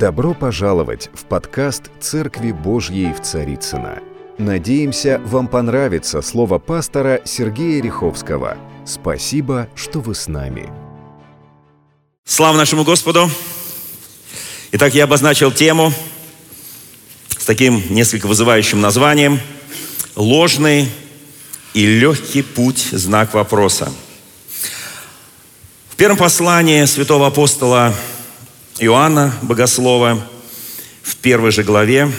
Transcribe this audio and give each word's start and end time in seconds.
Добро 0.00 0.32
пожаловать 0.32 1.10
в 1.12 1.26
подкаст 1.26 1.90
«Церкви 2.00 2.52
Божьей 2.52 3.12
в 3.12 3.20
Царицына. 3.20 3.98
Надеемся, 4.38 5.20
вам 5.26 5.46
понравится 5.46 6.22
слово 6.22 6.58
пастора 6.58 7.20
Сергея 7.26 7.82
Риховского. 7.82 8.56
Спасибо, 8.86 9.68
что 9.74 10.00
вы 10.00 10.14
с 10.14 10.26
нами. 10.26 10.70
Слава 12.24 12.56
нашему 12.56 12.82
Господу! 12.82 13.30
Итак, 14.72 14.94
я 14.94 15.04
обозначил 15.04 15.52
тему 15.52 15.92
с 17.36 17.44
таким 17.44 17.82
несколько 17.90 18.26
вызывающим 18.26 18.80
названием 18.80 19.38
«Ложный 20.16 20.88
и 21.74 21.84
легкий 21.84 22.40
путь. 22.40 22.88
Знак 22.90 23.34
вопроса». 23.34 23.92
В 25.90 25.96
первом 25.96 26.16
послании 26.16 26.86
святого 26.86 27.26
апостола 27.26 27.94
Иоанна 28.82 29.34
Богослова 29.42 30.26
в 31.02 31.16
первой 31.16 31.50
же 31.50 31.62
главе 31.62 32.10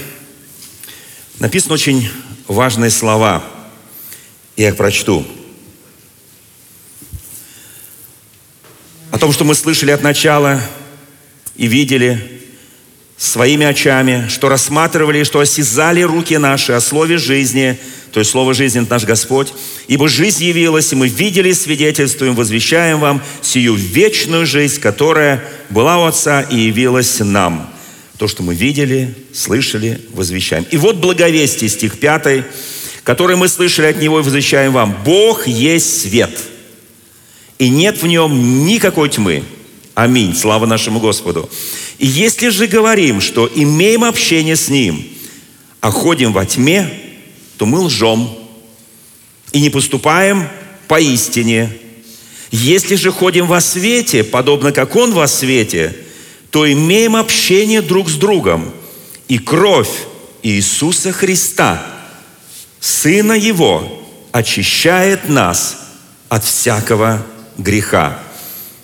написаны 1.39 1.73
очень 1.73 2.07
важные 2.47 2.91
слова. 2.91 3.43
Я 4.55 4.69
их 4.69 4.77
прочту. 4.77 5.25
О 9.09 9.17
том, 9.17 9.33
что 9.33 9.43
мы 9.43 9.55
слышали 9.55 9.89
от 9.89 10.03
начала 10.03 10.61
и 11.55 11.65
видели 11.65 12.40
своими 13.21 13.67
очами, 13.67 14.25
что 14.29 14.49
рассматривали, 14.49 15.23
что 15.23 15.39
осязали 15.39 16.01
руки 16.01 16.35
наши 16.37 16.71
о 16.71 16.81
слове 16.81 17.19
жизни, 17.19 17.77
то 18.11 18.19
есть 18.19 18.31
слово 18.31 18.55
жизни– 18.55 18.81
это 18.81 18.89
наш 18.89 19.03
Господь. 19.03 19.53
Ибо 19.87 20.09
жизнь 20.09 20.43
явилась, 20.43 20.91
и 20.91 20.95
мы 20.95 21.07
видели, 21.07 21.51
свидетельствуем, 21.53 22.33
возвещаем 22.33 22.99
вам 22.99 23.21
сию 23.43 23.75
вечную 23.75 24.47
жизнь, 24.47 24.81
которая 24.81 25.43
была 25.69 25.99
у 25.99 26.05
Отца 26.05 26.41
и 26.41 26.61
явилась 26.61 27.19
нам. 27.19 27.71
То, 28.17 28.27
что 28.27 28.41
мы 28.41 28.55
видели, 28.55 29.13
слышали, 29.33 30.01
возвещаем. 30.13 30.65
И 30.71 30.77
вот 30.77 30.95
благовестие, 30.95 31.69
стих 31.69 31.99
5, 31.99 32.43
который 33.03 33.35
мы 33.35 33.47
слышали 33.47 33.85
от 33.85 34.01
Него 34.01 34.19
и 34.19 34.23
возвещаем 34.23 34.73
вам. 34.73 34.97
Бог 35.05 35.45
есть 35.45 36.01
свет, 36.01 36.35
и 37.59 37.69
нет 37.69 38.01
в 38.01 38.07
нем 38.07 38.65
никакой 38.65 39.09
тьмы. 39.09 39.43
Аминь. 39.93 40.35
Слава 40.35 40.65
нашему 40.65 40.99
Господу. 40.99 41.47
Если 42.03 42.49
же 42.49 42.65
говорим, 42.65 43.21
что 43.21 43.47
имеем 43.53 44.03
общение 44.03 44.55
с 44.55 44.69
Ним, 44.69 45.07
а 45.81 45.91
ходим 45.91 46.33
во 46.33 46.47
тьме, 46.47 46.89
то 47.57 47.67
мы 47.67 47.79
лжем 47.81 48.27
и 49.51 49.61
не 49.61 49.69
поступаем 49.69 50.47
поистине. 50.87 51.71
Если 52.49 52.95
же 52.95 53.11
ходим 53.11 53.45
во 53.45 53.61
свете, 53.61 54.23
подобно 54.23 54.71
как 54.71 54.95
Он 54.95 55.13
во 55.13 55.27
свете, 55.27 55.95
то 56.49 56.69
имеем 56.69 57.15
общение 57.15 57.83
друг 57.83 58.09
с 58.09 58.15
другом. 58.15 58.73
И 59.27 59.37
кровь 59.37 60.07
Иисуса 60.41 61.11
Христа, 61.11 61.85
Сына 62.79 63.33
Его, 63.33 64.07
очищает 64.31 65.29
нас 65.29 65.77
от 66.29 66.43
всякого 66.45 67.23
греха. 67.59 68.19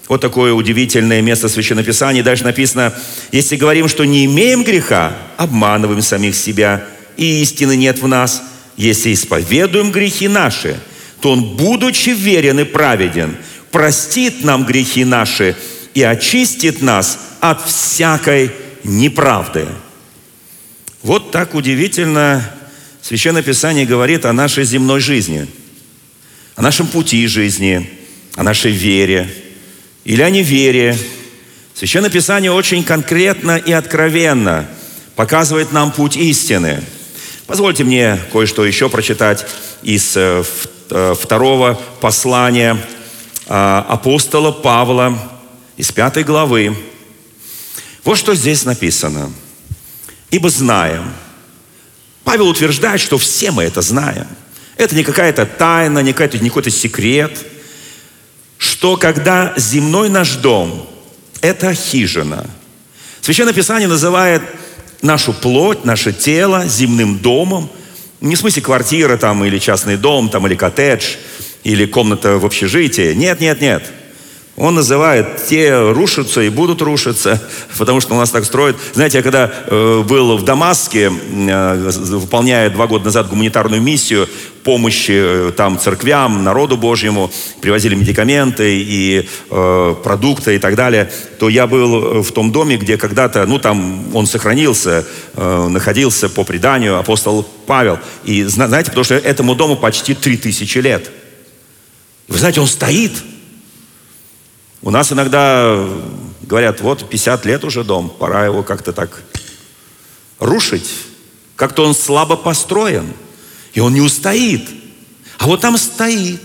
Вот 0.08 0.22
такое 0.22 0.54
удивительное 0.54 1.22
место 1.22 1.50
Священного 1.50 1.86
Писания. 1.86 2.24
Дальше 2.24 2.46
написано, 2.46 2.94
если 3.32 3.58
говорим, 3.58 3.90
что 3.90 4.06
не 4.06 4.26
имеем 4.26 4.64
греха, 4.64 5.18
обманываем 5.36 6.02
самих 6.02 6.36
себя, 6.36 6.86
и 7.18 7.42
истины 7.42 7.76
нет 7.76 8.02
в 8.02 8.08
нас. 8.08 8.42
Если 8.78 9.14
исповедуем 9.14 9.92
грехи 9.92 10.28
наши, 10.28 10.80
то 11.20 11.32
Он, 11.32 11.58
будучи 11.58 12.12
верен 12.12 12.60
и 12.60 12.64
праведен, 12.64 13.36
простит 13.72 14.44
нам 14.44 14.66
грехи 14.66 15.04
наши 15.04 15.56
и 15.94 16.04
очистит 16.04 16.82
нас 16.82 17.20
от 17.42 17.68
всякой 17.68 18.52
неправды. 18.84 19.68
Вот 21.04 21.32
так 21.32 21.54
удивительно 21.54 22.50
Священное 23.02 23.42
Писание 23.42 23.86
говорит 23.86 24.26
о 24.26 24.34
нашей 24.34 24.64
земной 24.64 25.00
жизни, 25.00 25.48
о 26.56 26.62
нашем 26.62 26.88
пути 26.88 27.26
жизни, 27.28 27.90
о 28.36 28.44
нашей 28.44 28.72
вере 28.72 29.30
или 30.08 30.22
о 30.22 30.30
неверии. 30.30 30.98
Священное 31.74 32.10
Писание 32.10 32.50
очень 32.50 32.82
конкретно 32.86 33.58
и 33.58 33.74
откровенно 33.74 34.66
показывает 35.18 35.74
нам 35.74 35.92
путь 35.92 36.16
истины. 36.16 36.82
Позвольте 37.46 37.84
мне 37.84 38.18
кое-что 38.32 38.66
еще 38.66 38.88
прочитать 38.88 39.46
из 39.84 40.16
э, 40.16 40.46
э, 40.92 41.14
второго 41.22 41.78
послания 42.00 42.78
а, 43.48 43.86
апостола 43.90 44.52
Павла 44.52 45.20
из 45.76 45.92
пятой 45.92 46.24
главы. 46.24 46.74
Вот 48.06 48.18
что 48.18 48.34
здесь 48.34 48.64
написано. 48.64 49.30
«Ибо 50.32 50.50
знаем». 50.50 51.12
Павел 52.24 52.48
утверждает, 52.48 53.02
что 53.02 53.18
все 53.18 53.52
мы 53.52 53.64
это 53.64 53.82
знаем. 53.82 54.28
Это 54.78 54.96
не 54.96 55.04
какая-то 55.04 55.46
тайна, 55.46 56.00
не 56.00 56.14
какой-то, 56.14 56.40
не 56.40 56.50
какой-то 56.50 56.72
секрет, 56.72 57.46
что 58.78 58.96
когда 58.96 59.56
земной 59.58 60.08
наш 60.08 60.36
дом– 60.36 60.88
это 61.42 61.74
хижина. 61.74 62.46
Священное 63.22 63.52
Писание 63.52 63.88
называет 63.88 64.44
нашу 65.02 65.34
плоть, 65.34 65.84
наше 65.84 66.14
тело 66.14 66.64
земным 66.68 67.18
домом. 67.18 67.72
Не 68.22 68.36
в 68.36 68.40
смысле 68.40 68.62
квартира 68.62 69.18
там, 69.18 69.44
или 69.44 69.58
частный 69.58 69.98
дом, 69.98 70.30
там, 70.30 70.46
или 70.46 70.54
коттедж, 70.54 71.16
или 71.64 71.88
комната 71.88 72.38
в 72.38 72.46
общежитии. 72.46 73.14
Нет, 73.14 73.40
нет, 73.40 73.62
нет. 73.62 73.84
Он 74.58 74.74
называет, 74.74 75.46
те 75.46 75.92
рушатся 75.92 76.42
и 76.42 76.50
будут 76.50 76.82
рушиться, 76.82 77.40
потому 77.78 78.02
что 78.02 78.16
у 78.16 78.18
нас 78.18 78.32
так 78.32 78.44
строят. 78.44 78.76
Знаете, 78.94 79.20
я 79.20 79.24
когда 79.24 79.54
э, 79.68 80.04
был 80.04 80.36
в 80.36 80.44
Дамаске, 80.46 81.12
э, 81.12 81.92
выполняя 82.10 82.72
два 82.72 82.88
года 82.88 83.06
назад 83.06 83.30
гуманитарную 83.30 83.84
миссию 83.84 84.28
помощи 84.64 85.12
э, 85.14 85.52
там 85.56 85.78
церквям, 85.78 86.44
народу 86.44 86.76
Божьему, 86.76 87.32
привозили 87.62 87.94
медикаменты 87.94 88.80
и 88.80 89.30
э, 89.52 89.96
продукты 90.04 90.56
и 90.56 90.60
так 90.60 90.76
далее, 90.76 91.12
то 91.38 91.50
я 91.50 91.68
был 91.68 92.24
в 92.24 92.32
том 92.32 92.52
доме, 92.52 92.78
где 92.78 92.98
когда-то, 92.98 93.46
ну 93.46 93.60
там 93.60 94.16
он 94.16 94.26
сохранился, 94.26 95.06
э, 95.36 95.68
находился 95.68 96.30
по 96.30 96.44
преданию 96.44 96.98
апостол 96.98 97.48
Павел. 97.68 98.00
И 98.24 98.44
знаете, 98.46 98.90
потому 98.90 99.04
что 99.04 99.14
этому 99.14 99.54
дому 99.54 99.76
почти 99.76 100.16
три 100.16 100.36
тысячи 100.36 100.80
лет. 100.80 101.12
Вы 102.28 102.40
знаете, 102.40 102.60
он 102.60 102.68
стоит– 102.68 103.12
у 104.82 104.92
нас 104.92 105.12
иногда 105.12 105.88
говорят, 106.42 106.82
вот 106.82 107.10
50 107.10 107.46
лет 107.46 107.64
уже 107.64 107.84
дом, 107.84 108.10
пора 108.10 108.46
его 108.46 108.64
как-то 108.64 108.94
так 108.94 109.24
рушить. 110.40 110.90
Как-то 111.56 111.86
он 111.86 111.96
слабо 111.96 112.36
построен, 112.36 113.12
и 113.74 113.80
он 113.80 113.94
не 113.94 114.02
устоит. 114.02 114.70
А 115.40 115.48
вот 115.48 115.62
там 115.62 115.78
стоит. 115.78 116.42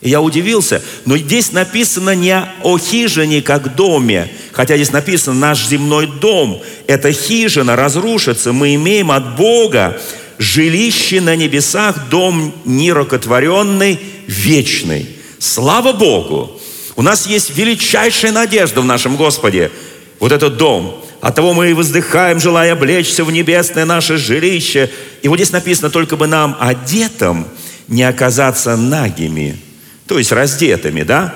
И 0.00 0.10
я 0.10 0.20
удивился. 0.20 0.82
Но 1.04 1.16
здесь 1.16 1.52
написано 1.52 2.14
не 2.14 2.44
о 2.62 2.76
хижине, 2.76 3.40
как 3.40 3.76
доме. 3.76 4.30
Хотя 4.52 4.76
здесь 4.76 4.90
написано, 4.90 5.38
наш 5.38 5.66
земной 5.66 6.06
дом, 6.06 6.60
эта 6.88 7.12
хижина 7.12 7.76
разрушится. 7.76 8.52
Мы 8.52 8.74
имеем 8.74 9.10
от 9.10 9.36
Бога 9.36 10.00
жилище 10.38 11.20
на 11.20 11.36
небесах, 11.36 12.08
дом 12.10 12.52
нерокотворенный, 12.64 14.00
вечный. 14.26 15.08
Слава 15.38 15.92
Богу! 15.92 16.60
У 17.02 17.04
нас 17.04 17.26
есть 17.26 17.56
величайшая 17.56 18.30
надежда 18.30 18.80
в 18.80 18.84
нашем 18.84 19.16
Господе. 19.16 19.72
Вот 20.20 20.30
этот 20.30 20.56
дом. 20.56 21.04
От 21.20 21.34
того 21.34 21.52
мы 21.52 21.68
и 21.68 21.72
воздыхаем, 21.72 22.38
желая 22.38 22.74
облечься 22.74 23.24
в 23.24 23.32
небесное 23.32 23.84
наше 23.84 24.18
жилище. 24.18 24.88
И 25.20 25.26
вот 25.26 25.34
здесь 25.34 25.50
написано, 25.50 25.90
только 25.90 26.16
бы 26.16 26.28
нам 26.28 26.56
одетым 26.60 27.48
не 27.88 28.04
оказаться 28.04 28.76
нагими, 28.76 29.58
то 30.06 30.16
есть 30.16 30.30
раздетыми, 30.30 31.02
да? 31.02 31.34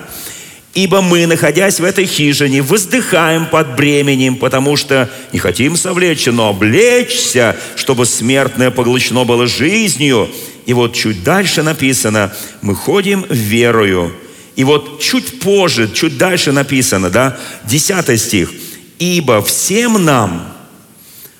Ибо 0.73 1.01
мы, 1.01 1.25
находясь 1.25 1.81
в 1.81 1.83
этой 1.83 2.05
хижине, 2.05 2.61
воздыхаем 2.61 3.45
под 3.45 3.75
бременем, 3.75 4.37
потому 4.37 4.77
что 4.77 5.09
не 5.33 5.39
хотим 5.39 5.75
совлечься, 5.75 6.31
но 6.31 6.47
облечься, 6.47 7.57
чтобы 7.75 8.05
смертное 8.05 8.71
поглощено 8.71 9.25
было 9.25 9.47
жизнью. 9.47 10.29
И 10.65 10.71
вот 10.71 10.93
чуть 10.93 11.25
дальше 11.25 11.61
написано, 11.61 12.33
мы 12.61 12.73
ходим 12.73 13.25
верою, 13.29 14.13
и 14.57 14.63
вот 14.63 14.99
чуть 14.99 15.39
позже, 15.39 15.87
чуть 15.93 16.17
дальше 16.17 16.51
написано, 16.51 17.11
да, 17.11 17.37
10 17.65 18.19
стих. 18.19 18.51
«Ибо 18.97 19.43
всем 19.43 20.03
нам 20.03 20.51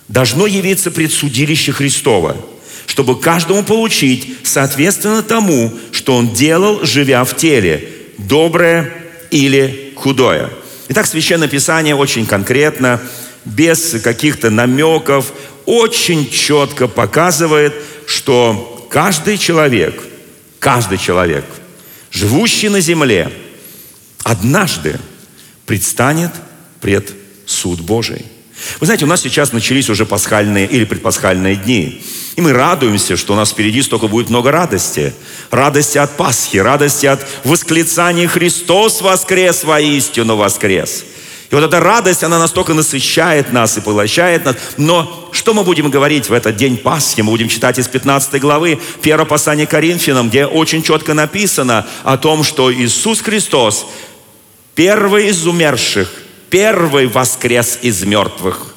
должно 0.08 0.46
явиться 0.46 0.92
предсудилище 0.92 1.72
Христова, 1.72 2.38
чтобы 2.86 3.20
каждому 3.20 3.64
получить 3.64 4.38
соответственно 4.44 5.24
тому, 5.24 5.74
что 5.92 6.16
он 6.16 6.32
делал, 6.36 6.86
живя 6.86 7.24
в 7.24 7.36
теле, 7.36 7.90
доброе 8.20 8.94
или 9.32 9.94
худое». 9.96 10.52
Итак, 10.90 11.08
Священное 11.08 11.48
Писание 11.48 11.96
очень 11.96 12.28
конкретно, 12.28 13.02
без 13.46 14.00
каких-то 14.04 14.52
намеков, 14.52 15.34
очень 15.66 16.30
четко 16.30 16.88
показывает, 16.88 17.74
что 18.06 18.88
каждый 18.92 19.40
человек, 19.40 20.04
каждый 20.60 21.00
человек– 21.00 21.46
живущий 22.12 22.70
на 22.70 22.82
земле, 22.82 23.32
однажды 24.24 25.00
предстанет 25.66 26.32
пред 26.82 27.12
суд 27.46 27.82
Божий. 27.82 28.26
Вы 28.80 28.88
знаете, 28.88 29.06
у 29.06 29.08
нас 29.08 29.22
сейчас 29.22 29.52
начались 29.52 29.90
уже 29.90 30.06
пасхальные 30.06 30.66
или 30.66 30.84
предпасхальные 30.84 31.58
дни. 31.58 32.02
И 32.36 32.42
мы 32.42 32.54
радуемся, 32.54 33.16
что 33.16 33.34
у 33.34 33.36
нас 33.36 33.52
впереди 33.52 33.82
столько 33.82 34.08
будет 34.08 34.30
много 34.30 34.52
радости. 34.52 35.14
Радости 35.52 35.98
от 35.98 36.18
Пасхи, 36.18 36.58
радости 36.58 37.06
от 37.06 37.26
восклицания 37.44 38.28
«Христос 38.28 39.02
воскрес, 39.02 39.64
воистину 39.64 40.36
воскрес». 40.36 41.04
И 41.50 41.56
вот 41.56 41.64
эта 41.64 41.80
радость, 41.80 42.24
она 42.24 42.40
настолько 42.40 42.74
насыщает 42.74 43.54
нас 43.54 43.78
и 43.78 43.82
поглощает 43.82 44.46
нас. 44.46 44.56
Но 44.78 45.30
что 45.32 45.54
мы 45.54 45.64
будем 45.64 45.90
говорить 45.90 46.30
в 46.30 46.34
этот 46.34 46.58
день 46.58 46.78
Пасхи? 46.78 47.22
Мы 47.22 47.32
будем 47.32 47.48
читать 47.48 47.80
из 47.80 47.88
15 47.88 48.42
главы 48.42 48.80
1 49.02 49.26
послания 49.26 49.66
Коринфянам, 49.66 50.30
где 50.30 50.46
очень 50.46 50.84
четко 50.84 51.14
написано 51.14 51.88
о 52.04 52.18
том, 52.18 52.44
что 52.44 52.74
Иисус 52.74 53.22
Христос, 53.22 53.86
первый 54.76 55.30
из 55.30 55.48
умерших, 55.48 56.12
первый 56.50 57.08
воскрес 57.08 57.80
из 57.82 58.04
мертвых– 58.04 58.68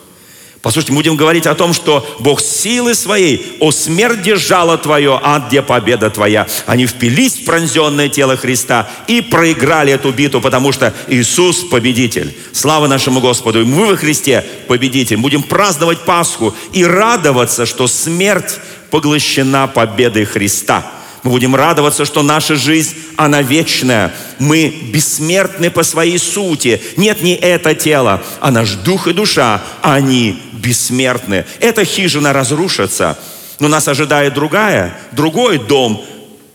Послушайте, 0.63 0.93
мы 0.93 0.99
будем 0.99 1.17
говорить 1.17 1.47
о 1.47 1.55
том, 1.55 1.73
что 1.73 2.07
Бог 2.19 2.43
силы 2.43 2.95
своей, 2.95 3.57
о 3.61 3.71
смерть 3.71 4.21
держала 4.21 4.77
твое, 4.77 5.19
ад, 5.23 5.49
где 5.49 5.63
победа 5.63 6.11
твоя. 6.11 6.47
Они 6.67 6.87
впились 6.87 7.37
в 7.37 7.45
пронзенное 7.47 8.11
тело 8.11 8.37
Христа 8.37 8.87
и 9.07 9.23
проиграли 9.23 9.95
эту 9.95 10.13
битву, 10.13 10.43
потому 10.43 10.73
что 10.73 10.93
Иисус 11.09 11.65
победитель. 11.65 12.37
Слава 12.53 12.89
нашему 12.89 13.21
Господу. 13.21 13.63
И 13.63 13.65
мы 13.65 13.87
во 13.87 13.97
Христе 13.97 14.45
победитель. 14.69 15.17
Будем 15.17 15.43
праздновать 15.43 16.01
Пасху 16.01 16.55
и 16.75 16.85
радоваться, 16.85 17.65
что 17.65 17.87
смерть 17.87 18.61
поглощена 18.91 19.67
победой 19.67 20.27
Христа. 20.27 20.85
Мы 21.23 21.31
будем 21.31 21.55
радоваться, 21.55 22.05
что 22.05 22.23
наша 22.23 22.57
жизнь, 22.57 22.97
она 23.17 23.43
вечная. 23.43 24.15
Мы 24.39 24.69
бессмертны 24.93 25.71
по 25.71 25.83
своей 25.83 26.19
сути. 26.19 26.81
Нет, 26.97 27.23
не 27.23 27.35
это 27.35 27.75
тело, 27.75 28.23
а 28.41 28.51
наш 28.51 28.73
дух 28.73 29.07
и 29.07 29.13
душа, 29.13 29.63
они 29.83 30.41
бессмертны. 30.53 31.45
Эта 31.61 31.85
хижина 31.85 32.33
разрушится, 32.33 33.19
но 33.59 33.69
нас 33.69 33.87
ожидает 33.89 34.33
другая, 34.35 34.97
другой 35.13 35.59
дом, 35.59 36.03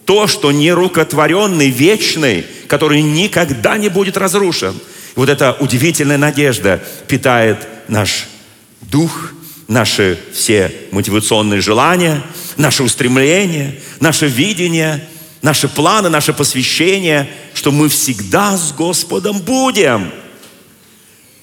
то, 0.05 0.27
что 0.27 0.51
нерукотворенный, 0.51 1.69
вечный, 1.69 2.45
который 2.67 3.01
никогда 3.01 3.77
не 3.77 3.89
будет 3.89 4.17
разрушен. 4.17 4.75
И 5.15 5.19
вот 5.19 5.29
эта 5.29 5.55
удивительная 5.59 6.17
надежда 6.17 6.81
питает 7.07 7.67
наш 7.87 8.25
дух, 8.81 9.31
наши 9.67 10.19
все 10.33 10.71
мотивационные 10.91 11.61
желания, 11.61 12.21
наши 12.57 12.83
устремления, 12.83 13.79
наше 13.99 14.27
видение, 14.27 15.07
наши 15.41 15.67
планы, 15.67 16.09
наше 16.09 16.33
посвящение, 16.33 17.29
что 17.53 17.71
мы 17.71 17.89
всегда 17.89 18.57
с 18.57 18.71
Господом 18.71 19.39
будем– 19.39 20.11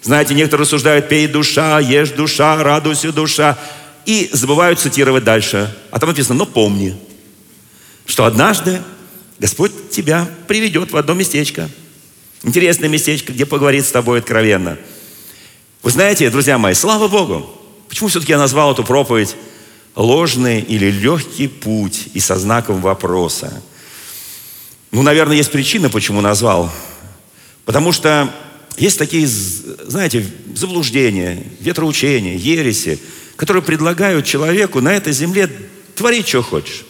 знаете, 0.02 0.34
некоторые 0.34 0.64
рассуждают, 0.64 1.08
пей 1.08 1.28
душа, 1.28 1.78
ешь 1.78 2.10
душа, 2.10 2.60
радуйся 2.62 3.12
душа. 3.12 3.56
И 4.04 4.28
забывают 4.32 4.80
цитировать 4.80 5.22
дальше. 5.22 5.72
А 5.92 6.00
там 6.00 6.08
написано, 6.08 6.34
но 6.40 6.46
помни, 6.46 6.96
что 8.04 8.24
однажды 8.24 8.82
Господь 9.38 9.90
тебя 9.90 10.28
приведет 10.48 10.90
в 10.90 10.96
одно 10.96 11.14
местечко. 11.14 11.70
Интересное 12.42 12.88
местечко, 12.88 13.32
где 13.32 13.46
поговорит 13.46 13.86
с 13.86 13.92
тобой 13.92 14.18
откровенно. 14.18 14.76
Вы 15.84 15.90
знаете, 15.92 16.28
друзья 16.30 16.58
мои, 16.58 16.74
слава 16.74 17.06
Богу. 17.06 17.61
Почему 17.92 18.08
все-таки 18.08 18.32
я 18.32 18.38
назвал 18.38 18.72
эту 18.72 18.84
проповедь 18.84 19.36
ложный 19.94 20.62
или 20.62 20.90
легкий 20.90 21.46
путь 21.46 22.08
и 22.14 22.20
со 22.20 22.38
знаком 22.38 22.80
вопроса? 22.80 23.62
Ну, 24.92 25.02
наверное, 25.02 25.36
есть 25.36 25.52
причина, 25.52 25.90
почему 25.90 26.22
назвал. 26.22 26.72
Потому 27.66 27.92
что 27.92 28.34
есть 28.78 28.98
такие, 28.98 29.26
знаете, 29.26 30.26
заблуждения, 30.54 31.44
ветроучения, 31.60 32.34
ереси, 32.34 32.98
которые 33.36 33.62
предлагают 33.62 34.24
человеку 34.24 34.80
на 34.80 34.94
этой 34.94 35.12
земле 35.12 35.50
творить, 35.94 36.26
что 36.26 36.42
хочешь. 36.42 36.86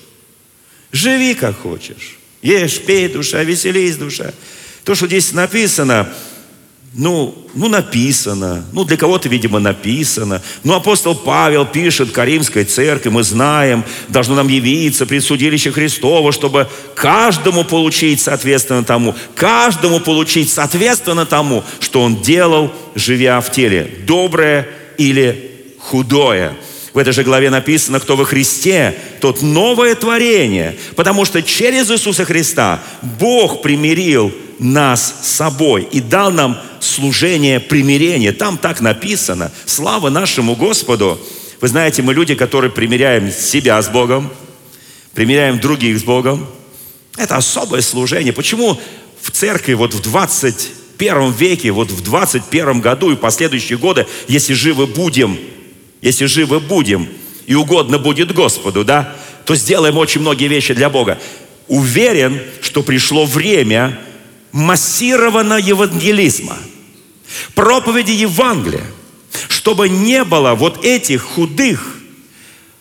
Живи, 0.93 1.35
как 1.35 1.59
хочешь. 1.63 2.17
Ешь, 2.43 2.79
пей, 2.79 3.09
душа, 3.09 3.43
веселись, 3.43 3.97
душа. 3.97 4.33
То, 4.85 4.95
что 4.95 5.09
здесь 5.09 5.33
написано, 5.33 6.15
ну, 6.95 7.35
ну 7.55 7.69
написано, 7.69 8.67
ну 8.73 8.85
для 8.85 8.99
кого-то, 8.99 9.29
видимо, 9.29 9.59
написано. 9.59 10.43
Ну 10.63 10.75
апостол 10.75 11.15
Павел 11.15 11.65
пишет 11.65 12.13
Каримской 12.13 12.65
церкви, 12.65 13.09
мы 13.09 13.23
знаем, 13.23 13.83
должно 14.09 14.35
нам 14.35 14.49
явиться 14.49 15.07
пред 15.07 15.25
судилище 15.25 15.73
Христово, 15.73 16.33
чтобы 16.33 16.69
каждому 16.95 17.65
получить 17.65 18.21
соответственно 18.21 18.85
тому, 18.85 19.15
каждому 19.35 20.01
получить 20.01 20.51
соответственно 20.51 21.25
тому, 21.25 21.65
что 21.81 22.03
он 22.03 22.21
делал, 22.21 22.71
живя 22.95 23.41
в 23.41 23.51
теле, 23.51 23.91
доброе 24.07 24.69
или 24.99 25.51
худое. 25.79 26.55
В 26.93 26.99
этой 26.99 27.15
же 27.15 27.23
главе 27.25 27.49
написано, 27.49 28.01
кто 28.01 28.17
во 28.17 28.27
Христе, 28.27 28.99
тот 29.23 29.41
новое 29.41 29.95
творение. 29.95 30.77
Потому 30.95 31.25
что 31.25 31.43
через 31.43 31.91
Иисуса 31.91 32.27
Христа 32.27 32.83
Бог 33.19 33.63
примирил 33.63 34.31
нас 34.59 35.15
с 35.23 35.29
собой 35.29 35.89
и 35.91 36.01
дал 36.01 36.31
нам 36.31 36.61
служение 36.83 37.61
примирения. 37.61 38.33
Там 38.33 38.59
так 38.59 38.81
написано. 38.81 39.53
Слава 39.67 40.11
нашему 40.11 40.57
Господу. 40.57 41.21
Вы 41.61 41.69
знаете, 41.69 42.03
мы 42.03 42.13
люди, 42.13 42.35
которые 42.35 42.71
примиряем 42.71 43.31
себя 43.31 43.81
с 43.81 43.89
Богом, 43.89 44.33
примиряем 45.15 45.61
других 45.61 45.99
с 45.99 46.03
Богом. 46.03 46.47
Это 47.17 47.37
особое 47.37 47.83
служение. 47.83 48.33
Почему 48.33 48.81
в 49.21 49.31
церкви 49.31 49.75
вот 49.75 49.95
в 49.95 50.03
21 50.03 51.33
веке, 51.33 51.71
вот 51.71 51.91
в 51.91 52.03
21 52.03 52.81
году 52.81 53.13
и 53.13 53.17
последующие 53.17 53.79
годы, 53.79 54.07
если 54.27 54.55
живы 54.55 54.87
будем, 54.87 55.39
если 56.01 56.27
живы 56.27 56.59
будем, 56.59 57.09
и 57.47 57.55
угодно 57.55 57.99
будет 57.99 58.33
Господу, 58.33 58.85
да, 58.85 59.17
то 59.45 59.55
сделаем 59.55 59.99
очень 59.99 60.21
многие 60.21 60.49
вещи 60.49 60.75
для 60.75 60.91
Бога. 60.91 61.19
Уверен, 61.69 62.41
что 62.61 62.83
пришло 62.83 63.25
время 63.25 63.99
массированного 64.53 65.59
евангелизма– 65.59 66.59
проповеди 67.55 68.13
Евангелия, 68.13 68.85
чтобы 69.49 69.89
не 69.89 70.25
было 70.25 70.55
вот 70.55 70.85
этих 70.85 71.23
худых, 71.23 71.97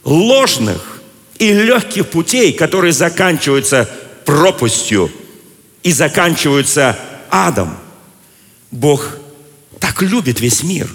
ложных 0.03 1.01
и 1.37 1.53
легких 1.53 2.07
путей, 2.07 2.53
которые 2.53 2.93
заканчиваются 2.93 3.89
пропастью 4.25 5.11
и 5.83 5.91
заканчиваются 5.91 6.97
адом. 7.29 7.77
Бог 8.71 9.17
так 9.79 10.01
любит 10.01 10.39
весь 10.39 10.63
мир, 10.63 10.87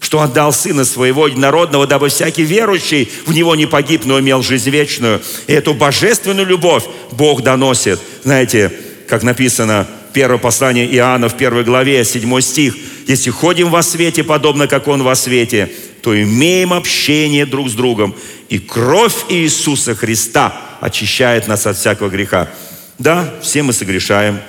что 0.00 0.20
отдал 0.20 0.52
Сына 0.52 0.84
Своего 0.84 1.26
Единородного, 1.26 1.86
дабы 1.86 2.08
всякий 2.08 2.44
верующий 2.44 3.10
в 3.26 3.32
Него 3.32 3.54
не 3.56 3.66
погиб, 3.66 4.02
но 4.04 4.20
имел 4.20 4.42
жизнь 4.42 4.70
вечную. 4.70 5.20
И 5.46 5.52
эту 5.52 5.74
божественную 5.74 6.46
любовь 6.46 6.84
Бог 7.12 7.42
доносит. 7.42 8.00
Знаете, 8.22 8.72
как 9.08 9.22
написано 9.22 9.88
Первое 10.18 10.38
послание 10.38 10.84
Иоанна 10.96 11.28
в 11.28 11.36
первой 11.36 11.62
главе, 11.62 12.04
7 12.04 12.40
стих. 12.40 12.74
«Если 13.06 13.30
ходим 13.30 13.70
во 13.70 13.84
свете, 13.84 14.24
подобно 14.24 14.66
как 14.66 14.88
Он 14.88 15.04
во 15.04 15.14
свете, 15.14 15.70
то 16.02 16.20
имеем 16.20 16.72
общение 16.72 17.46
друг 17.46 17.70
с 17.70 17.74
другом, 17.74 18.16
и 18.48 18.58
кровь 18.58 19.14
Иисуса 19.28 19.94
Христа 19.94 20.60
очищает 20.80 21.46
нас 21.46 21.68
от 21.68 21.76
всякого 21.76 22.08
греха». 22.08 22.50
Да, 22.98 23.32
все 23.42 23.62
мы 23.62 23.72
согрешаем. 23.72 24.40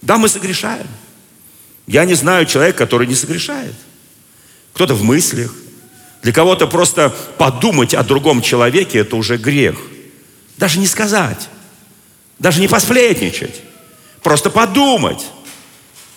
Да, 0.00 0.16
мы 0.16 0.28
согрешаем. 0.28 0.86
Я 1.88 2.04
не 2.04 2.14
знаю 2.14 2.46
человека, 2.46 2.78
который 2.78 3.08
не 3.08 3.16
согрешает. 3.16 3.74
Кто-то 4.74 4.94
в 4.94 5.02
мыслях. 5.02 5.52
Для 6.22 6.32
кого-то 6.32 6.68
просто 6.68 7.12
подумать 7.36 7.94
о 7.94 8.04
другом 8.04 8.42
человеке– 8.42 8.98
это 9.00 9.16
уже 9.16 9.38
грех. 9.38 9.74
Даже 10.56 10.78
не 10.78 10.86
сказать. 10.86 11.48
Даже 12.38 12.60
не 12.60 12.68
посплетничать. 12.68 13.60
Просто 14.24 14.48
подумать. 14.48 15.26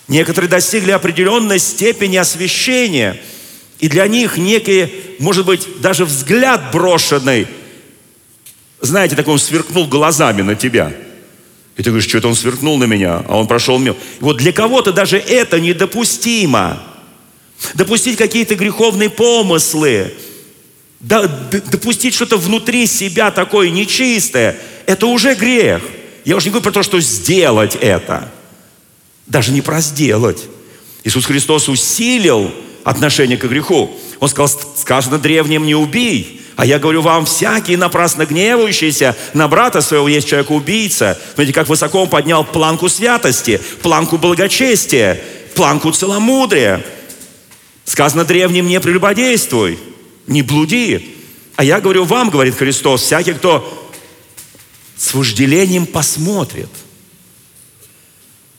Некоторые 0.07 0.49
достигли 0.49 0.91
определенной 0.91 1.59
степени 1.59 2.15
освящения. 2.15 3.21
И 3.79 3.89
для 3.89 4.07
них 4.07 4.37
некий, 4.37 4.91
может 5.19 5.45
быть, 5.45 5.81
даже 5.81 6.05
взгляд 6.05 6.71
брошенный, 6.71 7.47
знаете, 8.79 9.15
такой 9.15 9.33
он 9.33 9.39
сверкнул 9.39 9.85
глазами 9.87 10.41
на 10.41 10.55
тебя. 10.55 10.93
И 11.75 11.83
ты 11.83 11.89
говоришь, 11.89 12.07
что 12.07 12.17
это 12.17 12.29
он 12.29 12.35
сверкнул 12.35 12.77
на 12.77 12.85
меня, 12.85 13.23
а 13.27 13.37
он 13.37 13.45
прошел 13.45 13.77
мимо. 13.77 13.97
Вот 14.21 14.37
для 14.37 14.53
кого-то 14.53 14.93
даже 14.93 15.17
это 15.17 15.59
недопустимо. 15.59 16.81
Допустить 17.73 18.17
какие-то 18.17 18.55
греховные 18.55 19.09
помыслы, 19.09 20.13
допустить 21.01 22.13
что-то 22.13 22.37
внутри 22.37 22.87
себя 22.87 23.31
такое 23.31 23.69
нечистое, 23.69 24.57
это 24.85 25.07
уже 25.07 25.35
грех. 25.35 25.81
Я 26.27 26.36
уже 26.36 26.48
не 26.48 26.50
говорю 26.51 26.63
про 26.63 26.74
то, 26.74 26.84
что 26.84 27.00
сделать 27.00 27.77
это. 27.79 28.29
Даже 29.27 29.53
не 29.53 29.62
про 29.62 29.79
сделать. 29.79 30.43
Иисус 31.05 31.25
Христос 31.25 31.69
усилил 31.69 32.51
отношение 32.84 33.38
к 33.38 33.46
греху. 33.46 33.98
Он 34.19 34.27
сказал, 34.27 34.50
сказано 34.75 35.19
древним, 35.19 35.65
не 35.65 35.74
убей. 35.74 36.41
А 36.57 36.65
я 36.65 36.79
говорю 36.79 37.01
вам, 37.01 37.24
всякий 37.24 37.77
напрасно 37.77 38.25
гневающийся 38.25 39.15
на 39.34 39.48
брата 39.48 39.79
своего 39.79 40.10
есть 40.10 40.27
человек-убийца. 40.27 41.17
Смотрите, 41.34 41.53
как 41.53 41.69
высоко 41.69 42.01
он 42.01 42.10
поднял 42.10 42.43
планку 42.43 42.89
святости, 42.89 43.62
планку 43.81 44.17
благочестия, 44.17 45.22
планку 45.55 45.91
целомудрия. 45.91 46.86
Сказано 47.86 48.25
древним, 48.25 48.67
не 48.67 48.81
прелюбодействуй, 48.81 49.79
не 50.27 50.41
блуди. 50.41 51.15
А 51.55 51.63
я 51.63 51.79
говорю 51.79 52.03
вам, 52.03 52.29
говорит 52.31 52.55
Христос, 52.55 53.03
всякий, 53.03 53.31
кто 53.31 53.87
с 54.97 55.13
вожделением 55.13 55.85
посмотрит, 55.85 56.69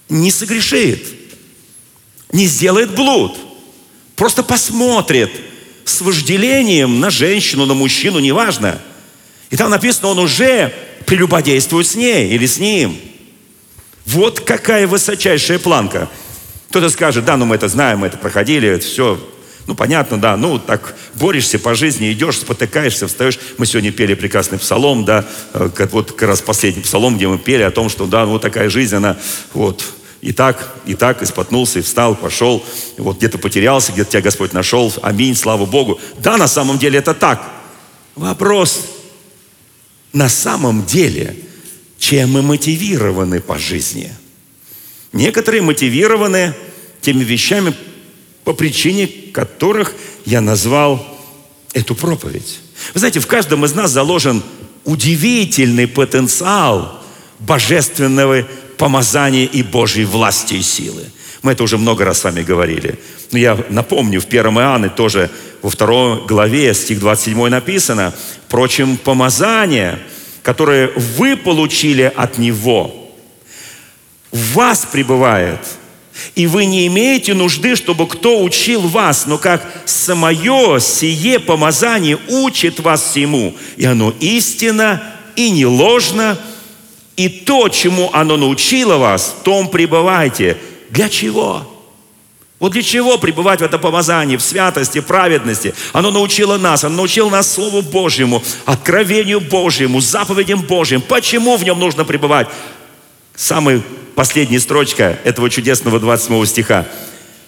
не 0.08 0.30
согрешит, 0.30 1.06
не 2.32 2.46
сделает 2.46 2.94
блуд, 2.94 3.36
просто 4.16 4.42
посмотрит 4.42 5.30
с 5.84 6.00
вожделением 6.00 7.00
на 7.00 7.10
женщину, 7.10 7.66
на 7.66 7.74
мужчину, 7.74 8.18
неважно. 8.18 8.80
И 9.50 9.56
там 9.56 9.70
написано, 9.70 10.08
он 10.08 10.18
уже 10.18 10.72
прелюбодействует 11.06 11.86
с 11.86 11.94
ней 11.94 12.30
или 12.30 12.46
с 12.46 12.58
ним. 12.58 12.96
Вот 14.06 14.40
какая 14.40 14.86
высочайшая 14.86 15.58
планка. 15.58 16.08
Кто-то 16.70 16.90
скажет, 16.90 17.24
да, 17.24 17.36
ну 17.36 17.46
мы 17.46 17.56
это 17.56 17.68
знаем, 17.68 18.00
мы 18.00 18.08
это 18.08 18.18
проходили, 18.18 18.68
это 18.68 18.84
все, 18.84 19.18
ну 19.68 19.74
понятно, 19.74 20.18
да, 20.18 20.34
ну 20.38 20.58
так 20.58 20.96
борешься 21.14 21.58
по 21.58 21.74
жизни, 21.74 22.10
идешь, 22.10 22.38
спотыкаешься, 22.38 23.06
встаешь. 23.06 23.38
Мы 23.58 23.66
сегодня 23.66 23.92
пели 23.92 24.14
прекрасный 24.14 24.58
псалом, 24.58 25.04
да, 25.04 25.26
э, 25.52 25.68
вот 25.92 26.12
как 26.12 26.28
раз 26.30 26.40
последний 26.40 26.82
псалом, 26.82 27.16
где 27.16 27.28
мы 27.28 27.38
пели 27.38 27.62
о 27.62 27.70
том, 27.70 27.90
что 27.90 28.06
да, 28.06 28.24
ну, 28.24 28.32
вот 28.32 28.42
такая 28.42 28.70
жизнь, 28.70 28.96
она 28.96 29.18
вот 29.52 29.84
и 30.22 30.32
так, 30.32 30.74
и 30.86 30.94
так, 30.94 31.20
и 31.20 31.26
споткнулся, 31.26 31.80
и 31.80 31.82
встал, 31.82 32.14
пошел, 32.14 32.64
вот 32.96 33.18
где-то 33.18 33.36
потерялся, 33.36 33.92
где-то 33.92 34.12
тебя 34.12 34.22
Господь 34.22 34.54
нашел, 34.54 34.90
аминь, 35.02 35.36
слава 35.36 35.66
Богу. 35.66 36.00
Да, 36.18 36.38
на 36.38 36.48
самом 36.48 36.78
деле 36.78 37.00
это 37.00 37.12
так. 37.12 37.46
Вопрос, 38.16 38.86
на 40.14 40.30
самом 40.30 40.86
деле, 40.86 41.36
чем 41.98 42.32
мы 42.32 42.40
мотивированы 42.40 43.42
по 43.42 43.58
жизни? 43.58 44.14
Некоторые 45.12 45.60
мотивированы 45.60 46.54
теми 47.02 47.22
вещами, 47.22 47.74
по 48.48 48.54
причине 48.54 49.06
которых 49.06 49.92
я 50.24 50.40
назвал 50.40 51.06
эту 51.74 51.94
проповедь. 51.94 52.60
Вы 52.94 53.00
знаете, 53.00 53.20
в 53.20 53.26
каждом 53.26 53.66
из 53.66 53.74
нас 53.74 53.90
заложен 53.90 54.42
удивительный 54.86 55.86
потенциал 55.86 56.98
божественного 57.40 58.48
помазания 58.78 59.44
и 59.44 59.62
Божьей 59.62 60.06
власти 60.06 60.54
и 60.54 60.62
силы. 60.62 61.04
Мы 61.42 61.52
это 61.52 61.62
уже 61.62 61.76
много 61.76 62.06
раз 62.06 62.20
с 62.20 62.24
вами 62.24 62.42
говорили. 62.42 62.98
Но 63.32 63.38
я 63.38 63.62
напомню, 63.68 64.18
в 64.18 64.24
1 64.24 64.46
Иоанне 64.46 64.88
тоже 64.88 65.30
во 65.60 65.68
второй 65.68 66.24
главе, 66.24 66.72
стих 66.72 67.00
27 67.00 67.48
написано, 67.48 68.14
«Впрочем, 68.46 68.96
помазание, 68.96 69.98
которое 70.42 70.90
вы 70.96 71.36
получили 71.36 72.10
от 72.16 72.38
Него, 72.38 73.12
в 74.32 74.54
вас 74.54 74.86
пребывает, 74.90 75.60
и 76.34 76.46
вы 76.46 76.64
не 76.66 76.86
имеете 76.86 77.34
нужды, 77.34 77.76
чтобы 77.76 78.06
кто 78.06 78.42
учил 78.42 78.82
вас, 78.82 79.26
но 79.26 79.38
как 79.38 79.66
самое 79.84 80.80
сие 80.80 81.38
помазание 81.38 82.18
учит 82.28 82.80
вас 82.80 83.02
всему, 83.10 83.54
и 83.76 83.84
оно 83.84 84.12
истинно 84.20 85.02
и 85.36 85.50
не 85.50 85.66
ложно, 85.66 86.38
и 87.16 87.28
то, 87.28 87.68
чему 87.68 88.10
оно 88.12 88.36
научило 88.36 88.96
вас, 88.96 89.36
в 89.40 89.42
том 89.42 89.68
пребывайте. 89.68 90.56
Для 90.90 91.08
чего? 91.08 91.74
Вот 92.58 92.72
для 92.72 92.82
чего 92.82 93.18
пребывать 93.18 93.60
в 93.60 93.64
этом 93.64 93.80
помазании, 93.80 94.36
в 94.36 94.42
святости, 94.42 95.00
праведности? 95.00 95.74
Оно 95.92 96.10
научило 96.10 96.58
нас, 96.58 96.82
оно 96.82 96.96
научило 96.96 97.30
нас 97.30 97.52
Слову 97.52 97.82
Божьему, 97.82 98.42
откровению 98.64 99.40
Божьему, 99.40 100.00
заповедям 100.00 100.62
Божьим. 100.62 101.00
Почему 101.00 101.56
в 101.56 101.62
нем 101.62 101.78
нужно 101.78 102.04
пребывать? 102.04 102.48
Самая 103.36 103.80
последняя 104.18 104.58
строчка 104.58 105.16
этого 105.22 105.48
чудесного 105.48 106.00
27 106.00 106.44
стиха. 106.44 106.86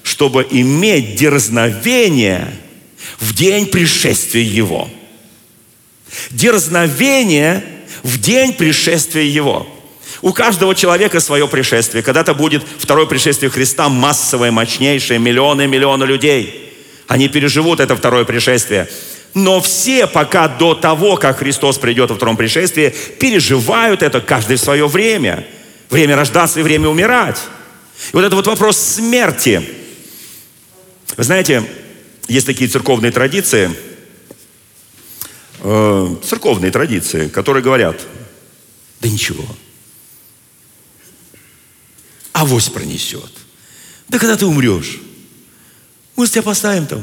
Чтобы 0.05 0.47
иметь 0.53 1.17
дерзновение 1.17 2.47
в 3.19 3.35
день 3.35 3.67
пришествия 3.67 4.45
Его. 4.45 4.89
Дерзновение 6.31 7.65
в 8.05 8.21
день 8.21 8.53
пришествия 8.53 9.25
Его. 9.25 9.67
У 10.23 10.33
каждого 10.33 10.77
человека 10.77 11.19
свое 11.19 11.49
пришествие. 11.49 12.05
Когда-то 12.05 12.35
будет 12.35 12.63
второе 12.79 13.07
пришествие 13.07 13.51
Христа, 13.51 13.89
массовое, 13.89 14.53
мощнейшее, 14.53 15.19
миллионы 15.19 15.63
и 15.63 15.67
миллионы 15.67 16.05
людей. 16.05 16.73
Они 17.09 17.27
переживут 17.27 17.81
это 17.81 17.97
второе 17.97 18.25
пришествие. 18.25 18.89
Но 19.35 19.61
все 19.61 20.07
пока 20.07 20.47
до 20.47 20.77
того, 20.77 21.17
как 21.17 21.39
Христос 21.39 21.79
придет 21.79 22.11
во 22.11 22.17
втором 22.17 22.37
пришествии, 22.37 22.95
переживают 23.19 24.05
это 24.05 24.21
каждый 24.21 24.55
в 24.55 24.61
свое 24.61 24.87
время– 24.87 25.45
Время 25.91 26.15
рождаться 26.15 26.61
и 26.61 26.63
время 26.63 26.89
умирать. 26.89 27.41
И 28.13 28.17
вот 28.17 28.25
это 28.25 28.37
вот 28.37 28.47
вопрос 28.47 28.79
смерти. 28.79 29.69
Вы 31.17 31.25
знаете, 31.25 31.69
есть 32.29 32.47
такие 32.47 32.71
церковные 32.71 33.11
традиции, 33.11 33.77
э, 35.59 36.17
церковные 36.25 36.71
традиции, 36.71 37.29
которые 37.29 37.65
говорят, 37.65 38.01
да 39.01 39.09
ничего, 39.09 39.45
авось 42.33 42.69
пронесет. 42.69 43.33
Да 44.09 44.21
когда 44.21 44.37
ты 44.37 44.47
умрешь, 44.47 45.01
мы 46.15 46.27
тебя 46.29 46.43
поставим 46.43 46.87
там 46.87 47.03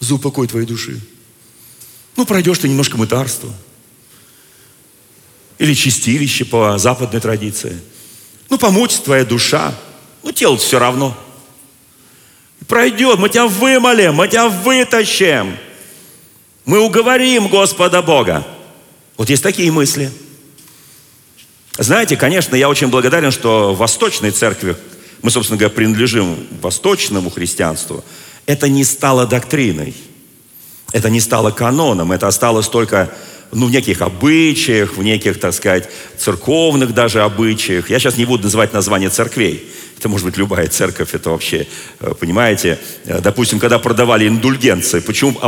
за 0.00 0.14
упокой 0.14 0.46
твоей 0.46 0.66
души. 0.66 1.00
Ну, 2.16 2.26
пройдешь 2.26 2.58
ты 2.58 2.68
немножко 2.68 2.98
мытарство. 2.98 3.52
Или 5.58 5.72
чистилище 5.72 6.44
по 6.44 6.76
западной 6.76 7.22
традиции– 7.22 7.80
ну, 8.48 8.58
помучится 8.58 9.02
твоя 9.02 9.24
душа. 9.24 9.74
Ну, 10.22 10.32
тело 10.32 10.56
все 10.56 10.78
равно. 10.78 11.16
Пройдет, 12.66 13.18
мы 13.18 13.28
тебя 13.28 13.46
вымолим, 13.46 14.14
мы 14.14 14.28
тебя 14.28 14.48
вытащим. 14.48 15.56
Мы 16.64 16.80
уговорим 16.80 17.48
Господа 17.48 18.00
Бога. 18.00 18.46
Вот 19.16 19.28
есть 19.28 19.42
такие 19.42 19.70
мысли. 19.70 20.10
Знаете, 21.76 22.16
конечно, 22.16 22.56
я 22.56 22.68
очень 22.68 22.88
благодарен, 22.88 23.30
что 23.30 23.74
в 23.74 23.78
Восточной 23.78 24.30
Церкви, 24.30 24.76
мы, 25.22 25.30
собственно 25.30 25.58
говоря, 25.58 25.74
принадлежим 25.74 26.36
восточному 26.60 27.30
христианству, 27.30 28.04
это 28.46 28.68
не 28.68 28.84
стало 28.84 29.26
доктриной, 29.26 29.94
это 30.92 31.10
не 31.10 31.20
стало 31.20 31.50
каноном, 31.50 32.12
это 32.12 32.28
осталось 32.28 32.68
только 32.68 33.12
ну, 33.52 33.66
в 33.66 33.70
неких 33.70 34.02
обычаях, 34.02 34.96
в 34.96 35.02
неких, 35.02 35.38
так 35.38 35.54
сказать, 35.54 35.88
церковных 36.18 36.92
даже 36.92 37.22
обычаях. 37.22 37.90
Я 37.90 37.98
сейчас 37.98 38.16
не 38.16 38.24
буду 38.24 38.44
называть 38.44 38.72
название 38.72 39.10
церквей. 39.10 39.64
Это 39.98 40.08
может 40.08 40.26
быть 40.26 40.36
любая 40.36 40.66
церковь, 40.68 41.14
это 41.14 41.30
вообще, 41.30 41.66
э, 42.00 42.14
понимаете, 42.18 42.78
э, 43.06 43.20
допустим, 43.20 43.58
когда 43.58 43.78
продавали 43.78 44.28
индульгенции, 44.28 45.00
почему 45.00 45.38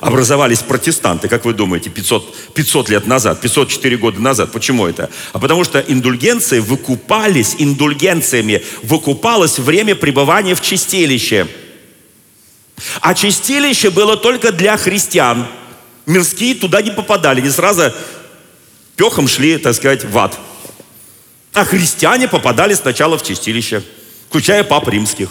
образовались 0.00 0.60
протестанты, 0.60 1.28
как 1.28 1.44
вы 1.44 1.54
думаете, 1.54 1.90
500, 1.90 2.52
500 2.54 2.90
лет 2.90 3.06
назад, 3.06 3.40
504 3.40 3.96
года 3.96 4.20
назад, 4.20 4.52
почему 4.52 4.86
это? 4.86 5.10
А 5.32 5.38
потому 5.38 5.64
что 5.64 5.80
индульгенции 5.80 6.60
выкупались, 6.60 7.56
индульгенциями 7.58 8.62
выкупалось 8.82 9.58
время 9.58 9.94
пребывания 9.94 10.54
в 10.54 10.60
чистилище. 10.60 11.48
А 13.00 13.14
чистилище 13.14 13.90
было 13.90 14.16
только 14.16 14.52
для 14.52 14.76
христиан– 14.76 15.46
мирские 16.06 16.54
туда 16.54 16.80
не 16.82 16.90
попадали, 16.90 17.40
не 17.40 17.50
сразу 17.50 17.92
пехом 18.96 19.28
шли, 19.28 19.58
так 19.58 19.74
сказать, 19.74 20.04
в 20.04 20.16
ад. 20.18 20.38
А 21.52 21.64
христиане 21.64 22.28
попадали 22.28 22.74
сначала 22.74 23.18
в 23.18 23.22
чистилище, 23.22 23.82
включая 24.28 24.64
пап 24.64 24.88
римских. 24.88 25.30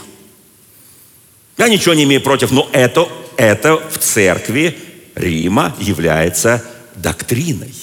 Я 1.57 1.69
ничего 1.69 1.93
не 1.93 2.03
имею 2.03 2.21
против, 2.21 2.51
но 2.51 2.69
это, 2.73 3.07
это 3.37 3.77
в 3.77 3.97
церкви 3.97 4.77
Рима 5.15 5.73
является 5.79 6.63
доктриной. 6.95 7.73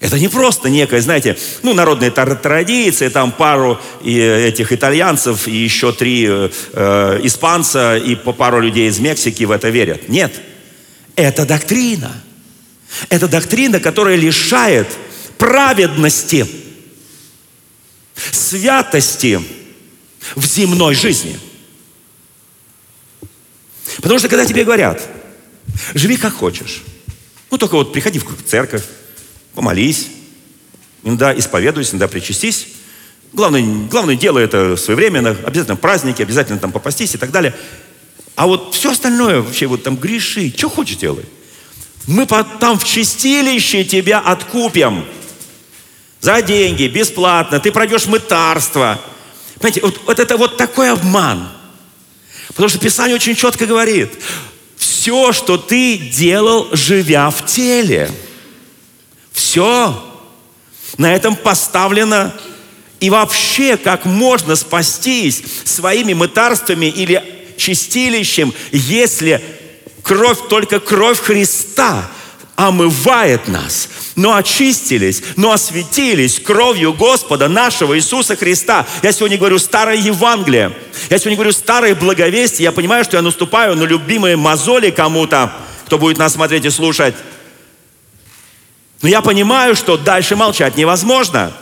Это 0.00 0.18
не 0.18 0.26
просто 0.26 0.68
некая, 0.68 1.00
знаете, 1.00 1.38
ну, 1.62 1.74
народная 1.74 2.10
традиция, 2.10 3.08
там 3.08 3.30
пару 3.30 3.78
этих 4.02 4.72
итальянцев 4.72 5.46
и 5.46 5.54
еще 5.54 5.92
три 5.92 6.26
э, 6.28 6.50
э, 6.72 7.20
испанца 7.22 7.96
и 7.96 8.16
по 8.16 8.32
пару 8.32 8.60
людей 8.60 8.88
из 8.88 8.98
Мексики 8.98 9.44
в 9.44 9.52
это 9.52 9.68
верят. 9.68 10.08
Нет. 10.08 10.32
Это 11.16 11.44
доктрина. 11.44 12.22
Это 13.08 13.28
доктрина, 13.28 13.80
которая 13.80 14.16
лишает 14.16 14.88
праведности, 15.38 16.46
святости 18.30 19.40
в 20.36 20.44
земной 20.44 20.94
жизни. 20.94 21.38
Потому 23.96 24.18
что 24.18 24.28
когда 24.28 24.46
тебе 24.46 24.64
говорят, 24.64 25.02
живи 25.94 26.16
как 26.16 26.34
хочешь, 26.34 26.82
ну 27.50 27.58
только 27.58 27.74
вот 27.74 27.92
приходи 27.92 28.18
в 28.18 28.44
церковь, 28.46 28.84
помолись, 29.54 30.08
иногда 31.02 31.36
исповедуйся, 31.36 31.92
иногда 31.92 32.08
причастись, 32.08 32.68
главное, 33.32 33.88
главное 33.88 34.16
дело 34.16 34.38
это 34.38 34.76
своевременно, 34.76 35.30
обязательно 35.30 35.76
праздники, 35.76 36.22
обязательно 36.22 36.58
там 36.58 36.72
попастись 36.72 37.14
и 37.14 37.18
так 37.18 37.30
далее– 37.30 37.54
а 38.42 38.46
вот 38.48 38.74
все 38.74 38.90
остальное, 38.90 39.40
вообще 39.40 39.68
вот 39.68 39.84
там 39.84 39.94
греши, 39.94 40.52
что 40.56 40.68
хочешь 40.68 40.96
делай. 40.96 41.24
Мы 42.08 42.26
там 42.26 42.76
в 42.76 42.82
чистилище 42.82 43.84
тебя 43.84 44.18
откупим. 44.18 45.04
За 46.20 46.42
деньги, 46.42 46.88
бесплатно. 46.88 47.60
Ты 47.60 47.70
пройдешь 47.70 48.06
мытарство. 48.06 49.00
Понимаете, 49.60 49.82
вот, 49.82 50.00
вот 50.06 50.18
это 50.18 50.36
вот 50.36 50.56
такой 50.56 50.90
обман. 50.90 51.50
Потому 52.48 52.68
что 52.68 52.80
Писание 52.80 53.14
очень 53.14 53.36
четко 53.36 53.64
говорит, 53.64 54.10
все, 54.76 55.32
что 55.32 55.56
ты 55.56 55.96
делал, 55.96 56.68
живя 56.72 57.30
в 57.30 57.46
теле, 57.46 58.10
все 59.30 60.02
на 60.98 61.14
этом 61.14 61.36
поставлено 61.36 62.34
и 62.98 63.08
вообще, 63.08 63.76
как 63.76 64.04
можно 64.04 64.56
спастись 64.56 65.44
своими 65.64 66.12
мытарствами 66.12 66.86
или 66.86 67.41
чистилищем, 67.56 68.52
если 68.70 69.42
кровь, 70.02 70.38
только 70.48 70.80
кровь 70.80 71.20
Христа 71.20 72.08
омывает 72.56 73.48
нас, 73.48 73.88
но 74.14 74.34
очистились, 74.34 75.22
но 75.36 75.52
осветились 75.52 76.38
кровью 76.38 76.92
Господа 76.92 77.48
нашего 77.48 77.96
Иисуса 77.96 78.36
Христа. 78.36 78.86
Я 79.02 79.12
сегодня 79.12 79.38
говорю 79.38 79.58
старое 79.58 79.96
Евангелие. 79.96 80.72
Я 81.08 81.18
сегодня 81.18 81.36
говорю 81.36 81.52
старое 81.52 81.94
благовестие. 81.94 82.64
Я 82.64 82.72
понимаю, 82.72 83.04
что 83.04 83.16
я 83.16 83.22
наступаю 83.22 83.74
на 83.74 83.84
любимые 83.84 84.36
мозоли 84.36 84.90
кому-то, 84.90 85.52
кто 85.86 85.98
будет 85.98 86.18
нас 86.18 86.34
смотреть 86.34 86.64
и 86.64 86.70
слушать. 86.70 87.14
Но 89.00 89.08
я 89.08 89.20
понимаю, 89.20 89.74
что 89.74 89.96
дальше 89.96 90.36
молчать 90.36 90.76
невозможно. 90.76 91.52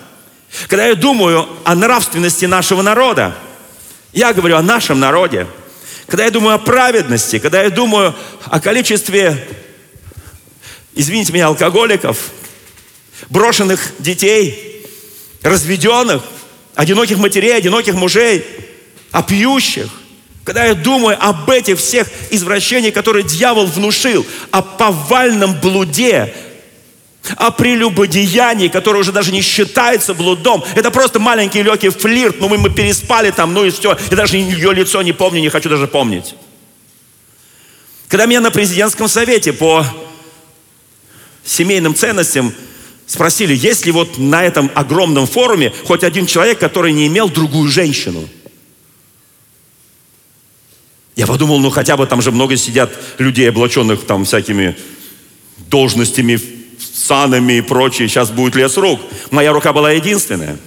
Когда 0.66 0.86
я 0.86 0.94
думаю 0.94 1.48
о 1.64 1.74
нравственности 1.74 2.44
нашего 2.44 2.82
народа, 2.82 3.34
я 4.12 4.32
говорю 4.32 4.56
о 4.56 4.62
нашем 4.62 5.00
народе. 5.00 5.46
Когда 6.10 6.24
я 6.24 6.32
думаю 6.32 6.56
о 6.56 6.58
праведности, 6.58 7.38
когда 7.38 7.62
я 7.62 7.70
думаю 7.70 8.16
о 8.46 8.58
количестве, 8.58 9.46
извините 10.92 11.32
меня, 11.32 11.46
алкоголиков, 11.46 12.32
брошенных 13.28 13.92
детей, 14.00 14.84
разведенных, 15.40 16.24
одиноких 16.74 17.16
матерей, 17.18 17.56
одиноких 17.56 17.94
мужей, 17.94 18.44
о 19.12 19.22
пьющих, 19.22 19.88
когда 20.42 20.64
я 20.64 20.74
думаю 20.74 21.16
об 21.20 21.48
этих 21.48 21.78
всех 21.78 22.08
извращениях, 22.30 22.92
которые 22.92 23.22
дьявол 23.22 23.66
внушил, 23.66 24.26
о 24.50 24.62
повальном 24.62 25.60
блуде, 25.60 26.34
о 27.36 27.50
прелюбодеянии, 27.50 28.68
которое 28.68 28.98
уже 28.98 29.12
даже 29.12 29.32
не 29.32 29.42
считается 29.42 30.14
блудом. 30.14 30.64
Это 30.74 30.90
просто 30.90 31.18
маленький 31.18 31.62
легкий 31.62 31.90
флирт, 31.90 32.40
ну 32.40 32.48
мы, 32.48 32.58
мы 32.58 32.70
переспали 32.70 33.30
там, 33.30 33.52
ну 33.52 33.64
и 33.64 33.70
все. 33.70 33.96
Я 34.10 34.16
даже 34.16 34.36
ее 34.36 34.72
лицо 34.72 35.02
не 35.02 35.12
помню, 35.12 35.40
не 35.40 35.48
хочу 35.48 35.68
даже 35.68 35.86
помнить. 35.86 36.34
Когда 38.08 38.26
меня 38.26 38.40
на 38.40 38.50
президентском 38.50 39.06
совете 39.08 39.52
по 39.52 39.86
семейным 41.44 41.94
ценностям 41.94 42.52
спросили, 43.06 43.54
есть 43.54 43.86
ли 43.86 43.92
вот 43.92 44.18
на 44.18 44.44
этом 44.44 44.70
огромном 44.74 45.26
форуме 45.26 45.72
хоть 45.86 46.04
один 46.04 46.26
человек, 46.26 46.58
который 46.58 46.92
не 46.92 47.06
имел 47.06 47.28
другую 47.28 47.68
женщину. 47.68 48.28
Я 51.16 51.26
подумал, 51.26 51.58
ну 51.58 51.70
хотя 51.70 51.96
бы 51.96 52.06
там 52.06 52.22
же 52.22 52.32
много 52.32 52.56
сидят 52.56 52.90
людей, 53.18 53.48
облаченных 53.48 54.06
там 54.06 54.24
всякими 54.24 54.76
должностями, 55.68 56.40
санами 57.00 57.54
и 57.54 57.60
прочее. 57.60 58.08
Сейчас 58.08 58.30
будет 58.30 58.54
лес 58.54 58.76
рук. 58.76 59.00
Моя 59.30 59.52
рука 59.52 59.72
была 59.72 59.92
единственная. 59.92 60.58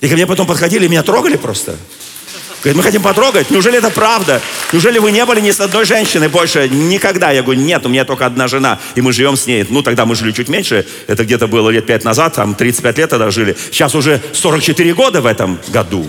И 0.00 0.08
ко 0.08 0.14
мне 0.14 0.26
потом 0.26 0.46
подходили, 0.46 0.88
меня 0.88 1.02
трогали 1.02 1.36
просто. 1.36 1.76
Говорит, 2.62 2.76
мы 2.76 2.82
хотим 2.84 3.02
потрогать. 3.02 3.50
Неужели 3.50 3.78
это 3.78 3.90
правда? 3.90 4.40
Неужели 4.72 4.98
вы 4.98 5.10
не 5.10 5.24
были 5.24 5.40
ни 5.40 5.50
с 5.50 5.60
одной 5.60 5.84
женщиной 5.84 6.28
больше? 6.28 6.68
Никогда. 6.68 7.32
Я 7.32 7.42
говорю, 7.42 7.60
нет, 7.60 7.84
у 7.84 7.88
меня 7.88 8.04
только 8.04 8.24
одна 8.24 8.46
жена, 8.46 8.78
и 8.94 9.00
мы 9.00 9.12
живем 9.12 9.36
с 9.36 9.46
ней. 9.46 9.66
Ну, 9.68 9.82
тогда 9.82 10.06
мы 10.06 10.14
жили 10.14 10.30
чуть 10.30 10.48
меньше. 10.48 10.86
Это 11.08 11.24
где-то 11.24 11.48
было 11.48 11.70
лет 11.70 11.86
пять 11.86 12.04
назад, 12.04 12.34
там 12.34 12.54
35 12.54 12.98
лет 12.98 13.10
тогда 13.10 13.30
жили. 13.32 13.56
Сейчас 13.72 13.96
уже 13.96 14.20
44 14.32 14.94
года 14.94 15.20
в 15.20 15.26
этом 15.26 15.58
году. 15.68 16.08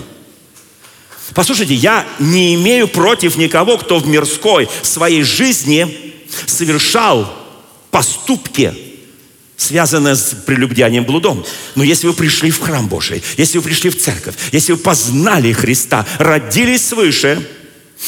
Послушайте, 1.34 1.74
я 1.74 2.06
не 2.20 2.54
имею 2.54 2.86
против 2.86 3.36
никого, 3.36 3.76
кто 3.76 3.98
в 3.98 4.06
мирской 4.06 4.68
своей 4.82 5.24
жизни 5.24 6.14
совершал 6.46 7.32
поступки, 7.90 8.74
связано 9.64 10.14
с 10.14 10.34
прелюбдянием 10.46 11.04
блудом. 11.04 11.44
Но 11.74 11.84
если 11.84 12.06
вы 12.06 12.12
пришли 12.12 12.50
в 12.50 12.60
храм 12.60 12.86
Божий, 12.86 13.22
если 13.36 13.58
вы 13.58 13.64
пришли 13.64 13.90
в 13.90 13.98
церковь, 13.98 14.34
если 14.52 14.72
вы 14.72 14.78
познали 14.78 15.52
Христа, 15.52 16.06
родились 16.18 16.86
свыше, 16.86 17.46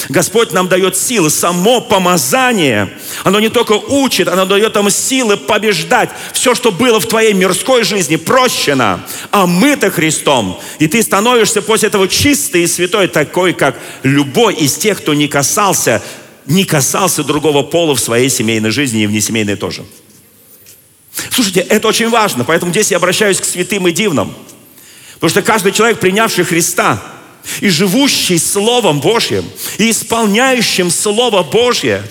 Господь 0.08 0.52
нам 0.52 0.68
дает 0.68 0.96
силы, 0.96 1.30
само 1.30 1.80
помазание, 1.80 2.90
оно 3.24 3.40
не 3.40 3.48
только 3.48 3.72
учит, 3.72 4.28
оно 4.28 4.44
дает 4.44 4.74
нам 4.74 4.90
силы 4.90 5.36
побеждать. 5.36 6.10
Все, 6.32 6.54
что 6.54 6.70
было 6.70 7.00
в 7.00 7.06
твоей 7.06 7.32
мирской 7.32 7.82
жизни, 7.82 8.16
прощено, 8.16 9.06
омыто 9.30 9.90
Христом. 9.90 10.60
И 10.78 10.86
ты 10.86 11.02
становишься 11.02 11.62
после 11.62 11.88
этого 11.88 12.08
чистый 12.08 12.64
и 12.64 12.66
святой, 12.66 13.08
такой, 13.08 13.54
как 13.54 13.80
любой 14.02 14.54
из 14.54 14.74
тех, 14.74 14.98
кто 14.98 15.14
не 15.14 15.28
касался, 15.28 16.02
не 16.44 16.64
касался 16.64 17.24
другого 17.24 17.62
пола 17.62 17.94
в 17.94 18.00
своей 18.00 18.28
семейной 18.28 18.70
жизни 18.70 19.02
и 19.02 19.06
в 19.06 19.12
несемейной 19.12 19.56
тоже. 19.56 19.84
Слушайте, 21.30 21.60
это 21.60 21.88
очень 21.88 22.08
важно, 22.08 22.44
поэтому 22.44 22.72
здесь 22.72 22.90
я 22.90 22.98
обращаюсь 22.98 23.40
к 23.40 23.44
святым 23.44 23.88
и 23.88 23.92
дивным. 23.92 24.34
Потому 25.14 25.30
что 25.30 25.42
каждый 25.42 25.72
человек, 25.72 25.98
принявший 25.98 26.44
Христа 26.44 27.02
и 27.60 27.68
живущий 27.68 28.38
Словом 28.38 29.00
Божьим, 29.00 29.44
и 29.78 29.90
исполняющим 29.90 30.90
Слово 30.90 31.42
Божье, 31.42 32.02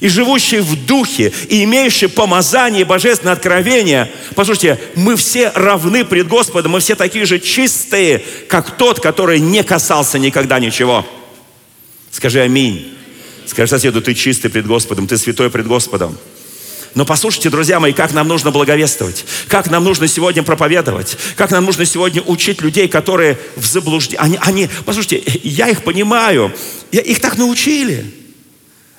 и 0.00 0.08
живущий 0.08 0.60
в 0.60 0.86
духе, 0.86 1.32
и 1.48 1.64
имеющий 1.64 2.06
помазание, 2.06 2.84
божественное 2.84 3.34
откровение, 3.34 4.10
послушайте, 4.34 4.78
мы 4.94 5.16
все 5.16 5.50
равны 5.54 6.04
пред 6.04 6.28
Господом, 6.28 6.72
мы 6.72 6.80
все 6.80 6.94
такие 6.94 7.26
же 7.26 7.38
чистые, 7.38 8.24
как 8.48 8.76
тот, 8.76 9.00
который 9.00 9.40
не 9.40 9.62
касался 9.62 10.18
никогда 10.18 10.58
ничего. 10.58 11.06
Скажи 12.10 12.40
аминь. 12.40 12.96
Скажи 13.46 13.68
соседу, 13.68 14.00
ты 14.00 14.14
чистый 14.14 14.48
пред 14.48 14.66
Господом, 14.66 15.06
ты 15.06 15.18
святой 15.18 15.50
пред 15.50 15.66
Господом. 15.66 16.16
Но 16.94 17.04
послушайте, 17.04 17.50
друзья 17.50 17.78
мои, 17.78 17.92
как 17.92 18.12
нам 18.12 18.26
нужно 18.26 18.50
благовествовать, 18.50 19.24
как 19.48 19.70
нам 19.70 19.84
нужно 19.84 20.08
сегодня 20.08 20.42
проповедовать, 20.42 21.16
как 21.36 21.50
нам 21.50 21.64
нужно 21.64 21.84
сегодня 21.84 22.20
учить 22.22 22.60
людей, 22.60 22.88
которые 22.88 23.38
в 23.54 23.64
заблуждении. 23.64 24.22
Они, 24.22 24.38
они, 24.40 24.68
послушайте, 24.84 25.22
я 25.44 25.68
их 25.68 25.84
понимаю, 25.84 26.52
я, 26.90 27.00
их 27.00 27.20
так 27.20 27.38
научили, 27.38 28.12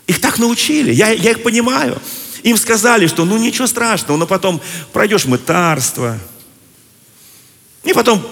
их 0.08 0.22
так 0.22 0.40
научили, 0.40 0.94
я, 0.94 1.10
я 1.10 1.32
их 1.32 1.44
понимаю. 1.44 2.02
Им 2.44 2.58
сказали, 2.58 3.08
что 3.08 3.26
ну 3.26 3.38
ничего 3.38 3.68
страшного, 3.68 4.18
но 4.18 4.26
потом 4.26 4.62
пройдешь 4.94 5.26
мытарство, 5.26 6.18
и 7.84 7.94
потом 7.94 8.26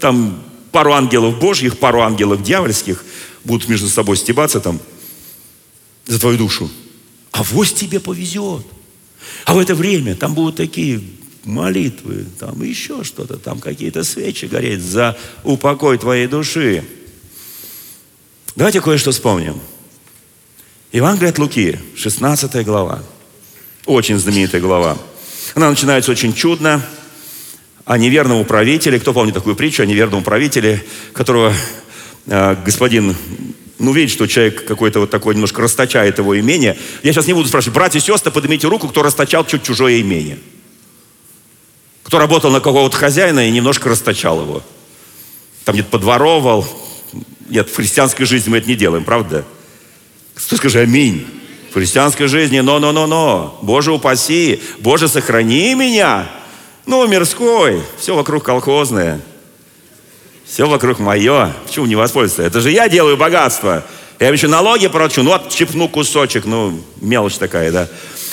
там 0.00 0.42
пару 0.72 0.92
ангелов 0.92 1.38
божьих, 1.38 1.78
пару 1.78 2.02
ангелов 2.02 2.42
дьявольских 2.42 3.04
будут 3.44 3.68
между 3.68 3.88
собой 3.88 4.16
стебаться 4.16 4.58
там 4.58 4.80
за 6.06 6.18
твою 6.18 6.38
душу 6.38 6.68
а 7.34 7.42
вось 7.42 7.72
тебе 7.72 7.98
повезет. 7.98 8.64
А 9.44 9.54
в 9.54 9.58
это 9.58 9.74
время 9.74 10.14
там 10.14 10.34
будут 10.34 10.54
такие 10.54 11.02
молитвы, 11.42 12.26
там 12.38 12.62
еще 12.62 13.02
что-то, 13.02 13.38
там 13.38 13.58
какие-то 13.58 14.04
свечи 14.04 14.44
гореть 14.44 14.80
за 14.80 15.18
упокой 15.42 15.98
твоей 15.98 16.28
души. 16.28 16.84
Давайте 18.54 18.80
кое-что 18.80 19.10
вспомним. 19.10 19.60
Евангелие 20.92 21.30
от 21.30 21.38
Луки, 21.40 21.80
16 21.96 22.64
глава. 22.64 23.02
Очень 23.84 24.18
знаменитая 24.18 24.60
глава. 24.60 24.96
Она 25.56 25.68
начинается 25.68 26.12
очень 26.12 26.34
чудно. 26.34 26.86
О 27.84 27.98
неверном 27.98 28.38
управителе. 28.38 29.00
Кто 29.00 29.12
помнит 29.12 29.34
такую 29.34 29.56
притчу 29.56 29.82
о 29.82 29.86
неверном 29.86 30.20
управителе, 30.20 30.84
которого 31.12 31.52
э, 32.26 32.56
господин 32.64 33.14
ну, 33.78 33.92
видит, 33.92 34.10
что 34.10 34.26
человек 34.26 34.64
какой-то 34.66 35.00
вот 35.00 35.10
такой 35.10 35.34
немножко 35.34 35.60
расточает 35.60 36.18
его 36.18 36.38
имение. 36.38 36.78
Я 37.02 37.12
сейчас 37.12 37.26
не 37.26 37.32
буду 37.32 37.48
спрашивать, 37.48 37.74
братья 37.74 37.98
и 37.98 38.02
сестры, 38.02 38.30
поднимите 38.30 38.68
руку, 38.68 38.88
кто 38.88 39.02
расточал 39.02 39.44
чуть 39.44 39.64
чужое 39.64 40.00
имение. 40.00 40.38
Кто 42.04 42.18
работал 42.18 42.50
на 42.50 42.60
какого-то 42.60 42.96
хозяина 42.96 43.48
и 43.48 43.50
немножко 43.50 43.88
расточал 43.88 44.40
его. 44.42 44.62
Там 45.64 45.74
где-то 45.74 45.90
подворовал. 45.90 46.66
Нет, 47.48 47.68
в 47.68 47.74
христианской 47.74 48.26
жизни 48.26 48.50
мы 48.50 48.58
это 48.58 48.68
не 48.68 48.76
делаем, 48.76 49.04
правда? 49.04 49.44
Кто 50.34 50.56
скажи 50.56 50.80
аминь. 50.80 51.26
В 51.70 51.74
христианской 51.74 52.28
жизни, 52.28 52.60
но-но-но-но. 52.60 53.58
Боже 53.62 53.90
упаси, 53.90 54.60
Боже 54.78 55.08
сохрани 55.08 55.74
меня. 55.74 56.30
Ну, 56.86 57.06
мирской, 57.08 57.80
все 57.98 58.14
вокруг 58.14 58.44
колхозное. 58.44 59.20
Все 60.54 60.68
вокруг 60.68 61.00
мое. 61.00 61.52
Почему 61.66 61.86
не 61.86 61.96
воспользоваться? 61.96 62.44
Это 62.44 62.60
же 62.60 62.70
я 62.70 62.88
делаю 62.88 63.16
богатство. 63.16 63.82
Я 64.20 64.28
еще 64.28 64.46
налоги 64.46 64.86
плачу, 64.86 65.24
ну, 65.24 65.32
отщипну 65.32 65.88
кусочек, 65.88 66.44
ну, 66.44 66.80
мелочь 67.00 67.34
такая, 67.38 67.72
да. 67.72 67.88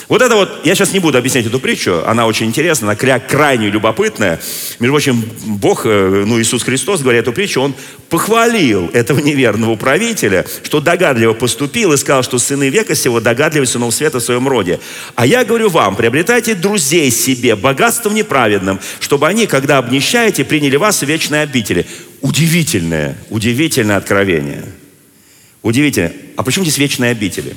Вот 0.08 0.22
это 0.22 0.36
вот, 0.36 0.64
я 0.64 0.76
сейчас 0.76 0.94
не 0.94 1.00
буду 1.00 1.18
объяснять 1.18 1.48
эту 1.48 1.60
притчу, 1.60 2.04
она 2.06 2.28
очень 2.28 2.46
интересна, 2.46 2.90
она 2.90 2.96
край, 2.96 3.20
крайне 3.20 3.70
любопытная. 3.70 4.40
Между 4.80 4.94
прочим, 4.94 5.24
Бог, 5.46 5.86
э, 5.86 6.24
ну 6.28 6.40
Иисус 6.40 6.62
Христос, 6.62 7.02
говоря 7.02 7.20
эту 7.20 7.34
притчу, 7.34 7.62
Он 7.62 7.74
похвалил 8.10 8.92
этого 8.94 9.20
неверного 9.20 9.76
правителя, 9.76 10.46
что 10.64 10.80
догадливо 10.80 11.34
поступил 11.34 11.94
и 11.94 11.98
сказал, 11.98 12.22
что 12.22 12.38
сыны 12.38 12.70
века 12.70 12.94
сего 12.94 13.20
догадливый 13.20 13.66
сынов 13.66 13.96
света 13.96 14.20
в 14.20 14.24
своем 14.24 14.48
роде. 14.48 14.80
А 15.16 15.26
я 15.26 15.44
говорю 15.44 15.70
вам, 15.70 15.96
приобретайте 15.96 16.54
друзей 16.54 17.10
себе 17.10 17.56
богатством 17.56 18.14
неправедным, 18.14 18.80
чтобы 19.00 19.28
они, 19.28 19.48
когда 19.48 19.80
обнищаете, 19.80 20.44
приняли 20.44 20.76
вас 20.76 21.02
в 21.02 21.08
вечные 21.08 21.42
обители. 21.42 21.88
Удивительное, 22.22 23.18
удивительное 23.30 23.98
откровение. 23.98 24.64
Удивительно. 25.62 26.12
А 26.38 26.44
почему 26.44 26.66
здесь 26.66 26.78
вечные 26.78 27.12
обители? 27.12 27.56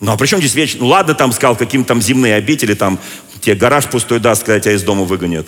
Ну, 0.00 0.12
а 0.12 0.16
при 0.16 0.26
чем 0.26 0.40
здесь 0.40 0.54
вечные? 0.54 0.82
Ну, 0.82 0.88
ладно, 0.88 1.14
там 1.14 1.32
сказал, 1.32 1.56
каким 1.56 1.84
там 1.84 2.02
земные 2.02 2.34
обители, 2.34 2.74
там 2.74 2.98
тебе 3.40 3.54
гараж 3.54 3.86
пустой 3.86 4.20
даст, 4.20 4.42
когда 4.44 4.60
тебя 4.60 4.74
из 4.74 4.82
дома 4.82 5.04
выгонят. 5.04 5.46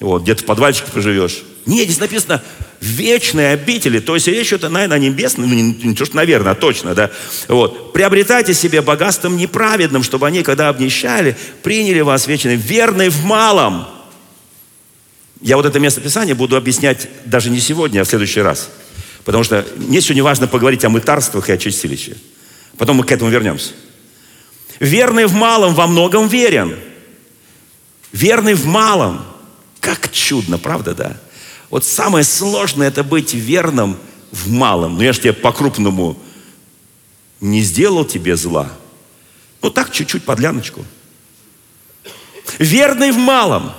Вот, 0.00 0.22
где-то 0.22 0.42
в 0.42 0.46
подвальчике 0.46 0.90
поживешь. 0.92 1.42
Нет, 1.66 1.84
здесь 1.84 2.00
написано 2.00 2.42
вечные 2.80 3.52
обители. 3.52 4.00
То 4.00 4.14
есть 4.14 4.26
речь 4.26 4.48
идет, 4.48 4.62
наверное, 4.70 4.96
о 4.96 4.98
небесном, 4.98 5.48
ну, 5.48 5.54
не, 5.54 5.62
не 5.62 5.94
то, 5.94 6.06
что, 6.06 6.16
наверное, 6.16 6.52
а 6.52 6.54
точно, 6.54 6.94
да. 6.94 7.10
Вот. 7.48 7.92
Приобретайте 7.92 8.54
себе 8.54 8.80
богатством 8.80 9.36
неправедным, 9.36 10.02
чтобы 10.02 10.26
они, 10.26 10.42
когда 10.42 10.70
обнищали, 10.70 11.36
приняли 11.62 12.00
вас 12.00 12.26
вечным, 12.26 12.58
верный 12.58 13.10
в 13.10 13.24
малом. 13.24 13.86
Я 15.40 15.56
вот 15.56 15.66
это 15.66 15.78
место 15.78 16.00
Писания 16.00 16.34
буду 16.34 16.56
объяснять 16.56 17.08
даже 17.24 17.50
не 17.50 17.60
сегодня, 17.60 18.00
а 18.00 18.04
в 18.04 18.08
следующий 18.08 18.40
раз. 18.40 18.68
Потому 19.24 19.44
что 19.44 19.66
мне 19.76 20.00
сегодня 20.00 20.22
важно 20.22 20.46
поговорить 20.46 20.84
о 20.84 20.90
мытарствах 20.90 21.48
и 21.48 21.52
о 21.52 21.58
чистилище. 21.58 22.16
Потом 22.76 22.96
мы 22.96 23.04
к 23.04 23.12
этому 23.12 23.30
вернемся. 23.30 23.72
Верный 24.78 25.26
в 25.26 25.34
малом 25.34 25.74
во 25.74 25.86
многом 25.86 26.28
верен. 26.28 26.78
Верный 28.12 28.54
в 28.54 28.66
малом. 28.66 29.24
Как 29.80 30.10
чудно, 30.12 30.58
правда, 30.58 30.94
да? 30.94 31.16
Вот 31.70 31.84
самое 31.84 32.24
сложное 32.24 32.88
это 32.88 33.04
быть 33.04 33.34
верным 33.34 33.96
в 34.32 34.50
малом. 34.50 34.96
Ну 34.96 35.02
я 35.02 35.12
же 35.12 35.20
тебе 35.20 35.32
по-крупному 35.32 36.20
не 37.40 37.62
сделал 37.62 38.04
тебе 38.04 38.36
зла. 38.36 38.70
Ну 39.62 39.70
так, 39.70 39.92
чуть-чуть 39.92 40.24
подляночку. 40.24 40.84
Верный 42.58 43.12
в 43.12 43.18
малом. 43.18 43.72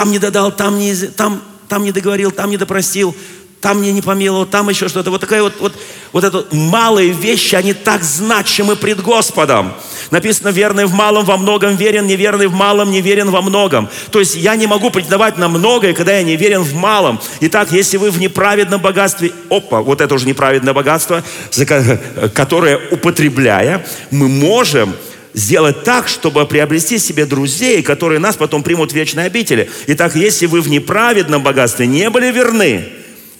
Там 0.00 0.12
не 0.12 0.18
додал, 0.18 0.50
там 0.50 0.78
не, 0.78 0.94
там, 0.94 1.42
там 1.68 1.84
не 1.84 1.92
договорил, 1.92 2.30
там 2.30 2.48
не 2.48 2.56
допростил, 2.56 3.14
там 3.60 3.80
мне 3.80 3.92
не 3.92 4.00
помиловал, 4.00 4.46
там 4.46 4.70
еще 4.70 4.88
что-то. 4.88 5.10
Вот 5.10 5.20
такая 5.20 5.42
вот, 5.42 5.60
вот, 5.60 5.74
вот 6.12 6.24
это 6.24 6.46
малые 6.52 7.10
вещи, 7.10 7.54
они 7.54 7.74
так 7.74 8.02
значимы 8.02 8.76
пред 8.76 9.02
Господом. 9.02 9.74
Написано, 10.10 10.48
верный 10.48 10.86
в 10.86 10.94
малом 10.94 11.26
во 11.26 11.36
многом 11.36 11.76
верен, 11.76 12.06
неверный 12.06 12.46
в 12.46 12.54
малом 12.54 12.90
неверен 12.90 13.30
во 13.30 13.42
многом. 13.42 13.90
То 14.10 14.20
есть 14.20 14.36
я 14.36 14.56
не 14.56 14.66
могу 14.66 14.88
претендовать 14.88 15.36
на 15.36 15.48
многое, 15.48 15.92
когда 15.92 16.16
я 16.16 16.22
не 16.22 16.36
верен 16.36 16.62
в 16.62 16.72
малом. 16.72 17.20
Итак, 17.40 17.70
если 17.70 17.98
вы 17.98 18.10
в 18.10 18.18
неправедном 18.18 18.80
богатстве, 18.80 19.32
опа, 19.50 19.82
вот 19.82 20.00
это 20.00 20.14
уже 20.14 20.26
неправедное 20.26 20.72
богатство, 20.72 21.22
которое 22.32 22.80
употребляя, 22.90 23.84
мы 24.10 24.28
можем 24.28 24.94
сделать 25.34 25.84
так, 25.84 26.08
чтобы 26.08 26.44
приобрести 26.46 26.98
себе 26.98 27.26
друзей, 27.26 27.82
которые 27.82 28.18
нас 28.18 28.36
потом 28.36 28.62
примут 28.62 28.92
в 28.92 28.94
вечной 28.94 29.26
обители. 29.26 29.70
Итак, 29.88 30.16
если 30.16 30.46
вы 30.46 30.60
в 30.60 30.68
неправедном 30.68 31.42
богатстве 31.42 31.86
не 31.86 32.10
были 32.10 32.30
верны, 32.30 32.88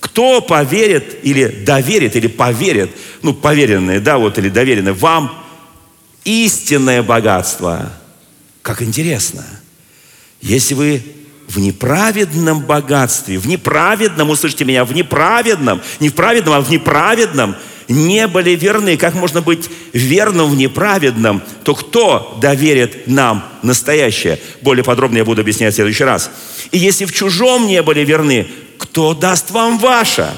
кто 0.01 0.41
поверит 0.41 1.19
или 1.23 1.47
доверит, 1.47 2.17
или 2.17 2.27
поверит, 2.27 2.91
ну, 3.23 3.35
поверенные, 3.35 4.01
да, 4.01 4.19
вот, 4.19 4.39
или 4.39 4.49
доверенные 4.49 4.95
вам 4.95 5.45
истинное 6.25 7.03
богатство. 7.03 7.93
Как 8.63 8.83
интересно. 8.83 9.45
Если 10.41 10.75
вы 10.75 11.03
в 11.49 11.59
неправедном 11.59 12.61
богатстве, 12.61 13.39
в 13.39 13.47
неправедном, 13.47 14.31
услышите 14.31 14.65
меня, 14.65 14.85
в 14.85 14.95
неправедном, 14.95 15.83
не 15.99 16.09
в 16.09 16.15
праведном, 16.15 16.55
а 16.55 16.61
в 16.61 16.71
неправедном, 16.71 17.57
не 17.91 18.27
были 18.29 18.51
верны. 18.51 18.97
Как 18.97 19.15
можно 19.15 19.43
быть 19.43 19.69
верным 19.93 20.49
в 20.49 20.57
неправедном? 20.57 21.43
То 21.65 21.75
кто 21.75 22.39
доверит 22.41 23.07
нам 23.07 23.45
настоящее? 23.63 24.39
Более 24.63 24.85
подробно 24.85 25.19
я 25.19 25.25
буду 25.25 25.43
объяснять 25.43 25.73
в 25.73 25.77
следующий 25.77 26.05
раз. 26.05 26.31
И 26.71 26.79
если 26.79 27.05
в 27.05 27.13
чужом 27.13 27.67
не 27.67 27.83
были 27.83 28.05
верны, 28.05 28.47
кто 28.79 29.13
даст 29.13 29.51
вам 29.51 29.79
ваше? 29.79 30.31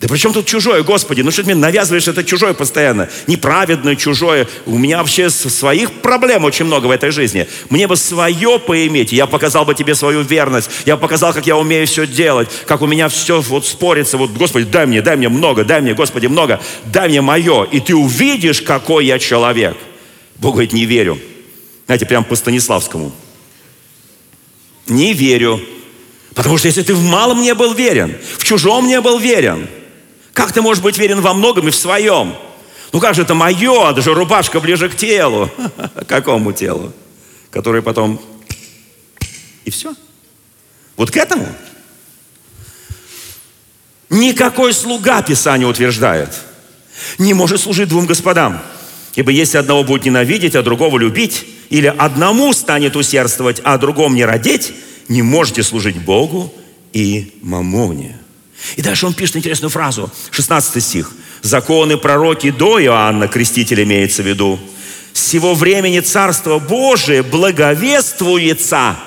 Да 0.00 0.08
при 0.08 0.18
чем 0.18 0.34
тут 0.34 0.44
чужое, 0.44 0.82
Господи? 0.82 1.22
Ну 1.22 1.30
что 1.30 1.42
ты 1.42 1.46
мне 1.46 1.54
навязываешь 1.54 2.06
это 2.06 2.22
чужое 2.22 2.52
постоянно? 2.52 3.08
Неправедное, 3.26 3.96
чужое. 3.96 4.46
У 4.66 4.76
меня 4.76 4.98
вообще 4.98 5.30
своих 5.30 5.90
проблем 6.02 6.44
очень 6.44 6.66
много 6.66 6.86
в 6.86 6.90
этой 6.90 7.10
жизни. 7.10 7.48
Мне 7.70 7.88
бы 7.88 7.96
свое 7.96 8.58
поиметь. 8.58 9.12
Я 9.12 9.26
показал 9.26 9.64
бы 9.64 9.74
тебе 9.74 9.94
свою 9.94 10.20
верность. 10.20 10.68
Я 10.84 10.98
показал, 10.98 11.32
как 11.32 11.46
я 11.46 11.56
умею 11.56 11.86
все 11.86 12.06
делать. 12.06 12.48
Как 12.66 12.82
у 12.82 12.86
меня 12.86 13.08
все 13.08 13.40
вот 13.40 13.64
спорится. 13.64 14.18
Вот, 14.18 14.32
Господи, 14.32 14.66
дай 14.66 14.84
мне, 14.84 15.00
дай 15.00 15.16
мне 15.16 15.30
много, 15.30 15.64
дай 15.64 15.80
мне, 15.80 15.94
Господи, 15.94 16.26
много. 16.26 16.60
Дай 16.84 17.08
мне 17.08 17.22
мое. 17.22 17.64
И 17.64 17.80
ты 17.80 17.94
увидишь, 17.94 18.60
какой 18.60 19.06
я 19.06 19.18
человек. 19.18 19.78
Бог 20.36 20.52
говорит, 20.52 20.74
не 20.74 20.84
верю. 20.84 21.18
Знаете, 21.86 22.04
прям 22.04 22.22
по 22.22 22.36
Станиславскому. 22.36 23.12
Не 24.88 25.14
верю. 25.14 25.58
Потому 26.34 26.58
что 26.58 26.68
если 26.68 26.82
ты 26.82 26.94
в 26.94 27.02
малом 27.02 27.40
не 27.40 27.54
был 27.54 27.72
верен, 27.72 28.14
в 28.36 28.44
чужом 28.44 28.86
не 28.86 29.00
был 29.00 29.18
верен, 29.18 29.66
как 30.36 30.52
ты 30.52 30.60
можешь 30.60 30.82
быть 30.82 30.98
верен 30.98 31.22
во 31.22 31.32
многом 31.32 31.66
и 31.66 31.70
в 31.70 31.74
своем? 31.74 32.36
Ну 32.92 33.00
как 33.00 33.14
же 33.14 33.22
это 33.22 33.32
мое, 33.32 33.94
даже 33.94 34.12
рубашка 34.12 34.60
ближе 34.60 34.90
к 34.90 34.94
телу. 34.94 35.50
Какому 36.08 36.52
телу? 36.52 36.92
Который 37.50 37.80
потом... 37.80 38.20
И 39.64 39.70
все. 39.70 39.94
Вот 40.94 41.10
к 41.10 41.16
этому. 41.16 41.46
Никакой 44.10 44.74
слуга, 44.74 45.22
Писание 45.22 45.66
утверждает, 45.66 46.28
не 47.16 47.32
может 47.32 47.58
служить 47.62 47.88
двум 47.88 48.04
господам. 48.04 48.60
Ибо 49.14 49.30
если 49.30 49.56
одного 49.56 49.84
будет 49.84 50.04
ненавидеть, 50.04 50.54
а 50.54 50.62
другого 50.62 50.98
любить, 50.98 51.46
или 51.70 51.86
одному 51.86 52.52
станет 52.52 52.94
усердствовать, 52.94 53.62
а 53.64 53.78
другому 53.78 54.14
не 54.14 54.26
родить, 54.26 54.74
не 55.08 55.22
можете 55.22 55.62
служить 55.62 55.96
Богу 55.96 56.52
и 56.92 57.38
мамоне. 57.40 58.18
И 58.76 58.82
дальше 58.82 59.06
он 59.06 59.14
пишет 59.14 59.36
интересную 59.36 59.70
фразу, 59.70 60.10
16 60.30 60.82
стих. 60.82 61.12
Законы 61.42 61.96
пророки 61.96 62.50
до 62.50 62.82
Иоанна, 62.82 63.28
креститель 63.28 63.82
имеется 63.82 64.22
в 64.22 64.26
виду. 64.26 64.58
С 65.12 65.20
сего 65.26 65.54
времени 65.54 66.00
Царство 66.00 66.58
Божие 66.58 67.22
благовествуется– 67.22 68.96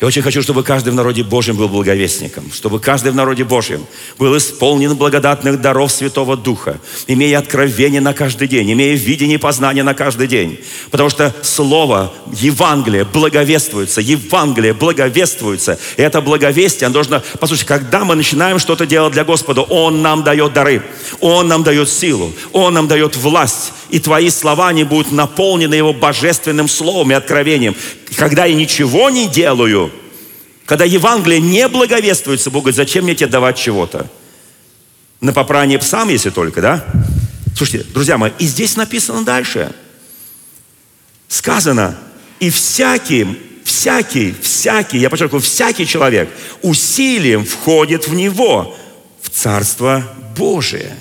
я 0.00 0.06
очень 0.06 0.22
хочу, 0.22 0.40
чтобы 0.40 0.62
каждый 0.62 0.90
в 0.90 0.94
народе 0.94 1.22
Божьем 1.22 1.56
был 1.56 1.68
благовестником, 1.68 2.50
чтобы 2.54 2.80
каждый 2.80 3.12
в 3.12 3.14
народе 3.14 3.44
Божьем 3.44 3.84
был 4.18 4.34
исполнен 4.36 4.96
благодатных 4.96 5.60
даров 5.60 5.92
Святого 5.92 6.38
Духа, 6.38 6.80
имея 7.06 7.38
откровение 7.38 8.00
на 8.00 8.14
каждый 8.14 8.48
день, 8.48 8.72
имея 8.72 8.96
видение 8.96 9.34
и 9.34 9.38
познание 9.38 9.84
на 9.84 9.92
каждый 9.92 10.26
день. 10.26 10.58
Потому 10.90 11.10
что 11.10 11.34
Слово, 11.42 12.14
Евангелие 12.32 13.04
благовествуется, 13.04 14.00
Евангелие 14.00 14.72
благовествуется. 14.72 15.78
И 15.98 16.02
это 16.02 16.22
благовестие, 16.22 16.86
оно 16.86 16.94
должно... 16.94 17.22
Послушайте, 17.38 17.68
когда 17.68 18.02
мы 18.04 18.14
начинаем 18.14 18.58
что-то 18.58 18.86
делать 18.86 19.12
для 19.12 19.24
Господа, 19.24 19.60
Он 19.60 20.00
нам 20.00 20.24
дает 20.24 20.54
дары, 20.54 20.82
Он 21.20 21.46
нам 21.46 21.62
дает 21.62 21.90
силу, 21.90 22.32
Он 22.52 22.72
нам 22.72 22.88
дает 22.88 23.16
власть. 23.16 23.74
И 23.90 23.98
твои 23.98 24.30
слова, 24.30 24.68
они 24.68 24.84
будут 24.84 25.12
наполнены 25.12 25.74
Его 25.74 25.92
божественным 25.92 26.68
словом 26.68 27.10
и 27.10 27.14
откровением. 27.14 27.76
Когда 28.16 28.44
я 28.44 28.54
ничего 28.54 29.10
не 29.10 29.28
делаю, 29.28 29.89
когда 30.70 30.84
Евангелие 30.84 31.40
не 31.40 31.66
благовествуется, 31.66 32.48
Бог 32.48 32.62
говорит, 32.62 32.76
зачем 32.76 33.02
мне 33.02 33.16
тебе 33.16 33.26
давать 33.26 33.58
чего-то? 33.58 34.06
На 35.20 35.32
попрание 35.32 35.80
псам, 35.80 36.08
если 36.10 36.30
только, 36.30 36.62
да? 36.62 36.86
Слушайте, 37.56 37.88
друзья 37.92 38.16
мои, 38.16 38.30
и 38.38 38.46
здесь 38.46 38.76
написано 38.76 39.24
дальше. 39.24 39.72
Сказано, 41.26 41.98
и 42.38 42.50
всяким, 42.50 43.36
всякий, 43.64 44.32
всякий, 44.40 44.98
я 44.98 45.10
подчеркиваю, 45.10 45.42
всякий 45.42 45.88
человек 45.88 46.30
усилием 46.62 47.44
входит 47.44 48.06
в 48.06 48.14
него, 48.14 48.78
в 49.22 49.28
Царство 49.28 50.04
Божие. 50.38 50.94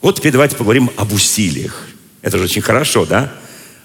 Вот 0.00 0.16
теперь 0.16 0.32
давайте 0.32 0.56
поговорим 0.56 0.90
об 0.96 1.12
усилиях. 1.12 1.88
Это 2.22 2.38
же 2.38 2.44
очень 2.44 2.62
хорошо, 2.62 3.04
да? 3.04 3.34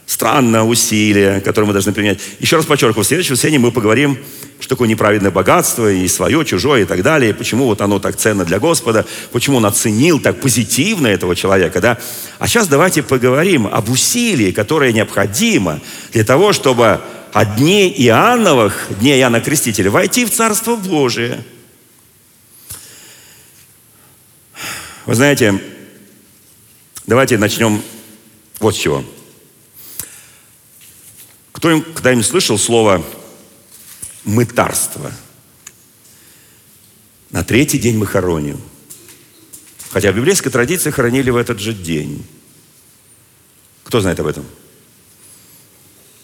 Странное 0.08 0.64
усилие, 0.64 1.42
которое 1.42 1.68
мы 1.68 1.74
должны 1.74 1.92
применять. 1.92 2.20
Еще 2.40 2.56
раз 2.56 2.66
подчеркиваю, 2.66 3.04
в 3.04 3.08
следующем 3.08 3.34
воскресенье 3.34 3.60
мы 3.60 3.74
поговорим, 3.74 4.18
что 4.58 4.70
такое 4.70 4.88
неправедное 4.88 5.32
богатство, 5.32 5.92
и 5.92 6.08
свое, 6.08 6.46
чужое, 6.46 6.84
и 6.84 6.86
так 6.86 7.04
далее, 7.04 7.32
и 7.32 7.34
почему 7.34 7.66
вот 7.66 7.82
оно 7.82 8.00
так 8.00 8.16
ценно 8.16 8.46
для 8.46 8.58
Господа, 8.58 9.06
почему 9.34 9.58
он 9.58 9.66
оценил 9.66 10.22
так 10.22 10.40
позитивно 10.40 11.08
этого 11.08 11.36
человека, 11.36 11.82
да. 11.82 11.98
А 12.40 12.48
сейчас 12.48 12.70
давайте 12.70 13.04
поговорим 13.04 13.68
об 13.68 13.90
усилии, 13.90 14.54
которое 14.54 14.94
необходимо 14.94 15.82
для 16.14 16.24
того, 16.24 16.54
чтобы 16.54 17.02
от 17.34 17.58
дней 17.58 17.94
Иоанновых, 17.98 18.88
дней 19.02 19.20
Иоанна 19.20 19.42
Крестителя, 19.42 19.92
войти 19.92 20.24
в 20.24 20.32
Царство 20.32 20.78
Божие. 20.78 21.44
Вы 25.06 25.16
знаете, 25.16 25.62
давайте 27.06 27.38
начнем 27.38 27.82
вот 28.62 28.74
с 28.74 28.80
чего– 28.80 29.04
кто 31.58 31.82
когда-нибудь 31.82 32.28
слышал 32.28 32.60
слово 32.60 33.04
«мытарство»? 34.26 35.12
На 37.32 37.44
третий 37.44 37.80
день 37.80 37.98
мы 37.98 38.06
хороним. 38.06 38.62
Хотя 39.90 40.12
в 40.12 40.16
библейской 40.16 40.52
традиции 40.52 40.92
хоронили 40.92 41.32
в 41.32 41.36
этот 41.36 41.60
же 41.60 41.74
день. 41.74 42.24
Кто 43.86 44.02
знает 44.02 44.20
об 44.20 44.28
этом? 44.28 44.46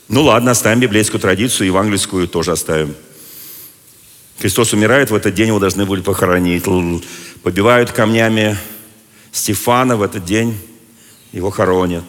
Ну 0.08 0.22
ладно, 0.22 0.52
оставим 0.52 0.82
библейскую 0.82 1.20
традицию, 1.20 1.66
евангельскую 1.66 2.28
тоже 2.28 2.52
оставим. 2.52 2.94
Христос 4.38 4.74
умирает, 4.74 5.10
в 5.10 5.16
этот 5.16 5.34
день 5.34 5.48
его 5.48 5.60
должны 5.60 5.88
были 5.88 6.02
похоронить. 6.02 6.64
Побивают 7.42 7.92
камнями 7.92 8.56
Стефана 9.32 9.98
в 9.98 10.04
этот 10.04 10.26
день, 10.26 10.56
его 11.32 11.50
хоронят. 11.50 12.06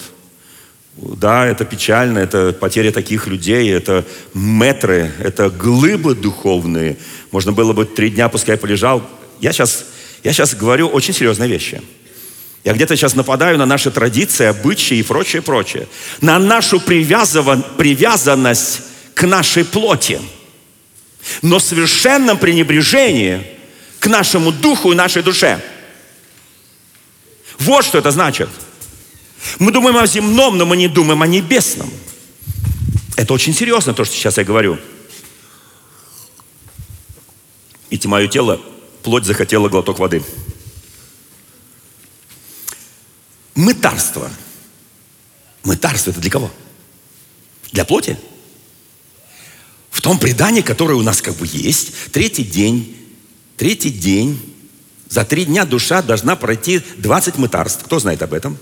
Да, 0.96 1.46
это 1.46 1.64
печально, 1.64 2.20
это 2.20 2.52
потеря 2.52 2.92
таких 2.92 3.26
людей, 3.26 3.72
это 3.72 4.04
метры, 4.32 5.10
это 5.18 5.50
глыбы 5.50 6.14
духовные. 6.14 6.96
Можно 7.32 7.52
было 7.52 7.72
бы 7.72 7.84
три 7.84 8.10
дня, 8.10 8.28
пускай 8.28 8.56
полежал. 8.56 9.02
Я 9.40 9.52
сейчас, 9.52 9.86
я 10.22 10.32
сейчас 10.32 10.54
говорю 10.54 10.86
очень 10.86 11.12
серьезные 11.12 11.50
вещи. 11.50 11.82
Я 12.62 12.74
где-то 12.74 12.96
сейчас 12.96 13.16
нападаю 13.16 13.58
на 13.58 13.66
наши 13.66 13.90
традиции, 13.90 14.46
обычаи 14.46 14.98
и 14.98 15.02
прочее, 15.02 15.42
прочее. 15.42 15.88
На 16.20 16.38
нашу 16.38 16.80
привязанность 16.80 18.82
к 19.14 19.26
нашей 19.26 19.64
плоти. 19.64 20.20
Но 21.42 21.58
совершенном 21.58 22.38
пренебрежении 22.38 23.44
к 23.98 24.06
нашему 24.06 24.52
духу 24.52 24.92
и 24.92 24.94
нашей 24.94 25.22
душе. 25.22 25.60
Вот 27.58 27.84
что 27.84 27.98
это 27.98 28.12
значит– 28.12 28.48
мы 29.58 29.72
думаем 29.72 29.96
о 29.96 30.06
земном, 30.06 30.58
но 30.58 30.66
мы 30.66 30.76
не 30.76 30.88
думаем 30.88 31.22
о 31.22 31.26
небесном. 31.26 31.90
Это 33.16 33.32
очень 33.32 33.54
серьезно, 33.54 33.94
то, 33.94 34.04
что 34.04 34.14
сейчас 34.14 34.38
я 34.38 34.44
говорю. 34.44 34.78
И 37.90 38.00
мое 38.06 38.26
тело, 38.26 38.60
плоть 39.02 39.24
захотела 39.24 39.68
глоток 39.68 39.98
воды. 39.98 40.22
Мытарство. 43.54 44.30
Мытарство 45.62 46.10
это 46.10 46.20
для 46.20 46.30
кого? 46.30 46.50
Для 47.72 47.84
плоти? 47.84 48.18
В 49.90 50.00
том 50.00 50.18
предании, 50.18 50.60
которое 50.60 50.94
у 50.94 51.02
нас 51.02 51.22
как 51.22 51.36
бы 51.36 51.46
есть, 51.50 51.92
третий 52.12 52.44
день, 52.44 52.96
третий 53.56 53.90
день, 53.90 54.40
за 55.08 55.24
три 55.24 55.44
дня 55.44 55.64
душа 55.64 56.02
должна 56.02 56.34
пройти 56.34 56.82
20 56.98 57.38
мытарств. 57.38 57.84
Кто 57.84 58.00
знает 58.00 58.22
об 58.22 58.34
этом? 58.34 58.58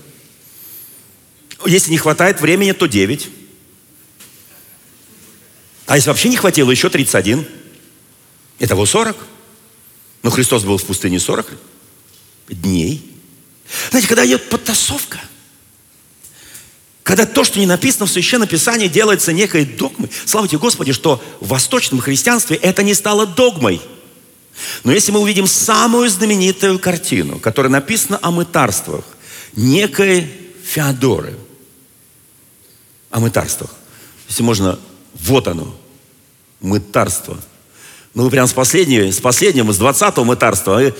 Если 1.65 1.91
не 1.91 1.97
хватает 1.97 2.41
времени, 2.41 2.71
то 2.71 2.87
9. 2.87 3.29
А 5.85 5.95
если 5.95 6.09
вообще 6.09 6.29
не 6.29 6.37
хватило, 6.37 6.71
еще 6.71 6.89
31. 6.89 7.45
Итого 8.59 8.85
40. 8.85 9.17
Но 10.23 10.29
Христос 10.29 10.63
был 10.63 10.77
в 10.77 10.83
пустыне 10.83 11.19
40 11.19 11.51
дней. 12.49 13.09
Знаете, 13.89 14.07
когда 14.07 14.25
идет 14.25 14.49
подтасовка, 14.49 15.19
когда 17.03 17.25
то, 17.25 17.43
что 17.43 17.59
не 17.59 17.65
написано 17.65 18.05
в 18.05 18.11
Священном 18.11 18.47
Писании, 18.47 18.87
делается 18.87 19.33
некой 19.33 19.65
догмой. 19.65 20.09
Слава 20.25 20.47
тебе, 20.47 20.59
Господи, 20.59 20.93
что 20.93 21.21
в 21.41 21.47
восточном 21.49 21.99
христианстве 21.99 22.55
это 22.57 22.83
не 22.83 22.93
стало 22.93 23.25
догмой. 23.27 23.81
Но 24.83 24.91
если 24.91 25.11
мы 25.11 25.19
увидим 25.19 25.47
самую 25.47 26.09
знаменитую 26.09 26.79
картину, 26.79 27.39
которая 27.39 27.71
написана 27.71 28.19
о 28.21 28.31
мытарствах, 28.31 29.03
некой 29.55 30.31
Феодоры– 30.63 31.37
о 33.13 33.19
мытарствах. 33.19 33.69
Если 34.27 34.41
можно, 34.41 34.79
вот 35.13 35.47
оно, 35.47 35.73
мытарство. 36.61 37.37
Ну, 38.15 38.27
прям 38.31 38.47
с 38.47 38.53
последнего, 38.53 39.09
с 39.11 39.19
последнего, 39.19 39.71
с 39.71 39.77
двадцатого 39.77 40.25
мытарства, 40.25 40.81
а 40.81 40.93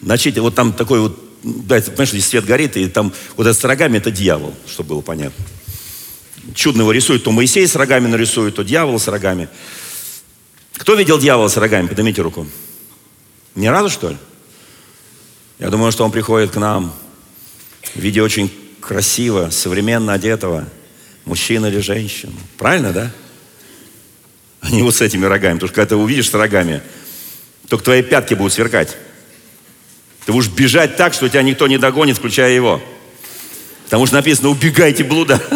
начните, 0.00 0.40
вот 0.40 0.56
там 0.56 0.72
такой 0.72 0.98
вот, 0.98 1.18
да, 1.44 1.80
понимаешь, 1.80 2.10
здесь 2.10 2.26
свет 2.26 2.44
горит, 2.44 2.76
и 2.76 2.88
там 2.88 3.12
вот 3.36 3.46
это 3.46 3.58
с 3.58 3.62
рогами, 3.62 3.98
это 3.98 4.10
дьявол, 4.10 4.52
чтобы 4.66 4.90
было 4.90 5.00
понятно. 5.00 5.44
Чудно 6.54 6.82
его 6.82 6.90
рисует, 6.90 7.22
то 7.22 7.30
Моисей 7.30 7.68
с 7.68 7.76
рогами 7.76 8.08
нарисует, 8.08 8.56
то 8.56 8.64
дьявол 8.64 8.98
с 8.98 9.06
рогами. 9.06 9.48
Кто 10.76 10.94
видел 10.94 11.20
дьявола 11.20 11.46
с 11.46 11.56
рогами? 11.56 11.86
Поднимите 11.86 12.20
руку. 12.20 12.48
Ни 13.54 13.68
разу, 13.68 13.90
что 13.90 14.10
ли? 14.10 14.16
Я 15.60 15.70
думаю, 15.70 15.92
что 15.92 16.04
он 16.04 16.10
приходит 16.10 16.50
к 16.50 16.56
нам 16.56 16.92
в 17.94 18.00
виде 18.00 18.20
очень 18.20 18.52
красиво, 18.80 19.50
современно 19.50 20.12
одетого, 20.12 20.66
мужчина 21.24 21.66
или 21.66 21.80
женщина. 21.80 22.32
Правильно, 22.58 22.92
да? 22.92 23.10
А 24.60 24.70
не 24.70 24.82
вот 24.82 24.94
с 24.94 25.00
этими 25.00 25.24
рогами. 25.26 25.54
Потому 25.54 25.68
что 25.68 25.74
когда 25.74 25.88
ты 25.90 25.96
увидишь 25.96 26.30
с 26.30 26.34
рогами, 26.34 26.82
только 27.68 27.84
твои 27.84 28.02
пятки 28.02 28.34
будут 28.34 28.52
сверкать. 28.52 28.96
Ты 30.26 30.32
будешь 30.32 30.48
бежать 30.48 30.96
так, 30.96 31.12
что 31.12 31.28
тебя 31.28 31.42
никто 31.42 31.66
не 31.66 31.78
догонит, 31.78 32.16
включая 32.16 32.52
его. 32.52 32.82
Потому 33.84 34.06
что 34.06 34.16
написано, 34.16 34.48
убегайте 34.48 35.04
блуда. 35.04 35.40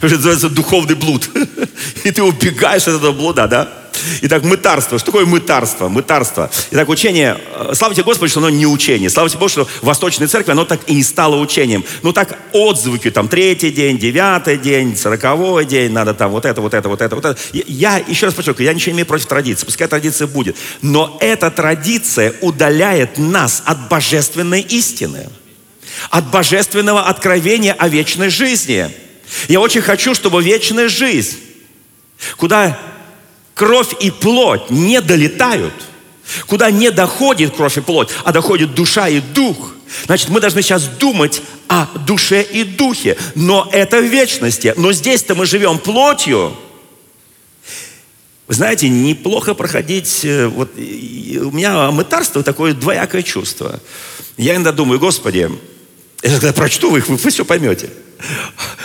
Это 0.00 0.14
называется 0.14 0.48
духовный 0.48 0.94
блуд. 0.94 1.28
И 2.04 2.10
ты 2.10 2.22
убегаешь 2.22 2.82
от 2.82 2.96
этого 2.96 3.12
блуда, 3.12 3.46
да? 3.46 3.81
Итак, 4.22 4.44
мытарство. 4.44 4.98
Что 4.98 5.06
такое 5.06 5.26
мытарство? 5.26 5.88
Мытарство. 5.88 6.50
Итак, 6.70 6.88
учение, 6.88 7.38
э, 7.54 7.72
слава 7.74 7.94
тебе, 7.94 8.28
что 8.28 8.40
оно 8.40 8.50
не 8.50 8.66
учение. 8.66 9.10
Слава 9.10 9.28
тебе, 9.28 9.38
Богу, 9.40 9.48
что 9.48 9.64
в 9.64 9.82
Восточной 9.82 10.26
Церкви 10.26 10.52
оно 10.52 10.64
так 10.64 10.80
и 10.86 10.94
не 10.94 11.02
стало 11.02 11.36
учением. 11.36 11.84
Ну 12.02 12.12
так 12.12 12.38
отзвуки, 12.52 13.10
там, 13.10 13.28
третий 13.28 13.70
день, 13.70 13.98
девятый 13.98 14.58
день, 14.58 14.96
сороковой 14.96 15.64
день, 15.64 15.92
надо 15.92 16.14
там 16.14 16.30
вот 16.30 16.44
это, 16.44 16.60
вот 16.60 16.74
это, 16.74 16.88
вот 16.88 17.00
это, 17.00 17.14
вот 17.14 17.24
это. 17.24 17.38
Я, 17.52 17.98
еще 17.98 18.26
раз 18.26 18.34
подчеркиваю, 18.34 18.66
я 18.66 18.74
ничего 18.74 18.92
не 18.92 18.96
имею 18.96 19.06
против 19.06 19.26
традиции, 19.26 19.66
пускай 19.66 19.88
традиция 19.88 20.26
будет. 20.26 20.56
Но 20.80 21.16
эта 21.20 21.50
традиция 21.50 22.34
удаляет 22.40 23.18
нас 23.18 23.62
от 23.64 23.88
божественной 23.88 24.60
истины, 24.60 25.28
от 26.10 26.30
божественного 26.30 27.02
откровения 27.02 27.72
о 27.72 27.88
вечной 27.88 28.30
жизни. 28.30 28.90
Я 29.48 29.60
очень 29.60 29.80
хочу, 29.80 30.14
чтобы 30.14 30.42
вечная 30.42 30.88
жизнь, 30.88 31.38
куда 32.36 32.78
кровь 33.62 33.94
и 34.00 34.10
плоть 34.10 34.70
не 34.70 35.00
долетают, 35.00 35.72
куда 36.48 36.72
не 36.72 36.90
доходит 36.90 37.54
кровь 37.54 37.78
и 37.78 37.80
плоть, 37.80 38.08
а 38.24 38.32
доходит 38.32 38.74
душа 38.74 39.08
и 39.08 39.20
дух, 39.20 39.70
значит, 40.06 40.30
мы 40.30 40.40
должны 40.40 40.62
сейчас 40.62 40.88
думать 40.88 41.42
о 41.68 41.86
душе 42.04 42.42
и 42.42 42.64
духе. 42.64 43.16
Но 43.36 43.68
это 43.70 44.00
в 44.00 44.04
вечности. 44.04 44.74
Но 44.76 44.92
здесь-то 44.92 45.36
мы 45.36 45.46
живем 45.46 45.78
плотью. 45.78 46.56
Вы 48.48 48.54
знаете, 48.54 48.88
неплохо 48.88 49.54
проходить... 49.54 50.24
Э, 50.24 50.48
вот, 50.48 50.72
у 50.76 51.50
меня 51.52 51.92
мытарство 51.92 52.42
такое 52.42 52.74
двоякое 52.74 53.22
чувство. 53.22 53.78
Я 54.36 54.56
иногда 54.56 54.72
думаю, 54.72 54.98
Господи, 54.98 55.48
я 56.24 56.30
когда 56.30 56.52
прочту 56.52 56.90
вы 56.90 56.98
их, 56.98 57.08
вы, 57.08 57.14
вы 57.14 57.30
все 57.30 57.44
поймете. 57.44 57.90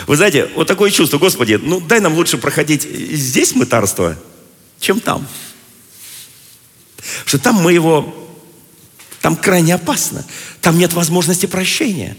Вы 0.06 0.14
знаете, 0.14 0.48
вот 0.54 0.68
такое 0.68 0.92
чувство, 0.92 1.18
Господи, 1.18 1.58
ну 1.60 1.80
дай 1.80 1.98
нам 1.98 2.14
лучше 2.14 2.38
проходить 2.38 2.82
здесь 2.82 3.56
мытарство, 3.56 4.16
чем 4.80 5.00
там. 5.00 5.26
Что 7.24 7.38
там 7.38 7.56
мы 7.56 7.72
его, 7.72 8.14
там 9.20 9.36
крайне 9.36 9.74
опасно. 9.74 10.24
Там 10.60 10.78
нет 10.78 10.92
возможности 10.92 11.46
прощения. 11.46 12.16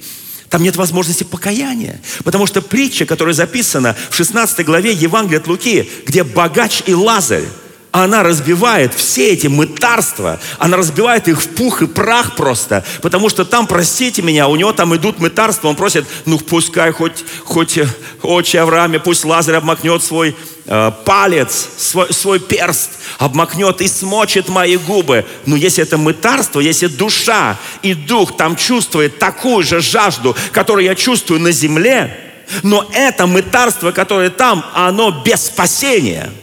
Там 0.49 0.63
нет 0.63 0.75
возможности 0.75 1.23
покаяния. 1.23 2.01
Потому 2.23 2.47
что 2.47 2.61
притча, 2.61 3.05
которая 3.05 3.33
записана 3.33 3.95
в 4.09 4.15
16 4.15 4.65
главе 4.65 4.93
Евангелия 4.93 5.39
от 5.39 5.47
Луки, 5.47 5.89
где 6.05 6.23
богач 6.23 6.83
и 6.87 6.93
Лазарь, 6.93 7.45
она 7.91 8.23
разбивает 8.23 8.93
все 8.93 9.31
эти 9.31 9.47
мытарства, 9.47 10.39
она 10.59 10.77
разбивает 10.77 11.27
их 11.27 11.41
в 11.41 11.49
пух 11.49 11.81
и 11.81 11.87
прах 11.87 12.35
просто, 12.35 12.85
потому 13.01 13.29
что 13.29 13.45
там, 13.45 13.65
простите 13.65 14.21
меня, 14.21 14.47
у 14.47 14.55
него 14.55 14.73
там 14.73 14.95
идут 14.95 15.19
мытарства, 15.19 15.69
он 15.69 15.75
просит, 15.75 16.05
ну 16.25 16.37
пускай 16.37 16.91
хоть, 16.91 17.25
хоть 17.45 17.79
э, 17.79 17.87
отче 18.21 18.59
Аврааме, 18.59 18.99
пусть 18.99 19.25
Лазарь 19.25 19.55
обмакнет 19.55 20.03
свой 20.03 20.35
э, 20.69 20.91
палец, 21.03 21.67
свой, 21.77 22.13
свой 22.13 22.39
перст, 22.39 22.91
обмакнет 23.17 23.81
и 23.81 23.87
смочит 23.89 24.47
мои 24.47 24.77
губы. 24.77 25.25
Но 25.45 25.57
если 25.57 25.83
это 25.83 25.97
мытарство, 25.97 26.61
если 26.61 26.87
душа 26.87 27.57
и 27.81 27.93
дух 27.93 28.37
там 28.37 28.55
чувствует 28.55 29.19
такую 29.19 29.63
же 29.63 29.81
жажду, 29.81 30.37
которую 30.53 30.85
я 30.85 30.95
чувствую 30.95 31.41
на 31.41 31.51
земле, 31.51 32.17
но 32.63 32.89
это 32.93 33.27
мытарство, 33.27 33.91
которое 33.91 34.29
там, 34.29 34.65
оно 34.73 35.11
без 35.11 35.47
спасения– 35.47 36.31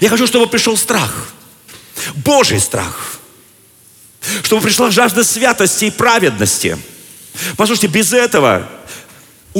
я 0.00 0.08
хочу, 0.08 0.26
чтобы 0.26 0.46
пришел 0.46 0.76
страх. 0.76 1.28
Божий 2.16 2.60
страх. 2.60 3.18
Чтобы 4.42 4.62
пришла 4.62 4.90
жажда 4.90 5.24
святости 5.24 5.86
и 5.86 5.90
праведности. 5.90 6.78
Послушайте, 7.56 7.86
без 7.86 8.12
этого 8.12 8.68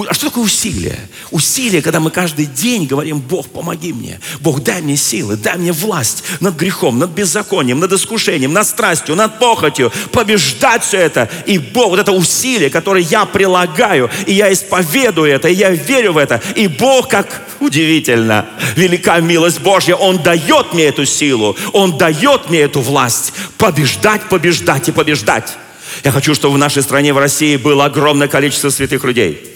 а 0.04 0.12
что 0.12 0.26
такое 0.26 0.44
усилие? 0.44 0.98
Усилие, 1.30 1.80
когда 1.80 2.00
мы 2.00 2.10
каждый 2.10 2.44
день 2.44 2.86
говорим, 2.86 3.18
Бог, 3.18 3.48
помоги 3.48 3.94
мне. 3.94 4.20
Бог, 4.40 4.62
дай 4.62 4.82
мне 4.82 4.94
силы, 4.94 5.36
дай 5.36 5.56
мне 5.56 5.72
власть 5.72 6.22
над 6.40 6.54
грехом, 6.54 6.98
над 6.98 7.12
беззаконием, 7.12 7.80
над 7.80 7.94
искушением, 7.94 8.52
над 8.52 8.66
страстью, 8.66 9.14
над 9.16 9.38
похотью. 9.38 9.90
Побеждать 10.12 10.84
все 10.84 10.98
это. 10.98 11.30
И 11.46 11.58
Бог, 11.58 11.90
вот 11.90 11.98
это 11.98 12.12
усилие, 12.12 12.68
которое 12.68 13.02
я 13.02 13.24
прилагаю, 13.24 14.10
и 14.26 14.34
я 14.34 14.52
исповедую 14.52 15.32
это, 15.32 15.48
и 15.48 15.54
я 15.54 15.70
верю 15.70 16.12
в 16.12 16.18
это. 16.18 16.42
И 16.54 16.68
Бог, 16.68 17.08
как 17.08 17.46
удивительно, 17.60 18.46
велика 18.74 19.18
милость 19.20 19.60
Божья, 19.60 19.94
Он 19.94 20.22
дает 20.22 20.74
мне 20.74 20.84
эту 20.84 21.06
силу, 21.06 21.56
Он 21.72 21.96
дает 21.96 22.50
мне 22.50 22.60
эту 22.60 22.82
власть 22.82 23.32
побеждать, 23.56 24.28
побеждать 24.28 24.90
и 24.90 24.92
побеждать. 24.92 25.56
Я 26.04 26.10
хочу, 26.10 26.34
чтобы 26.34 26.56
в 26.56 26.58
нашей 26.58 26.82
стране, 26.82 27.14
в 27.14 27.18
России 27.18 27.56
было 27.56 27.86
огромное 27.86 28.28
количество 28.28 28.68
святых 28.68 29.02
людей 29.04 29.55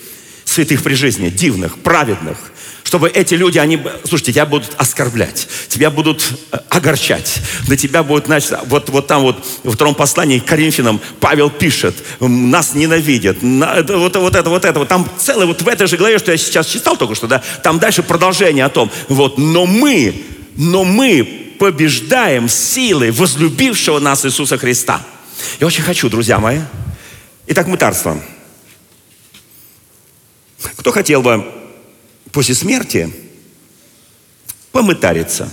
святых 0.51 0.83
при 0.83 0.95
жизни, 0.95 1.29
дивных, 1.29 1.79
праведных, 1.79 2.37
чтобы 2.83 3.09
эти 3.09 3.35
люди, 3.35 3.59
они, 3.59 3.81
слушайте, 4.05 4.33
тебя 4.33 4.47
будут 4.47 4.73
оскорблять, 4.77 5.47
тебя 5.69 5.91
будут 5.91 6.25
э, 6.51 6.59
огорчать, 6.71 7.41
на 7.69 7.77
тебя 7.77 8.03
будет, 8.03 8.27
значит, 8.27 8.59
вот, 8.67 8.89
вот 8.89 9.07
там 9.07 9.23
вот 9.23 9.47
во 9.63 9.73
втором 9.73 9.95
послании 9.95 10.41
к 10.41 10.45
Коринфянам 10.45 11.01
Павел 11.21 11.51
пишет, 11.51 11.95
нас 12.19 12.75
ненавидят, 12.75 13.43
на, 13.43 13.83
вот, 13.83 14.17
вот 14.17 14.35
это, 14.35 14.51
вот 14.51 14.65
это, 14.65 14.79
вот 14.79 14.89
там 14.89 15.09
целое, 15.19 15.47
вот 15.47 15.63
в 15.63 15.69
этой 15.69 15.87
же 15.87 15.97
главе, 15.97 16.19
что 16.19 16.33
я 16.33 16.39
сейчас 16.39 16.67
читал 16.67 16.97
только 16.97 17.15
что, 17.15 17.29
да, 17.29 17.43
там 17.63 17.79
дальше 17.79 18.03
продолжение 18.03 18.65
о 18.65 18.71
том, 18.71 18.91
вот, 19.09 19.39
но 19.39 19.67
мы, 19.67 20.25
но 20.57 20.83
мы 20.85 21.55
побеждаем 21.61 22.49
силой 22.49 23.11
возлюбившего 23.11 24.01
нас 24.01 24.25
Иисуса 24.25 24.59
Христа. 24.59 25.01
Я 25.61 25.67
очень 25.67 25.83
хочу, 25.83 26.09
друзья 26.09 26.39
мои. 26.39 26.61
Итак, 27.47 27.67
мытарство. 27.67 28.21
Кто 30.77 30.93
хотел 30.93 31.23
бы 31.23 31.45
после 32.33 32.55
смерти 32.55 33.13
помытариться. 34.73 35.51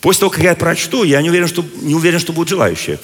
После 0.00 0.20
того, 0.20 0.30
как 0.30 0.42
я 0.42 0.54
прочту, 0.54 1.04
я 1.04 1.22
не 1.22 1.30
уверен, 1.30 1.48
что, 1.48 1.64
не 1.80 1.94
уверен, 1.94 2.18
что 2.18 2.32
будут 2.32 2.50
желающие. 2.50 2.98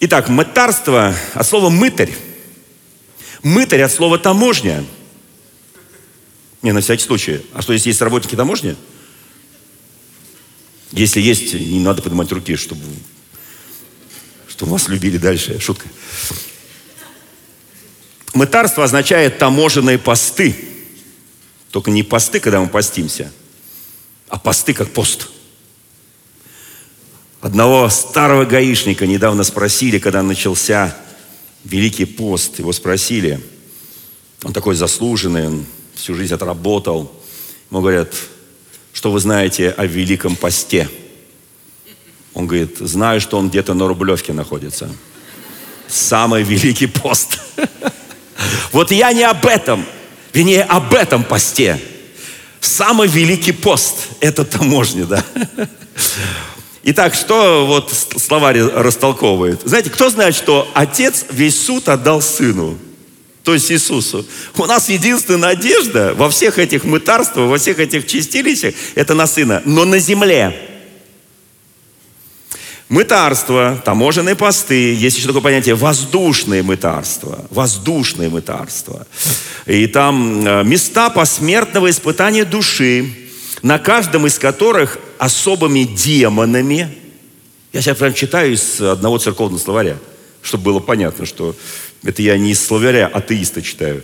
Итак, 0.00 0.28
мытарство 0.28 1.14
от 1.34 1.46
слова 1.46 1.70
«мытарь». 1.70 2.14
Мытарь 3.42 3.82
от 3.82 3.92
слова 3.92 4.18
«таможня». 4.18 4.84
Не, 6.62 6.72
на 6.72 6.82
всякий 6.82 7.02
случай. 7.02 7.46
А 7.54 7.62
что, 7.62 7.72
если 7.72 7.88
есть 7.88 8.02
работники 8.02 8.36
таможни? 8.36 8.76
Если 10.92 11.20
есть, 11.20 11.54
не 11.54 11.80
надо 11.80 12.02
поднимать 12.02 12.30
руки, 12.32 12.56
чтобы, 12.56 12.82
чтобы 14.48 14.72
вас 14.72 14.88
любили 14.88 15.16
дальше. 15.16 15.58
Шутка. 15.58 15.86
Мытарство 18.34 18.84
означает 18.84 19.38
таможенные 19.38 19.98
посты. 19.98 20.56
Только 21.70 21.90
не 21.90 22.02
посты, 22.02 22.40
когда 22.40 22.60
мы 22.60 22.68
постимся, 22.68 23.32
а 24.28 24.38
посты 24.38 24.74
как 24.74 24.90
пост. 24.92 25.28
Одного 27.40 27.88
старого 27.88 28.44
гаишника 28.44 29.06
недавно 29.06 29.44
спросили, 29.44 29.98
когда 29.98 30.22
начался 30.22 30.96
Великий 31.64 32.06
пост, 32.06 32.58
его 32.58 32.72
спросили, 32.72 33.40
он 34.42 34.52
такой 34.52 34.74
заслуженный, 34.74 35.46
он 35.46 35.66
всю 35.94 36.14
жизнь 36.14 36.32
отработал. 36.32 37.12
Ему 37.70 37.80
говорят, 37.80 38.14
что 38.92 39.12
вы 39.12 39.20
знаете 39.20 39.70
о 39.70 39.84
Великом 39.86 40.36
посте? 40.36 40.88
Он 42.32 42.46
говорит, 42.46 42.78
знаю, 42.78 43.20
что 43.20 43.38
он 43.38 43.50
где-то 43.50 43.74
на 43.74 43.86
Рублевке 43.86 44.32
находится. 44.32 44.88
Самый 45.86 46.42
великий 46.42 46.86
пост. 46.86 47.38
Вот 48.72 48.90
я 48.90 49.12
не 49.12 49.24
об 49.24 49.46
этом, 49.46 49.84
вернее, 50.32 50.62
об 50.62 50.94
этом 50.94 51.24
посте. 51.24 51.80
Самый 52.60 53.08
великий 53.08 53.52
пост– 53.52 54.08
это 54.20 54.44
таможня, 54.44 55.06
да. 55.06 55.24
Итак, 56.82 57.14
что 57.14 57.66
вот 57.66 57.92
словарь 58.16 58.60
растолковывает? 58.60 59.60
Знаете, 59.64 59.90
кто 59.90 60.10
знает, 60.10 60.34
что 60.34 60.70
Отец 60.74 61.26
весь 61.30 61.60
суд 61.60 61.88
отдал 61.88 62.22
Сыну, 62.22 62.78
то 63.42 63.54
есть 63.54 63.70
Иисусу? 63.70 64.26
У 64.56 64.66
нас 64.66 64.88
единственная 64.88 65.54
надежда 65.54 66.14
во 66.16 66.30
всех 66.30 66.58
этих 66.58 66.84
мытарствах, 66.84 67.48
во 67.48 67.58
всех 67.58 67.78
этих 67.78 68.06
чистилищах– 68.06 68.74
это 68.94 69.14
на 69.14 69.26
Сына. 69.26 69.62
Но 69.64 69.84
на 69.84 69.98
земле 69.98 70.69
Мытарство, 72.90 73.80
таможенные 73.84 74.34
посты, 74.34 74.96
есть 74.96 75.16
еще 75.16 75.28
такое 75.28 75.42
понятие 75.42 75.76
воздушное 75.76 76.60
мытарство. 76.64 77.46
Воздушное 77.48 78.28
мытарство. 78.28 79.06
И 79.64 79.86
там 79.86 80.44
э, 80.44 80.64
места 80.64 81.08
посмертного 81.08 81.88
испытания 81.88 82.44
души, 82.44 83.08
на 83.62 83.78
каждом 83.78 84.26
из 84.26 84.40
которых 84.40 84.98
особыми 85.18 85.84
демонами, 85.84 86.92
я 87.72 87.80
сейчас 87.80 87.96
прям 87.96 88.12
читаю 88.12 88.54
из 88.54 88.80
одного 88.80 89.18
церковного 89.18 89.60
словаря, 89.60 89.96
чтобы 90.42 90.64
было 90.64 90.80
понятно, 90.80 91.26
что 91.26 91.54
это 92.02 92.22
я 92.22 92.36
не 92.38 92.50
из 92.50 92.66
словаря 92.66 93.06
атеиста 93.06 93.62
читаю. 93.62 94.02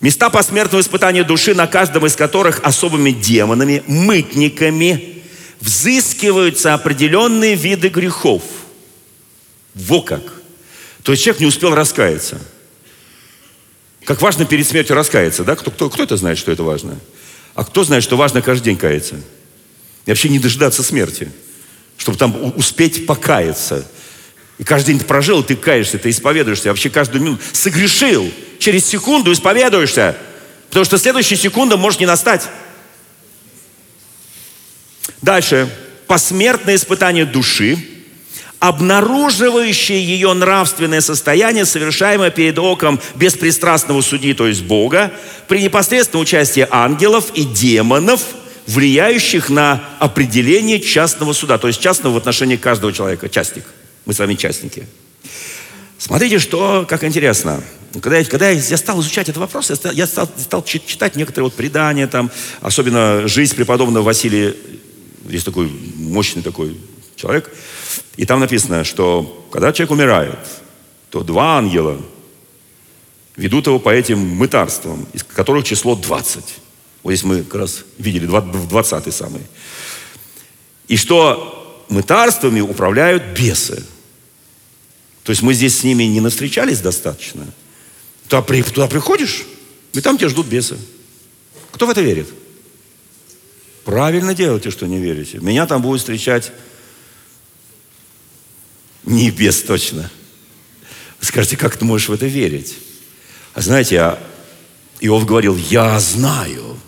Места 0.00 0.30
посмертного 0.30 0.80
испытания 0.80 1.24
души, 1.24 1.56
на 1.56 1.66
каждом 1.66 2.06
из 2.06 2.14
которых 2.14 2.60
особыми 2.62 3.10
демонами, 3.10 3.82
мытниками, 3.88 5.19
взыскиваются 5.60 6.74
определенные 6.74 7.54
виды 7.54 7.88
грехов. 7.88 8.42
Во 9.74 10.02
как. 10.02 10.22
То 11.02 11.12
есть 11.12 11.22
человек 11.24 11.40
не 11.40 11.46
успел 11.46 11.74
раскаяться. 11.74 12.40
Как 14.04 14.20
важно 14.22 14.44
перед 14.44 14.66
смертью 14.66 14.96
раскаяться, 14.96 15.44
да? 15.44 15.56
Кто, 15.56 15.70
кто, 15.70 15.90
кто 15.90 16.02
это 16.02 16.16
знает, 16.16 16.38
что 16.38 16.50
это 16.50 16.62
важно? 16.62 16.98
А 17.54 17.64
кто 17.64 17.84
знает, 17.84 18.02
что 18.02 18.16
важно 18.16 18.42
каждый 18.42 18.64
день 18.64 18.76
каяться? 18.76 19.16
И 20.06 20.10
вообще 20.10 20.28
не 20.28 20.38
дожидаться 20.38 20.82
смерти, 20.82 21.30
чтобы 21.96 22.18
там 22.18 22.54
успеть 22.56 23.06
покаяться. 23.06 23.86
И 24.58 24.64
каждый 24.64 24.88
день 24.88 24.98
ты 24.98 25.04
прожил, 25.04 25.42
ты 25.42 25.56
каешься, 25.56 25.98
ты 25.98 26.10
исповедуешься. 26.10 26.68
Вообще 26.68 26.90
каждую 26.90 27.22
минуту 27.22 27.42
согрешил. 27.52 28.30
Через 28.58 28.84
секунду 28.86 29.32
исповедуешься. 29.32 30.16
Потому 30.68 30.84
что 30.84 30.98
следующая 30.98 31.36
секунда 31.36 31.76
может 31.76 32.00
не 32.00 32.06
настать. 32.06 32.48
Дальше. 35.22 35.68
Посмертное 36.06 36.74
испытание 36.74 37.24
души, 37.24 37.78
обнаруживающее 38.58 40.02
ее 40.02 40.32
нравственное 40.34 41.00
состояние, 41.00 41.64
совершаемое 41.64 42.30
перед 42.30 42.58
оком 42.58 43.00
беспристрастного 43.14 44.00
судьи, 44.02 44.34
то 44.34 44.46
есть 44.46 44.62
Бога, 44.62 45.12
при 45.48 45.62
непосредственном 45.62 46.22
участии 46.22 46.66
ангелов 46.70 47.30
и 47.34 47.44
демонов, 47.44 48.22
влияющих 48.66 49.50
на 49.50 49.84
определение 49.98 50.80
частного 50.80 51.32
суда, 51.32 51.58
то 51.58 51.68
есть 51.68 51.80
частного 51.80 52.14
в 52.14 52.16
отношении 52.16 52.56
каждого 52.56 52.92
человека, 52.92 53.28
частник. 53.28 53.64
Мы 54.04 54.12
с 54.12 54.18
вами 54.18 54.34
частники. 54.34 54.86
Смотрите, 55.98 56.38
что, 56.38 56.86
как 56.88 57.04
интересно. 57.04 57.62
Когда 58.00 58.18
я, 58.18 58.24
когда 58.24 58.50
я 58.50 58.76
стал 58.76 59.00
изучать 59.00 59.28
этот 59.28 59.40
вопрос, 59.40 59.70
я 59.70 59.76
стал, 59.76 59.92
я 59.92 60.06
стал, 60.06 60.64
читать 60.64 61.16
некоторые 61.16 61.44
вот 61.44 61.54
предания, 61.54 62.06
там, 62.06 62.30
особенно 62.60 63.26
жизнь 63.26 63.54
преподобного 63.54 64.04
Василия 64.04 64.54
есть 65.32 65.44
такой 65.44 65.70
мощный 65.96 66.42
такой 66.42 66.76
человек. 67.16 67.50
И 68.16 68.26
там 68.26 68.40
написано, 68.40 68.84
что 68.84 69.46
когда 69.52 69.72
человек 69.72 69.92
умирает, 69.92 70.38
то 71.10 71.22
два 71.22 71.58
ангела 71.58 72.00
ведут 73.36 73.66
его 73.66 73.78
по 73.78 73.90
этим 73.90 74.18
мытарствам, 74.18 75.06
из 75.12 75.22
которых 75.24 75.64
число 75.64 75.94
20. 75.96 76.44
Вот 77.02 77.12
здесь 77.12 77.24
мы 77.24 77.42
как 77.42 77.54
раз 77.54 77.84
видели, 77.98 78.26
20 78.26 79.14
самый. 79.14 79.42
И 80.88 80.96
что 80.96 81.84
мытарствами 81.88 82.60
управляют 82.60 83.38
бесы. 83.38 83.84
То 85.24 85.30
есть 85.30 85.42
мы 85.42 85.54
здесь 85.54 85.78
с 85.78 85.84
ними 85.84 86.04
не 86.04 86.20
навстречались 86.20 86.80
достаточно. 86.80 87.46
Туда, 88.28 88.42
туда 88.42 88.86
приходишь, 88.86 89.44
и 89.92 90.00
там 90.00 90.16
тебя 90.16 90.28
ждут 90.28 90.46
бесы. 90.46 90.78
Кто 91.72 91.86
в 91.86 91.90
это 91.90 92.00
верит? 92.00 92.28
Правильно 93.84 94.34
делаете, 94.34 94.70
что 94.70 94.86
не 94.86 94.98
верите. 94.98 95.38
Меня 95.38 95.66
там 95.66 95.82
будет 95.82 96.00
встречать 96.00 96.52
небес 99.04 99.62
точно. 99.62 100.10
Вы 101.20 101.26
скажете, 101.26 101.56
как 101.56 101.76
ты 101.76 101.84
можешь 101.84 102.08
в 102.08 102.12
это 102.12 102.26
верить? 102.26 102.76
А 103.54 103.60
знаете, 103.60 104.00
а 104.00 104.22
Иов 105.00 105.26
говорил, 105.26 105.56
я 105.56 105.98
знаю. 105.98 106.78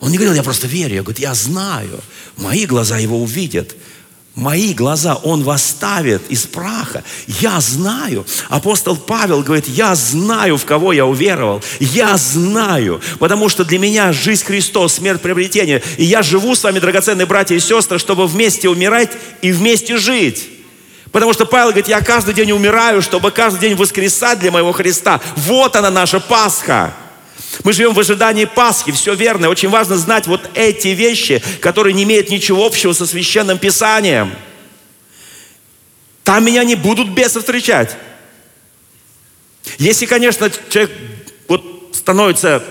Он 0.00 0.10
не 0.10 0.18
говорил, 0.18 0.34
я 0.34 0.42
просто 0.42 0.66
верю. 0.66 0.96
Я 0.96 1.02
говорю, 1.02 1.20
я 1.20 1.34
знаю. 1.34 2.00
Мои 2.36 2.66
глаза 2.66 2.98
его 2.98 3.20
увидят 3.20 3.74
мои 4.34 4.74
глаза 4.74 5.14
Он 5.22 5.42
восставит 5.44 6.30
из 6.30 6.46
праха. 6.46 7.04
Я 7.26 7.60
знаю. 7.60 8.26
Апостол 8.48 8.96
Павел 8.96 9.42
говорит, 9.42 9.68
я 9.68 9.94
знаю, 9.94 10.56
в 10.56 10.64
кого 10.64 10.92
я 10.92 11.06
уверовал. 11.06 11.62
Я 11.80 12.16
знаю. 12.16 13.00
Потому 13.18 13.48
что 13.48 13.64
для 13.64 13.78
меня 13.78 14.12
жизнь 14.12 14.44
Христос, 14.44 14.94
смерть 14.94 15.22
приобретение. 15.22 15.82
И 15.98 16.04
я 16.04 16.22
живу 16.22 16.54
с 16.54 16.64
вами, 16.64 16.78
драгоценные 16.78 17.26
братья 17.26 17.54
и 17.54 17.60
сестры, 17.60 17.98
чтобы 17.98 18.26
вместе 18.26 18.68
умирать 18.68 19.12
и 19.42 19.52
вместе 19.52 19.96
жить. 19.96 20.50
Потому 21.12 21.32
что 21.32 21.46
Павел 21.46 21.68
говорит, 21.68 21.86
я 21.86 22.00
каждый 22.00 22.34
день 22.34 22.50
умираю, 22.50 23.00
чтобы 23.00 23.30
каждый 23.30 23.60
день 23.60 23.76
воскресать 23.76 24.40
для 24.40 24.50
моего 24.50 24.72
Христа. 24.72 25.20
Вот 25.36 25.76
она 25.76 25.90
наша 25.90 26.18
Пасха. 26.18 26.92
Мы 27.62 27.72
живем 27.72 27.94
в 27.94 28.00
ожидании 28.00 28.46
Пасхи, 28.46 28.90
все 28.92 29.14
верно. 29.14 29.48
Очень 29.48 29.68
важно 29.68 29.96
знать 29.96 30.26
вот 30.26 30.50
эти 30.54 30.88
вещи, 30.88 31.42
которые 31.60 31.94
не 31.94 32.02
имеют 32.02 32.30
ничего 32.30 32.66
общего 32.66 32.92
со 32.92 33.06
священным 33.06 33.58
Писанием. 33.58 34.32
Там 36.24 36.44
меня 36.44 36.64
не 36.64 36.74
будут 36.74 37.10
бесы 37.10 37.40
встречать. 37.40 37.96
Если, 39.78 40.06
конечно, 40.06 40.50
человек 40.68 40.90
вот 41.48 41.90
становится 41.92 42.64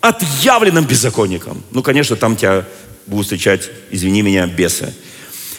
отъявленным 0.00 0.84
беззаконником, 0.84 1.62
ну, 1.70 1.82
конечно, 1.82 2.16
там 2.16 2.36
тебя 2.36 2.64
будут 3.06 3.26
встречать, 3.26 3.70
извини 3.90 4.22
меня, 4.22 4.46
бесы. 4.46 4.92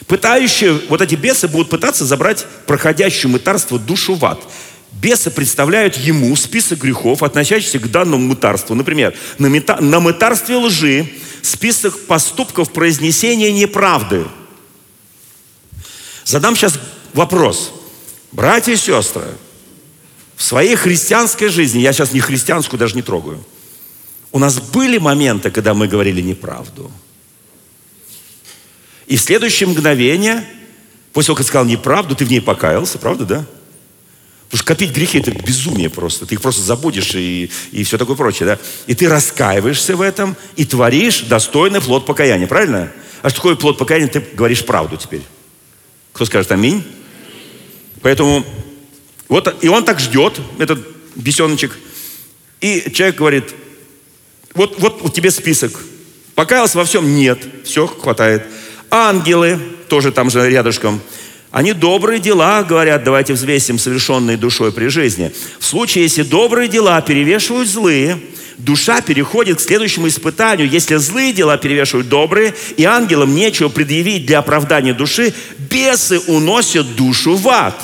Пытающие, 0.06 0.80
вот 0.88 1.00
эти 1.00 1.14
бесы 1.14 1.48
будут 1.48 1.70
пытаться 1.70 2.04
забрать 2.04 2.46
проходящую 2.66 3.32
мытарство 3.32 3.78
душу 3.78 4.14
в 4.14 4.24
ад. 4.24 4.40
Бесы 4.92 5.30
представляют 5.30 5.96
ему 5.96 6.34
список 6.36 6.80
грехов, 6.80 7.22
относящихся 7.22 7.78
к 7.78 7.90
данному 7.90 8.26
мытарству. 8.26 8.74
Например, 8.74 9.14
на, 9.38 9.46
мета, 9.46 9.80
мытарстве 9.80 10.56
лжи 10.56 11.08
список 11.42 12.06
поступков 12.06 12.72
произнесения 12.72 13.50
неправды. 13.52 14.26
Задам 16.24 16.56
сейчас 16.56 16.78
вопрос. 17.14 17.72
Братья 18.32 18.72
и 18.72 18.76
сестры, 18.76 19.26
в 20.36 20.42
своей 20.42 20.76
христианской 20.76 21.48
жизни, 21.48 21.80
я 21.80 21.92
сейчас 21.92 22.12
не 22.12 22.20
христианскую 22.20 22.78
даже 22.78 22.94
не 22.94 23.02
трогаю, 23.02 23.44
у 24.32 24.38
нас 24.38 24.60
были 24.60 24.98
моменты, 24.98 25.50
когда 25.50 25.74
мы 25.74 25.88
говорили 25.88 26.20
неправду. 26.20 26.90
И 29.06 29.16
в 29.16 29.20
следующее 29.20 29.68
мгновение, 29.68 30.46
после 31.12 31.28
того, 31.28 31.38
как 31.38 31.46
сказал 31.46 31.66
неправду, 31.66 32.14
ты 32.14 32.24
в 32.24 32.30
ней 32.30 32.40
покаялся, 32.40 32.98
правда, 32.98 33.24
да? 33.24 33.46
Потому 34.50 34.58
что 34.58 34.66
копить 34.66 34.92
грехи– 34.92 35.18
это 35.20 35.30
безумие 35.30 35.88
просто. 35.88 36.26
Ты 36.26 36.34
их 36.34 36.40
просто 36.40 36.62
забудешь 36.62 37.14
и, 37.14 37.52
и 37.70 37.84
все 37.84 37.96
такое 37.98 38.16
прочее, 38.16 38.46
да? 38.46 38.58
И 38.88 38.96
ты 38.96 39.08
раскаиваешься 39.08 39.94
в 39.94 40.00
этом 40.02 40.36
и 40.56 40.64
творишь 40.64 41.20
достойный 41.20 41.80
плод 41.80 42.04
покаяния, 42.04 42.48
правильно? 42.48 42.90
А 43.22 43.30
что 43.30 43.36
такое 43.36 43.54
плод 43.54 43.78
покаяния? 43.78 44.08
Ты 44.08 44.20
говоришь 44.32 44.64
правду 44.64 44.96
теперь. 44.96 45.22
Кто 46.12 46.24
скажет 46.24 46.50
аминь? 46.50 46.82
Поэтому 48.02 48.44
вот 49.28 49.62
и 49.62 49.68
он 49.68 49.84
так 49.84 50.00
ждет, 50.00 50.40
этот 50.58 50.84
бесеночек. 51.14 51.78
И 52.60 52.90
человек 52.92 53.16
говорит, 53.16 53.54
вот, 54.54 54.80
вот 54.80 55.02
у 55.02 55.08
тебя 55.10 55.30
список. 55.30 55.78
Покаялся 56.34 56.76
во 56.76 56.84
всем? 56.84 57.14
Нет. 57.14 57.38
Все, 57.64 57.86
хватает. 57.86 58.44
Ангелы, 58.90 59.60
тоже 59.88 60.10
там 60.10 60.28
же 60.28 60.50
рядышком. 60.50 61.00
Они 61.50 61.72
добрые 61.72 62.20
дела, 62.20 62.62
говорят, 62.62 63.02
давайте 63.02 63.32
взвесим 63.32 63.78
совершенные 63.78 64.36
душой 64.36 64.72
при 64.72 64.86
жизни. 64.86 65.32
В 65.58 65.64
случае, 65.64 66.04
если 66.04 66.22
добрые 66.22 66.68
дела 66.68 67.00
перевешивают 67.00 67.68
злые, 67.68 68.20
душа 68.58 69.00
переходит 69.00 69.58
к 69.58 69.60
следующему 69.60 70.06
испытанию. 70.06 70.68
Если 70.68 70.94
злые 70.96 71.32
дела 71.32 71.56
перевешивают 71.56 72.08
добрые, 72.08 72.54
и 72.76 72.84
ангелам 72.84 73.34
нечего 73.34 73.68
предъявить 73.68 74.26
для 74.26 74.38
оправдания 74.38 74.94
души, 74.94 75.34
бесы 75.58 76.20
уносят 76.20 76.94
душу 76.94 77.34
в 77.34 77.48
ад. 77.48 77.74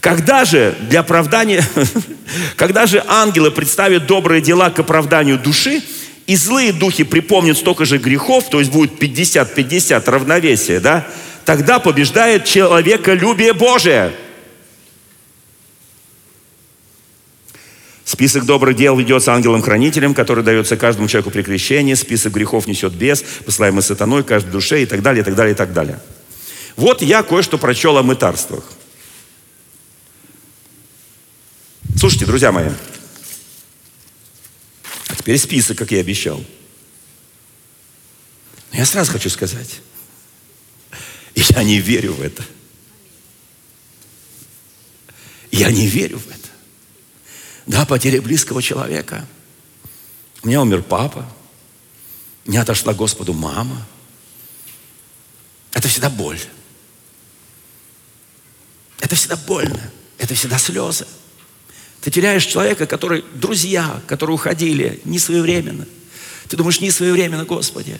Когда 0.00 0.46
же 0.46 0.74
для 0.88 1.00
оправдания, 1.00 1.62
когда 2.56 2.86
же 2.86 3.04
ангелы 3.06 3.50
представят 3.50 4.06
добрые 4.06 4.40
дела 4.40 4.70
к 4.70 4.78
оправданию 4.78 5.38
души, 5.38 5.82
и 6.30 6.36
злые 6.36 6.72
духи 6.72 7.02
припомнят 7.02 7.58
столько 7.58 7.84
же 7.84 7.98
грехов, 7.98 8.48
то 8.50 8.60
есть 8.60 8.70
будет 8.70 9.02
50-50 9.02 10.08
равновесие, 10.08 10.78
да, 10.78 11.04
тогда 11.44 11.80
побеждает 11.80 12.44
человеколюбие 12.44 13.52
Божие. 13.52 14.12
Список 18.04 18.44
добрых 18.44 18.76
дел 18.76 18.96
ведется 18.96 19.32
ангелом-хранителем, 19.34 20.14
который 20.14 20.44
дается 20.44 20.76
каждому 20.76 21.08
человеку 21.08 21.32
при 21.32 21.42
крещении. 21.42 21.94
Список 21.94 22.34
грехов 22.34 22.68
несет 22.68 22.92
бес, 22.92 23.24
посылаемый 23.44 23.82
сатаной 23.82 24.22
каждой 24.22 24.52
душе 24.52 24.84
и 24.84 24.86
так 24.86 25.02
далее, 25.02 25.22
и 25.22 25.24
так 25.24 25.34
далее, 25.34 25.54
и 25.54 25.56
так 25.56 25.72
далее. 25.72 25.98
Вот 26.76 27.02
я 27.02 27.24
кое-что 27.24 27.58
прочел 27.58 27.98
о 27.98 28.04
мытарствах. 28.04 28.62
Слушайте, 31.98 32.26
друзья 32.26 32.52
мои, 32.52 32.68
теперь 35.20 35.38
список, 35.38 35.78
как 35.78 35.90
я 35.92 36.00
обещал. 36.00 36.42
Но 38.72 38.78
я 38.78 38.86
сразу 38.86 39.12
хочу 39.12 39.28
сказать, 39.28 39.80
я 41.34 41.62
не 41.62 41.78
верю 41.78 42.14
в 42.14 42.22
это. 42.22 42.42
Я 45.50 45.70
не 45.70 45.86
верю 45.86 46.18
в 46.18 46.28
это. 46.28 46.48
Да, 47.66 47.84
потеря 47.84 48.22
близкого 48.22 48.62
человека. 48.62 49.26
У 50.42 50.48
меня 50.48 50.62
умер 50.62 50.82
папа. 50.82 51.30
У 52.46 52.50
меня 52.50 52.62
отошла 52.62 52.94
Господу 52.94 53.34
мама. 53.34 53.86
Это 55.72 55.88
всегда 55.88 56.08
боль. 56.08 56.40
Это 59.00 59.14
всегда 59.16 59.36
больно. 59.36 59.90
Это 60.18 60.34
всегда 60.34 60.58
слезы. 60.58 61.06
Ты 62.00 62.10
теряешь 62.10 62.46
человека, 62.46 62.86
который, 62.86 63.24
друзья, 63.34 64.00
которые 64.06 64.34
уходили 64.34 65.00
не 65.04 65.18
своевременно. 65.18 65.86
Ты 66.48 66.56
думаешь, 66.56 66.80
не 66.80 66.90
своевременно, 66.90 67.44
Господи. 67.44 67.98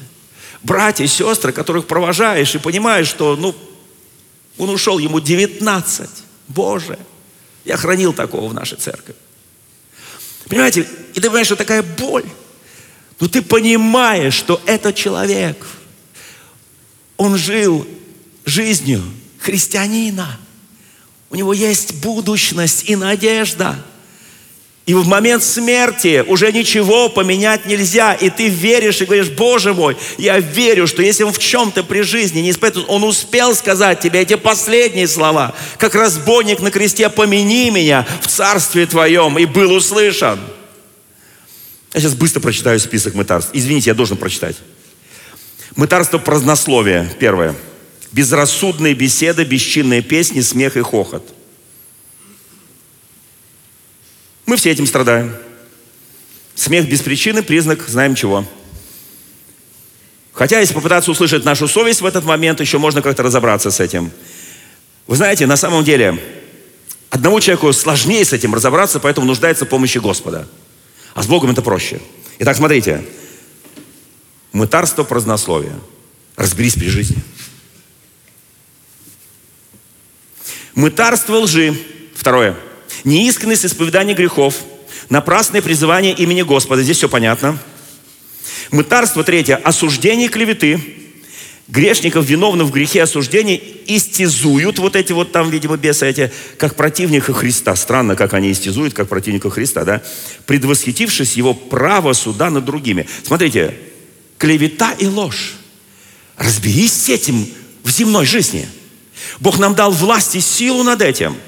Братья 0.62 1.04
и 1.04 1.06
сестры, 1.06 1.52
которых 1.52 1.86
провожаешь 1.86 2.54
и 2.54 2.58
понимаешь, 2.58 3.08
что, 3.08 3.36
ну, 3.36 3.54
он 4.58 4.70
ушел, 4.70 4.98
ему 4.98 5.20
19. 5.20 6.10
Боже, 6.48 6.98
я 7.64 7.76
хранил 7.76 8.12
такого 8.12 8.48
в 8.48 8.54
нашей 8.54 8.78
церкви. 8.78 9.14
Понимаете, 10.46 10.86
и 11.14 11.20
ты 11.20 11.22
понимаешь, 11.22 11.46
что 11.46 11.56
такая 11.56 11.82
боль. 11.82 12.24
Но 13.20 13.28
ты 13.28 13.42
понимаешь, 13.42 14.34
что 14.34 14.60
этот 14.66 14.96
человек, 14.96 15.66
он 17.16 17.36
жил 17.36 17.86
жизнью 18.46 19.02
христианина. 19.38 20.38
У 21.28 21.36
него 21.36 21.52
есть 21.52 21.94
будущность 22.02 22.88
и 22.88 22.96
надежда. 22.96 23.84
И 24.90 24.94
в 24.94 25.06
момент 25.06 25.44
смерти 25.44 26.24
уже 26.26 26.50
ничего 26.50 27.08
поменять 27.08 27.64
нельзя. 27.64 28.12
И 28.12 28.28
ты 28.28 28.48
веришь 28.48 29.00
и 29.00 29.04
говоришь, 29.04 29.28
Боже 29.28 29.72
мой, 29.72 29.96
я 30.18 30.40
верю, 30.40 30.88
что 30.88 31.00
если 31.00 31.22
он 31.22 31.32
в 31.32 31.38
чем-то 31.38 31.84
при 31.84 32.00
жизни 32.00 32.40
не 32.40 32.50
испытывает, 32.50 32.90
он 32.90 33.04
успел 33.04 33.54
сказать 33.54 34.00
тебе 34.00 34.22
эти 34.22 34.34
последние 34.34 35.06
слова, 35.06 35.54
как 35.78 35.94
разбойник 35.94 36.58
на 36.58 36.72
кресте, 36.72 37.08
помяни 37.08 37.70
меня 37.70 38.04
в 38.20 38.26
царстве 38.26 38.84
твоем, 38.84 39.38
и 39.38 39.44
был 39.44 39.70
услышан. 39.70 40.40
Я 41.94 42.00
сейчас 42.00 42.14
быстро 42.14 42.40
прочитаю 42.40 42.80
список 42.80 43.14
мытарств. 43.14 43.50
Извините, 43.52 43.90
я 43.90 43.94
должен 43.94 44.16
прочитать. 44.16 44.56
Мытарство 45.76 46.18
празднословия, 46.18 47.08
первое. 47.20 47.54
Безрассудные 48.10 48.94
беседы, 48.94 49.44
бесчинные 49.44 50.02
песни, 50.02 50.40
смех 50.40 50.76
и 50.76 50.80
хохот– 50.80 51.32
Мы 54.50 54.56
все 54.56 54.72
этим 54.72 54.84
страдаем. 54.84 55.32
Смех 56.56 56.88
без 56.88 57.02
причины– 57.02 57.40
признак 57.44 57.84
знаем 57.86 58.16
чего. 58.16 58.44
Хотя, 60.32 60.58
если 60.58 60.74
попытаться 60.74 61.12
услышать 61.12 61.44
нашу 61.44 61.68
совесть 61.68 62.00
в 62.00 62.04
этот 62.04 62.24
момент, 62.24 62.60
еще 62.60 62.78
можно 62.78 63.00
как-то 63.00 63.22
разобраться 63.22 63.70
с 63.70 63.78
этим. 63.78 64.10
Вы 65.06 65.14
знаете, 65.14 65.46
на 65.46 65.56
самом 65.56 65.84
деле, 65.84 66.20
одному 67.10 67.38
человеку 67.38 67.72
сложнее 67.72 68.24
с 68.24 68.32
этим 68.32 68.52
разобраться, 68.52 68.98
поэтому 68.98 69.24
нуждается 69.24 69.66
в 69.66 69.68
помощи 69.68 69.98
Господа. 69.98 70.48
А 71.14 71.22
с 71.22 71.28
Богом 71.28 71.52
это 71.52 71.62
проще. 71.62 72.00
Итак, 72.40 72.56
смотрите. 72.56 73.04
Мытарство 74.50 75.04
празднословия. 75.04 75.78
Разберись 76.34 76.74
при 76.74 76.88
жизни. 76.88 77.18
Мытарство 80.74 81.36
лжи. 81.36 81.72
Второе– 82.16 82.56
неискренность 83.04 83.66
исповедания 83.66 84.14
грехов, 84.14 84.56
напрасное 85.08 85.62
призывание 85.62 86.12
имени 86.12 86.42
Господа. 86.42 86.82
Здесь 86.82 86.98
все 86.98 87.08
понятно. 87.08 87.58
Мытарство 88.70 89.24
третье. 89.24 89.56
Осуждение 89.56 90.28
клеветы. 90.28 90.80
Грешников, 91.68 92.26
виновных 92.26 92.66
в 92.66 92.72
грехе 92.72 93.00
осуждения, 93.00 93.60
истязуют 93.86 94.80
вот 94.80 94.96
эти 94.96 95.12
вот 95.12 95.30
там, 95.30 95.50
видимо, 95.50 95.76
бесы 95.76 96.08
эти, 96.08 96.32
как 96.58 96.74
противника 96.74 97.32
Христа. 97.32 97.76
Странно, 97.76 98.16
как 98.16 98.34
они 98.34 98.50
истязуют, 98.50 98.92
как 98.92 99.08
противника 99.08 99.50
Христа, 99.50 99.84
да? 99.84 100.02
Предвосхитившись 100.46 101.34
его 101.34 101.54
право 101.54 102.12
суда 102.12 102.50
над 102.50 102.64
другими. 102.64 103.06
Смотрите, 103.24 103.76
клевета 104.36 104.92
и 104.98 105.06
ложь. 105.06 105.54
Разберись 106.36 106.92
с 106.92 107.08
этим 107.08 107.46
в 107.84 107.90
земной 107.90 108.26
жизни. 108.26 108.68
Бог 109.38 109.60
нам 109.60 109.76
дал 109.76 109.92
власть 109.92 110.34
и 110.34 110.40
силу 110.40 110.82
над 110.82 111.02
этим– 111.02 111.36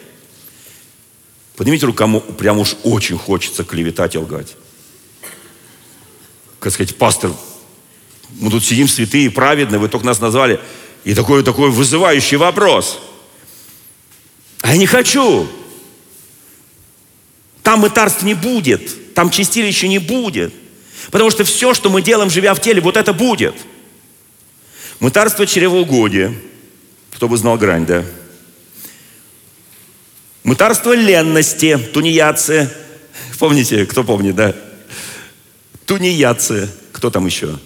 Поднимите 1.62 1.86
руку, 1.86 1.98
кому 1.98 2.20
прям 2.20 2.58
уж 2.58 2.74
очень 2.82 3.16
хочется 3.16 3.62
клеветать 3.62 4.16
и 4.16 4.18
лгать. 4.18 4.56
Как 6.58 6.72
сказать, 6.72 6.96
пастор, 6.96 7.30
мы 8.30 8.50
тут 8.50 8.64
сидим 8.64 8.88
святые, 8.88 9.30
праведные, 9.30 9.78
вы 9.78 9.88
только 9.88 10.04
нас 10.04 10.18
назвали. 10.18 10.58
И 11.04 11.14
такой, 11.14 11.44
такой 11.44 11.70
вызывающий 11.70 12.36
вопрос. 12.36 12.98
А 14.60 14.72
я 14.72 14.76
не 14.76 14.86
хочу. 14.86 15.46
Там 17.62 17.78
мытарств 17.78 18.24
не 18.24 18.34
будет. 18.34 19.14
Там 19.14 19.30
чистилища 19.30 19.86
не 19.86 20.00
будет. 20.00 20.52
Потому 21.12 21.30
что 21.30 21.44
все, 21.44 21.74
что 21.74 21.90
мы 21.90 22.02
делаем, 22.02 22.28
живя 22.28 22.54
в 22.54 22.60
теле, 22.60 22.80
вот 22.80 22.96
это 22.96 23.12
будет. 23.12 23.54
Мытарство 24.98 25.46
чревоугодия. 25.46 26.34
Кто 27.12 27.28
бы 27.28 27.36
знал 27.36 27.56
грань, 27.56 27.86
да? 27.86 28.04
Мытарство 30.44 30.92
ленности, 30.92 31.78
тунеядцы. 31.92 32.70
Помните, 33.38 33.86
кто 33.86 34.04
помнит, 34.04 34.34
да? 34.34 34.54
Тунеядцы. 35.86 36.68
Кто 36.92 37.10
там 37.10 37.26
еще? 37.26 37.58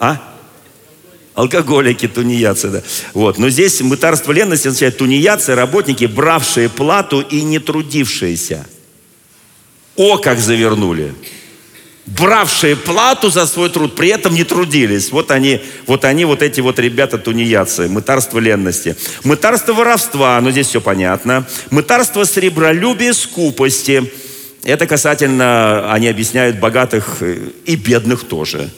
А? 0.00 0.34
Алкоголики, 1.34 2.08
тунеядцы, 2.08 2.68
да. 2.68 2.82
Вот. 3.14 3.38
Но 3.38 3.48
здесь 3.48 3.80
мытарство 3.80 4.32
ленности 4.32 4.68
означает 4.68 4.98
тунеядцы, 4.98 5.54
работники, 5.54 6.04
бравшие 6.06 6.68
плату 6.68 7.20
и 7.20 7.42
не 7.42 7.58
трудившиеся. 7.58 8.66
О, 9.96 10.18
как 10.18 10.38
завернули 10.38 11.14
бравшие 12.16 12.76
плату 12.76 13.30
за 13.30 13.46
свой 13.46 13.70
труд, 13.70 13.94
при 13.94 14.08
этом 14.08 14.34
не 14.34 14.44
трудились. 14.44 15.12
Вот 15.12 15.30
они, 15.30 15.60
вот 15.86 16.04
они, 16.04 16.24
вот 16.24 16.42
эти 16.42 16.60
вот 16.60 16.78
ребята 16.78 17.18
тунеядцы, 17.18 17.88
мытарство 17.88 18.38
ленности. 18.38 18.96
Мытарство 19.24 19.72
воровства, 19.72 20.40
ну 20.40 20.50
здесь 20.50 20.68
все 20.68 20.80
понятно. 20.80 21.46
Мытарство 21.70 22.24
сребролюбия, 22.24 23.12
скупости. 23.12 24.10
Это 24.64 24.86
касательно, 24.86 25.92
они 25.92 26.08
объясняют 26.08 26.58
богатых 26.58 27.22
и 27.64 27.76
бедных 27.76 28.24
тоже. 28.24 28.70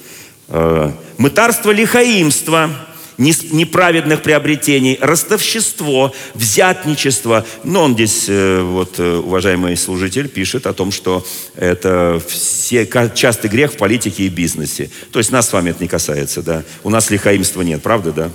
Э, 0.48 0.90
мытарство 1.16 1.70
лихаимства– 1.70 2.70
неправедных 3.20 4.22
приобретений, 4.22 4.98
ростовщество, 5.00 6.12
взятничество. 6.34 7.46
Но 7.64 7.84
он 7.84 7.94
здесь, 7.94 8.24
э, 8.28 8.62
вот, 8.62 8.98
э, 8.98 9.16
уважаемый 9.18 9.76
служитель, 9.76 10.28
пишет 10.28 10.66
о 10.66 10.72
том, 10.72 10.90
что 10.90 11.26
это 11.54 12.20
все, 12.26 12.88
частый 13.14 13.50
грех 13.50 13.74
в 13.74 13.76
политике 13.76 14.24
и 14.24 14.28
бизнесе. 14.28 14.90
То 15.12 15.18
есть 15.18 15.30
нас 15.30 15.48
с 15.48 15.52
вами 15.52 15.70
это 15.70 15.82
не 15.82 15.88
касается, 15.88 16.42
да. 16.42 16.64
У 16.82 16.90
нас 16.90 17.10
лихаимства 17.10 17.60
нет, 17.60 17.82
правда, 17.82 18.12
да? 18.12 18.30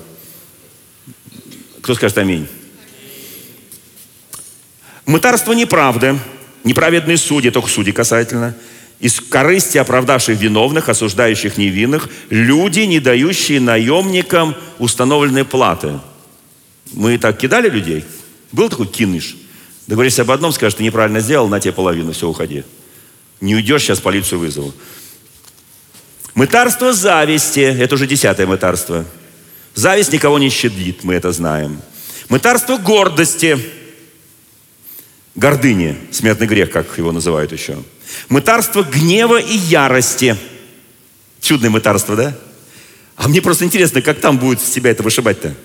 Кто 1.82 1.96
скажет 1.96 2.18
аминь? 2.20 2.48
Мытарство 5.06 5.54
неправды, 5.54 6.20
неправедные 6.64 7.18
судьи, 7.18 7.50
только 7.50 7.70
судьи 7.70 7.92
касательно– 7.92 8.56
из 9.00 9.20
корысти 9.20 9.78
оправдавших 9.78 10.40
виновных, 10.40 10.90
осуждающих 10.90 11.58
невинных, 11.58 12.10
люди, 12.30 12.82
не 12.82 13.00
дающие 13.00 13.60
наемникам 13.60 14.56
установленные 14.80 15.46
платы. 15.46 16.00
Мы 16.94 17.18
так 17.18 17.38
кидали 17.38 17.70
людей? 17.70 18.06
Был 18.52 18.70
такой 18.70 18.88
киныш? 18.88 19.36
Договоришься 19.88 20.24
об 20.24 20.32
одном, 20.32 20.52
скажешь, 20.52 20.76
ты 20.76 20.84
неправильно 20.84 21.20
сделал, 21.20 21.48
на 21.48 21.60
тебе 21.60 21.74
половину, 21.74 22.14
все, 22.14 22.28
уходи. 22.28 22.64
Не 23.42 23.56
уйдешь, 23.56 23.84
сейчас 23.84 24.00
полицию 24.00 24.40
вызову. 24.40 24.74
Мытарство 26.34 26.94
зависти, 26.94 27.60
это 27.60 27.96
уже 27.96 28.08
десятое 28.08 28.48
мытарство. 28.48 29.06
Зависть 29.74 30.14
никого 30.14 30.40
не 30.40 30.50
щадит, 30.50 31.04
мы 31.04 31.14
это 31.14 31.32
знаем. 31.32 31.82
Мытарство 32.30 32.78
гордости, 32.78 33.60
гордыни, 35.36 35.98
смертный 36.12 36.48
грех, 36.48 36.72
как 36.72 36.98
его 36.98 37.12
называют 37.12 37.52
еще. 37.52 37.84
Мытарство 38.30 38.84
гнева 38.84 39.40
и 39.40 39.56
ярости. 39.56 40.38
Чудное 41.42 41.70
мытарство, 41.70 42.16
да? 42.16 42.38
А 43.16 43.28
мне 43.28 43.42
просто 43.42 43.66
интересно, 43.66 44.02
как 44.02 44.20
там 44.20 44.38
будет 44.38 44.62
с 44.62 44.70
тебя 44.70 44.92
это 44.92 45.04
вышибать-то? 45.04 45.56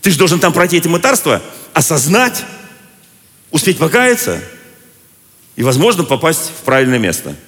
Ты 0.00 0.10
же 0.10 0.18
должен 0.18 0.40
там 0.40 0.52
пройти 0.52 0.76
эти 0.76 0.88
мытарства, 0.88 1.42
осознать, 1.72 2.44
успеть 3.50 3.78
покаяться 3.78 4.40
и, 5.56 5.62
возможно, 5.62 6.04
попасть 6.04 6.50
в 6.60 6.64
правильное 6.64 6.98
место– 6.98 7.36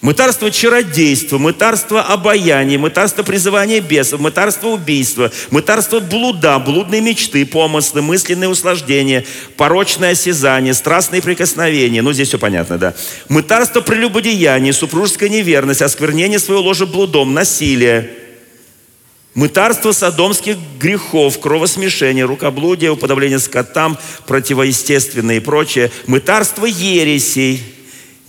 Мытарство 0.00 0.50
чародейства, 0.50 1.36
мытарство 1.36 2.00
обаяния, 2.00 2.78
мытарство 2.78 3.22
призывания 3.22 3.82
бесов, 3.82 4.18
мытарство 4.18 4.68
убийства, 4.68 5.30
мытарство 5.50 6.00
блуда, 6.00 6.58
блудные 6.58 7.02
мечты, 7.02 7.44
помыслы, 7.44 8.00
мысленные 8.00 8.48
услаждения, 8.48 9.26
порочное 9.58 10.12
осязание, 10.12 10.72
страстные 10.72 11.20
прикосновения. 11.20 12.00
Ну, 12.00 12.14
здесь 12.14 12.28
все 12.28 12.38
понятно, 12.38 12.78
да. 12.78 12.94
Мытарство 13.28 13.82
прелюбодеяния, 13.82 14.72
супружеская 14.72 15.28
неверность, 15.28 15.82
осквернение 15.82 16.38
своего 16.38 16.62
ложа 16.62 16.86
блудом, 16.86 17.34
насилие. 17.34 18.10
Мытарство 19.34 19.92
садомских 19.92 20.56
грехов, 20.80 21.38
кровосмешение, 21.40 22.24
рукоблудие, 22.24 22.90
уподобление 22.90 23.38
скотам, 23.38 23.98
противоестественное 24.26 25.36
и 25.36 25.40
прочее. 25.40 25.92
Мытарство 26.06 26.64
ересей– 26.64 27.62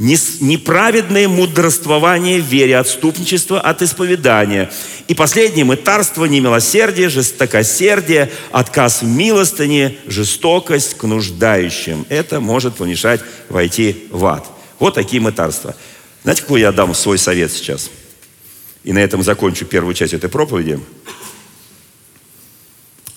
неправедное 0.01 1.27
мудрствование 1.27 2.41
в 2.41 2.45
вере, 2.45 2.77
отступничество 2.77 3.61
от 3.61 3.81
исповедания. 3.81 4.71
И 5.07 5.13
последнее– 5.13 5.65
мытарство, 5.65 6.25
немилосердие, 6.25 7.09
жестокосердие, 7.09 8.31
отказ 8.51 9.01
в 9.01 9.07
милостыне, 9.07 9.97
жестокость 10.07 10.97
к 10.97 11.03
нуждающим. 11.03 12.05
Это 12.09 12.39
может 12.39 12.75
помешать 12.75 13.21
войти 13.49 14.07
в 14.09 14.25
ад. 14.25 14.47
Вот 14.79 14.95
такие 14.95 15.21
мытарства. 15.21 15.75
Знаете, 16.23 16.41
какой 16.41 16.61
я 16.61 16.71
дам 16.71 16.95
свой 16.95 17.17
совет 17.17 17.51
сейчас? 17.51 17.89
И 18.83 18.93
на 18.93 18.99
этом 18.99 19.21
закончу 19.21 19.65
первую 19.65 19.93
часть 19.93 20.13
этой 20.13 20.29
проповеди. 20.29 20.79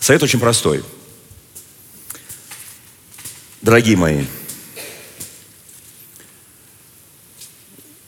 Совет 0.00 0.22
очень 0.22 0.38
простой. 0.38 0.82
Дорогие 3.62 3.96
мои, 3.96 4.24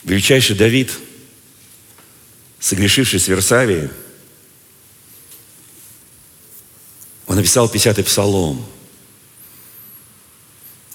Величайший 0.07 0.55
Давид, 0.55 0.93
согрешивший 2.61 3.19
с 3.19 3.27
Версавии, 3.27 3.91
он 7.27 7.35
написал 7.35 7.69
50-й 7.69 8.05
псалом. 8.05 8.65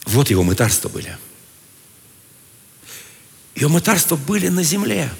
Вот 0.05 0.29
его 0.29 0.43
мытарства 0.43 0.87
были. 0.87 1.17
Его 3.53 3.69
мытарства 3.69 4.15
были 4.15 4.47
на 4.47 4.63
земле. 4.63 5.11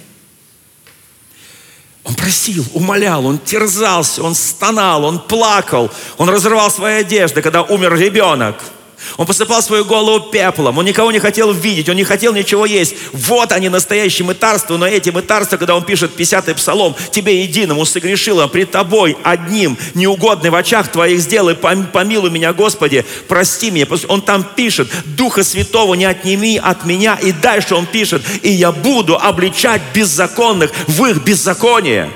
Он 2.06 2.16
просил, 2.16 2.66
умолял, 2.74 3.26
он 3.26 3.39
терзался, 3.39 4.24
он 4.24 4.36
стонал, 4.36 5.04
он 5.04 5.20
плакал, 5.28 5.92
он 6.18 6.30
разрывал 6.30 6.72
свои 6.72 7.02
одежды, 7.02 7.42
когда 7.42 7.62
умер 7.62 7.98
ребенок– 7.98 8.64
он 9.18 9.26
посыпал 9.26 9.62
свою 9.62 9.86
голову 9.86 10.32
пеплом. 10.32 10.78
Он 10.78 10.86
никого 10.86 11.12
не 11.12 11.20
хотел 11.20 11.52
видеть. 11.52 11.89
Он 11.89 11.95
не 11.95 12.04
хотел 12.04 12.34
ничего 12.34 12.66
есть. 12.66 12.95
Вот 13.12 13.52
они, 13.52 13.70
настоящие 13.70 14.26
мытарства. 14.26 14.78
Но 14.78 14.88
эти 14.88 15.10
мытарства, 15.10 15.58
когда 15.58 15.76
он 15.76 15.84
пишет 15.84 16.12
50-й 16.18 16.56
псалом, 16.56 16.95
«Тебе 17.12 17.43
единому 17.43 17.86
согрешила, 17.86 18.47
пред 18.47 18.72
тобой 18.72 19.18
одним, 19.24 19.78
неугодный 19.93 20.49
в 20.49 20.56
очах 20.56 20.88
твоих 20.89 21.20
сделай, 21.20 21.56
помилуй 21.56 22.30
меня, 22.30 22.54
Господи, 22.54 23.06
прости 23.28 23.72
меня». 23.72 23.86
Он 24.08 24.22
там 24.22 24.43
пишет, 24.43 24.89
«Духа 25.06 25.43
Святого 25.43 25.95
не 25.95 26.06
отними 26.06 26.58
от 26.58 26.86
меня». 26.86 27.18
И 27.22 27.32
дальше 27.32 27.76
он 27.76 27.86
пишет, 27.86 28.22
«И 28.43 28.49
я 28.49 28.72
буду 28.72 29.18
обличать 29.18 29.82
беззаконных 29.93 30.72
в 30.88 31.06
их 31.06 31.24
беззаконие». 31.24 32.10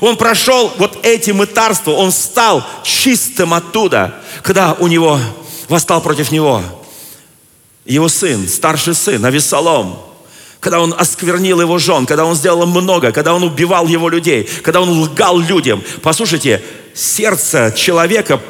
Он 0.00 0.16
прошел 0.16 0.72
вот 0.78 1.00
эти 1.02 1.32
мытарства, 1.32 1.92
он 1.92 2.12
стал 2.12 2.64
чистым 2.84 3.52
оттуда, 3.52 4.14
когда 4.42 4.74
у 4.74 4.86
него 4.86 5.18
восстал 5.68 6.00
против 6.00 6.30
него. 6.30 6.62
Его 7.84 8.08
сын, 8.08 8.48
старший 8.48 8.94
сын, 8.94 9.24
Авесолом, 9.24 9.98
когда 10.60 10.78
он 10.80 10.94
осквернил 10.96 11.60
его 11.60 11.78
жен, 11.78 12.06
когда 12.06 12.24
он 12.24 12.36
сделал 12.36 12.66
много, 12.66 13.10
когда 13.10 13.34
он 13.34 13.42
убивал 13.42 13.88
его 13.88 14.08
людей, 14.08 14.48
когда 14.62 14.80
он 14.80 14.90
лгал 14.90 15.38
людям. 15.38 15.82
Послушайте, 16.02 16.62
сердце 16.94 17.72
человека 17.76 18.40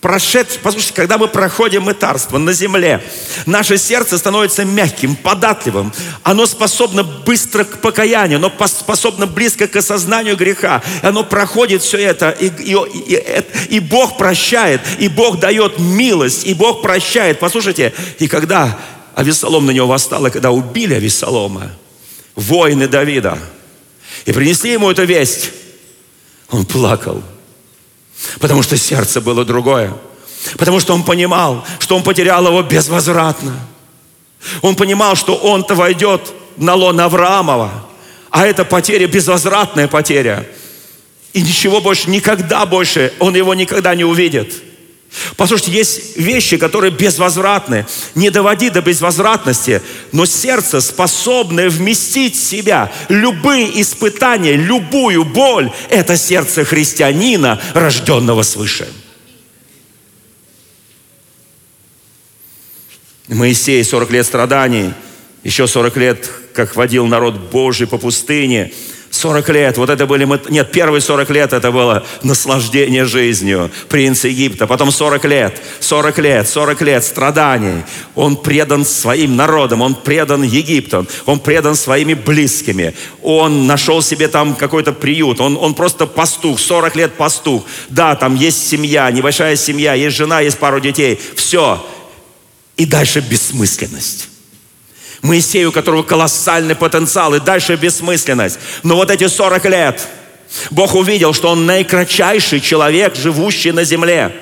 прошед, 0.00 0.60
послушайте, 0.62 0.94
когда 0.94 1.18
мы 1.18 1.28
проходим 1.28 1.82
мытарство 1.82 2.38
на 2.38 2.52
земле, 2.52 3.02
наше 3.46 3.78
сердце 3.78 4.18
становится 4.18 4.64
мягким, 4.64 5.16
податливым. 5.16 5.92
Оно 6.22 6.46
способно 6.46 7.02
быстро 7.02 7.64
к 7.64 7.80
покаянию, 7.80 8.38
оно 8.38 8.52
способно 8.66 9.26
близко 9.26 9.66
к 9.66 9.76
осознанию 9.76 10.36
греха. 10.36 10.82
Оно 11.02 11.24
проходит 11.24 11.82
все 11.82 11.98
это, 11.98 12.30
и, 12.30 12.46
и, 12.46 12.76
и, 12.94 13.76
и 13.76 13.80
Бог 13.80 14.16
прощает, 14.18 14.80
и 14.98 15.08
Бог 15.08 15.40
дает 15.40 15.78
милость, 15.78 16.46
и 16.46 16.54
Бог 16.54 16.82
прощает. 16.82 17.38
Послушайте, 17.38 17.92
и 18.18 18.28
когда 18.28 18.78
Авесолом 19.14 19.66
на 19.66 19.70
него 19.70 19.86
восстал, 19.86 20.26
и 20.26 20.30
когда 20.30 20.50
убили 20.50 20.94
Авесолома, 20.94 21.72
воины 22.34 22.86
Давида, 22.86 23.38
и 24.26 24.32
принесли 24.32 24.72
ему 24.72 24.90
эту 24.90 25.04
весть, 25.04 25.50
он 26.50 26.64
плакал– 26.64 27.22
Потому 28.40 28.62
что 28.62 28.76
сердце 28.76 29.20
было 29.20 29.44
другое. 29.44 29.92
Потому 30.56 30.80
что 30.80 30.94
он 30.94 31.02
понимал, 31.02 31.64
что 31.78 31.96
он 31.96 32.02
потерял 32.02 32.46
его 32.46 32.62
безвозвратно. 32.62 33.58
Он 34.62 34.76
понимал, 34.76 35.16
что 35.16 35.34
он-то 35.34 35.74
войдет 35.74 36.32
на 36.56 36.74
лон 36.74 37.00
Авраамова. 37.00 37.86
А 38.30 38.46
это 38.46 38.64
потеря, 38.64 39.06
безвозвратная 39.06 39.88
потеря. 39.88 40.46
И 41.32 41.42
ничего 41.42 41.80
больше, 41.80 42.08
никогда 42.10 42.64
больше, 42.64 43.12
он 43.18 43.34
его 43.34 43.54
никогда 43.54 43.94
не 43.94 44.04
увидит. 44.04 44.54
Послушайте, 45.36 45.72
есть 45.72 46.16
вещи, 46.16 46.56
которые 46.56 46.90
безвозвратны. 46.90 47.86
Не 48.14 48.30
доводи 48.30 48.70
до 48.70 48.82
безвозвратности, 48.82 49.82
но 50.12 50.26
сердце, 50.26 50.80
способное 50.80 51.70
вместить 51.70 52.36
в 52.36 52.42
себя 52.42 52.92
любые 53.08 53.80
испытания, 53.80 54.56
любую 54.56 55.24
боль, 55.24 55.70
это 55.90 56.16
сердце 56.16 56.64
христианина, 56.64 57.60
рожденного 57.74 58.42
свыше. 58.42 58.88
Моисей 63.28 63.82
40 63.82 64.10
лет 64.10 64.26
страданий, 64.26 64.92
еще 65.42 65.66
40 65.66 65.96
лет, 65.96 66.30
как 66.52 66.76
водил 66.76 67.06
народ 67.06 67.34
Божий 67.50 67.86
по 67.86 67.98
пустыне– 67.98 68.72
40 69.26 69.48
лет, 69.48 69.76
вот 69.76 69.90
это 69.90 70.06
были 70.06 70.24
мы... 70.24 70.40
Нет, 70.50 70.70
первые 70.70 71.00
40 71.00 71.30
лет 71.30 71.52
это 71.52 71.72
было 71.72 72.06
наслаждение 72.22 73.04
жизнью. 73.06 73.72
Принц 73.88 74.24
Египта. 74.24 74.68
Потом 74.68 74.92
40 74.92 75.24
лет, 75.24 75.60
40 75.80 76.18
лет, 76.18 76.48
40 76.48 76.80
лет 76.82 77.04
страданий. 77.04 77.82
Он 78.14 78.36
предан 78.36 78.84
своим 78.84 79.34
народам, 79.34 79.82
он 79.82 79.96
предан 79.96 80.44
Египту, 80.44 81.08
он 81.24 81.40
предан 81.40 81.74
своими 81.74 82.14
близкими. 82.14 82.94
Он 83.20 83.66
нашел 83.66 84.00
себе 84.00 84.28
там 84.28 84.54
какой-то 84.54 84.92
приют. 84.92 85.40
Он, 85.40 85.56
он 85.60 85.74
просто 85.74 86.06
пастух, 86.06 86.60
40 86.60 86.94
лет 86.94 87.14
пастух. 87.14 87.64
Да, 87.88 88.14
там 88.14 88.36
есть 88.36 88.68
семья, 88.68 89.10
небольшая 89.10 89.56
семья, 89.56 89.94
есть 89.94 90.16
жена, 90.16 90.38
есть 90.38 90.58
пару 90.58 90.78
детей. 90.78 91.20
Все. 91.34 91.84
И 92.76 92.86
дальше 92.86 93.18
бессмысленность. 93.18 94.35
Моисею, 95.22 95.70
у 95.70 95.72
которого 95.72 96.02
колоссальный 96.02 96.74
потенциал, 96.74 97.34
и 97.34 97.40
дальше 97.40 97.76
бессмысленность. 97.76 98.58
Но 98.82 98.96
вот 98.96 99.10
эти 99.10 99.26
40 99.26 99.64
лет 99.66 100.08
Бог 100.70 100.94
увидел, 100.94 101.32
что 101.32 101.50
он 101.50 101.66
наикратчайший 101.66 102.60
человек, 102.60 103.16
живущий 103.16 103.72
на 103.72 103.84
земле. 103.84 104.32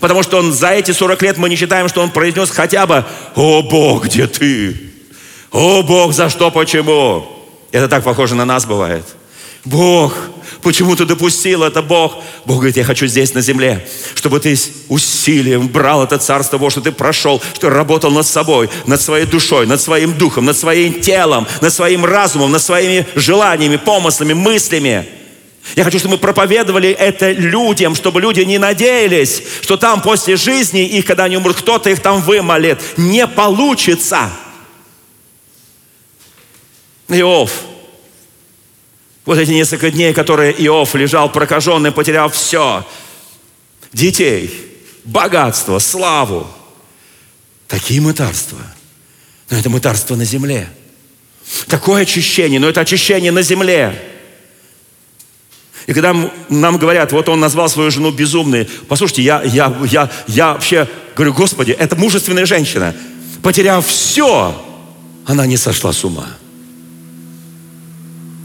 Потому 0.00 0.22
что 0.22 0.38
он 0.38 0.52
за 0.52 0.70
эти 0.70 0.92
40 0.92 1.22
лет 1.22 1.38
мы 1.38 1.48
не 1.48 1.56
считаем, 1.56 1.88
что 1.88 2.02
он 2.02 2.10
произнес 2.10 2.50
хотя 2.50 2.86
бы 2.86 3.04
«О 3.34 3.62
Бог, 3.62 4.04
где 4.06 4.26
ты? 4.26 4.76
О 5.50 5.82
Бог, 5.82 6.12
за 6.12 6.28
что, 6.28 6.50
почему?» 6.50 7.26
Это 7.72 7.88
так 7.88 8.04
похоже 8.04 8.34
на 8.34 8.44
нас 8.44 8.66
бывает. 8.66 9.04
Бог, 9.64 10.14
Почему 10.62 10.94
ты 10.94 11.06
допустил 11.06 11.62
это, 11.62 11.80
Бог? 11.80 12.22
Бог 12.44 12.58
говорит, 12.58 12.76
я 12.76 12.84
хочу 12.84 13.06
здесь 13.06 13.32
на 13.34 13.40
земле, 13.40 13.86
чтобы 14.14 14.40
ты 14.40 14.58
усилием 14.88 15.68
брал 15.68 16.04
это 16.04 16.18
царство 16.18 16.58
Божье, 16.58 16.80
что 16.80 16.90
ты 16.90 16.92
прошел, 16.92 17.40
что 17.52 17.60
ты 17.62 17.70
работал 17.70 18.10
над 18.10 18.26
собой, 18.26 18.68
над 18.86 19.00
своей 19.00 19.26
душой, 19.26 19.66
над 19.66 19.80
своим 19.80 20.18
духом, 20.18 20.44
над 20.44 20.56
своим 20.56 21.00
телом, 21.00 21.46
над 21.60 21.72
своим 21.72 22.04
разумом, 22.04 22.52
над 22.52 22.62
своими 22.62 23.06
желаниями, 23.14 23.76
помыслами, 23.76 24.34
мыслями. 24.34 25.08
Я 25.76 25.84
хочу, 25.84 25.98
чтобы 25.98 26.14
мы 26.14 26.18
проповедовали 26.18 26.90
это 26.90 27.32
людям, 27.32 27.94
чтобы 27.94 28.20
люди 28.20 28.40
не 28.40 28.58
надеялись, 28.58 29.42
что 29.62 29.76
там 29.76 30.02
после 30.02 30.36
жизни 30.36 30.86
их, 30.86 31.04
когда 31.06 31.24
они 31.24 31.36
умрут, 31.36 31.56
кто-то 31.56 31.90
их 31.90 32.00
там 32.00 32.20
вымолит. 32.20 32.80
Не 32.96 33.26
получится. 33.26 34.30
Иов, 37.08 37.50
вот 39.24 39.38
эти 39.38 39.50
несколько 39.50 39.90
дней, 39.90 40.12
которые 40.12 40.52
Иов 40.66 40.94
лежал 40.94 41.30
прокаженный, 41.30 41.92
потеряв 41.92 42.34
все. 42.34 42.86
Детей, 43.92 44.50
богатство, 45.04 45.78
славу. 45.78 46.46
Такие 47.68 48.00
мытарства. 48.00 48.58
Но 49.50 49.58
это 49.58 49.70
мытарство 49.70 50.16
на 50.16 50.24
земле. 50.24 50.68
Такое 51.66 52.02
очищение, 52.02 52.60
но 52.60 52.68
это 52.68 52.80
очищение 52.80 53.32
на 53.32 53.42
земле. 53.42 54.00
И 55.86 55.92
когда 55.92 56.14
нам 56.48 56.78
говорят, 56.78 57.12
вот 57.12 57.28
он 57.28 57.40
назвал 57.40 57.68
свою 57.68 57.90
жену 57.90 58.10
безумной, 58.12 58.68
послушайте, 58.88 59.22
я, 59.22 59.42
я, 59.42 59.76
я, 59.86 60.10
я 60.28 60.52
вообще 60.52 60.88
говорю, 61.16 61.32
Господи, 61.34 61.72
это 61.72 61.96
мужественная 61.96 62.46
женщина. 62.46 62.94
Потеряв 63.42 63.86
все, 63.86 64.54
она 65.26 65.46
не 65.46 65.56
сошла 65.56 65.92
с 65.92 66.04
ума. 66.04 66.26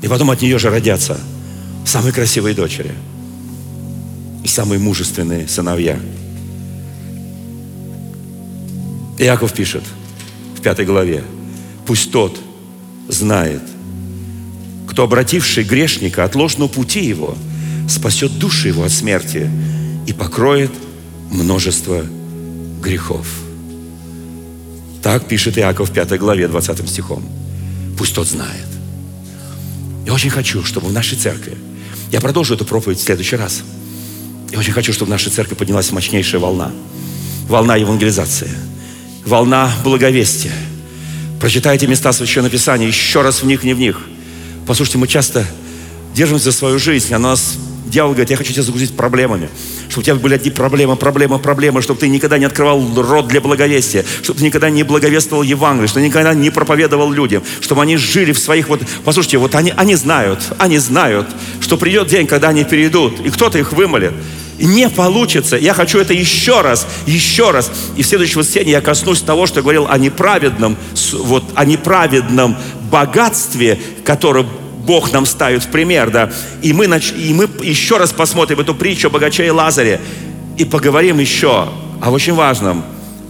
И 0.06 0.08
потом 0.08 0.30
от 0.30 0.44
нее 0.44 0.60
же 0.60 0.70
родятся 0.70 1.20
самые 1.84 2.14
красивые 2.14 2.54
дочери 2.54 2.92
и 4.44 4.48
самые 4.48 4.78
мужественные 4.78 5.48
сыновья. 5.48 6.00
Иаков 9.18 9.54
пишет 9.54 9.82
в 10.56 10.62
пятой 10.62 10.86
главе, 10.86 11.24
пусть 11.88 12.12
тот 12.12 12.40
знает, 13.08 13.64
кто, 14.88 15.06
обративший 15.06 15.64
грешника 15.64 16.24
от 16.24 16.36
ложного 16.36 16.68
пути 16.68 17.04
его, 17.04 17.36
спасет 17.90 18.38
души 18.38 18.68
его 18.68 18.84
от 18.84 18.92
смерти 18.92 19.50
и 20.06 20.14
покроет 20.14 20.72
множество 21.32 22.06
грехов. 22.80 23.26
Так 25.02 25.28
пишет 25.28 25.58
Иаков 25.58 25.90
в 25.90 25.94
пятой 25.94 26.20
главе 26.20 26.48
20 26.48 26.88
стихом. 26.88 27.24
Пусть 27.98 28.14
тот 28.14 28.28
знает. 28.28 28.75
Я 30.06 30.14
очень 30.14 30.30
хочу, 30.30 30.64
чтобы 30.64 30.88
в 30.88 30.94
нашей 30.94 31.18
церкви, 31.18 31.58
я 32.12 32.22
продолжу 32.22 32.54
эту 32.54 32.64
проповедь 32.66 33.00
в 33.00 33.04
следующий 33.04 33.36
раз. 33.36 33.64
Я 34.52 34.60
очень 34.60 34.74
хочу, 34.74 34.94
чтобы 34.94 35.08
в 35.08 35.10
нашей 35.10 35.32
церкви 35.32 35.56
поднялась 35.56 35.92
мощнейшая 35.92 36.40
волна. 36.40 36.72
Волна 37.48 37.76
евангелизации. 37.76 38.50
Волна 39.26 39.72
благовестия. 39.84 40.54
Прочитайте 41.40 41.88
места 41.88 42.14
Священного 42.14 42.52
Писания, 42.52 42.88
еще 42.88 43.22
раз 43.22 43.42
в 43.42 43.46
них, 43.46 43.64
не 43.64 43.74
в 43.74 43.80
них. 43.80 44.02
Послушайте, 44.68 45.00
мы 45.00 45.08
часто 45.08 45.46
держимся 46.14 46.46
за 46.46 46.52
свою 46.52 46.80
жизнь, 46.80 47.14
а 47.14 47.20
нас 47.20 47.56
дьявол 47.88 48.12
говорит, 48.14 48.30
я 48.30 48.38
хочу 48.38 48.54
тебя 48.54 48.64
загрузить 48.64 48.96
проблемами 48.96 49.50
чтобы 49.96 50.02
у 50.02 50.06
тебя 50.08 50.16
были 50.16 50.36
одни 50.36 50.52
проблемы, 50.52 50.98
проблемы, 50.98 51.40
проблемы, 51.40 51.82
чтобы 51.82 52.02
ты 52.02 52.10
никогда 52.10 52.38
не 52.38 52.44
открывал 52.44 52.84
рот 52.98 53.30
для 53.30 53.40
благовестия, 53.40 54.04
чтобы 54.22 54.40
ты 54.40 54.46
никогда 54.46 54.70
не 54.70 54.84
благовествовал 54.84 55.42
Евангелие, 55.42 55.88
чтобы 55.88 56.02
ты 56.02 56.08
никогда 56.10 56.34
не 56.34 56.50
проповедовал 56.50 57.10
людям, 57.12 57.44
чтобы 57.62 57.82
они 57.82 57.96
жили 57.96 58.34
в 58.34 58.40
своих 58.40 58.68
вот... 58.68 58.82
Послушайте, 59.06 59.38
вот 59.38 59.56
они, 59.56 59.74
они 59.78 59.96
знают, 59.96 60.40
они 60.58 60.80
знают, 60.80 61.28
что 61.62 61.78
придет 61.78 62.10
день, 62.10 62.28
когда 62.28 62.50
они 62.50 62.66
перейдут, 62.66 63.26
и 63.26 63.30
кто-то 63.30 63.58
их 63.58 63.72
вымолит. 63.72 64.12
не 64.60 64.90
получится. 64.90 65.56
Я 65.56 65.74
хочу 65.74 66.00
это 66.00 66.14
еще 66.14 66.60
раз, 66.60 66.86
еще 67.06 67.52
раз. 67.52 67.72
И 67.96 68.04
в 68.04 68.06
следующем 68.06 68.42
воскресенье 68.42 68.74
я 68.74 68.82
коснусь 68.82 69.22
того, 69.22 69.48
что 69.48 69.60
я 69.60 69.62
говорил 69.62 69.88
о 69.90 69.98
неправедном, 69.98 70.76
вот, 71.14 71.46
о 71.56 71.64
неправедном 71.64 72.58
богатстве, 72.92 73.80
которое 74.04 74.46
Бог 74.86 75.12
нам 75.12 75.26
ставит 75.26 75.64
в 75.64 75.68
пример, 75.68 76.12
да. 76.12 76.32
И 76.62 76.74
мы, 76.74 76.88
нач... 76.88 77.12
и 77.12 77.34
мы 77.34 77.50
еще 77.64 77.98
раз 77.98 78.12
посмотрим 78.12 78.60
эту 78.60 78.76
притчу 78.76 79.08
о 79.08 79.10
богаче 79.10 79.48
и 79.48 79.50
Лазаре 79.50 80.00
и 80.58 80.66
поговорим 80.66 81.20
еще 81.20 81.70
о 82.02 82.12
очень 82.12 82.34
важном, 82.34 82.84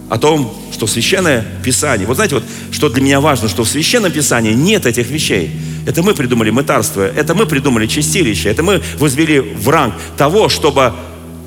о 0.08 0.18
том, 0.18 0.54
что 0.72 0.86
Священное 0.86 1.44
Писание, 1.64 2.06
вот 2.06 2.16
знаете, 2.16 2.36
вот, 2.36 2.44
что 2.70 2.88
для 2.88 3.02
меня 3.02 3.20
важно, 3.20 3.48
что 3.48 3.64
в 3.64 3.68
Священном 3.68 4.12
Писании 4.12 4.52
нет 4.52 4.86
этих 4.86 5.10
вещей. 5.10 5.50
Это 5.86 6.02
мы 6.02 6.14
придумали 6.14 6.50
мытарство, 6.50 7.02
это 7.02 7.34
мы 7.34 7.46
придумали 7.46 7.86
чистилище, 7.86 8.50
это 8.50 8.62
мы 8.62 8.82
возвели 8.98 9.40
в 9.40 9.68
ранг 9.68 9.94
того, 10.16 10.48
чтобы 10.48 10.92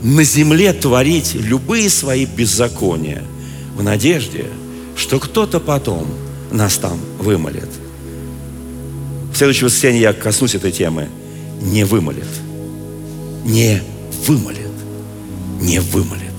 на 0.01 0.23
земле 0.23 0.73
творить 0.73 1.35
любые 1.35 1.89
свои 1.89 2.25
беззакония 2.25 3.21
в 3.75 3.83
надежде, 3.83 4.45
что 4.95 5.19
кто-то 5.19 5.59
потом 5.59 6.07
нас 6.51 6.77
там 6.77 6.99
вымолит. 7.19 7.69
Следующее 9.39 9.67
воскресенье 9.67 10.01
я 10.01 10.11
коснусь 10.11 10.53
этой 10.55 10.69
темы. 10.69 11.07
Не 11.61 11.85
вымолит. 11.85 12.27
Не 13.45 13.81
вымолит. 14.27 14.67
Не 15.61 15.79
вымолит. 15.79 16.33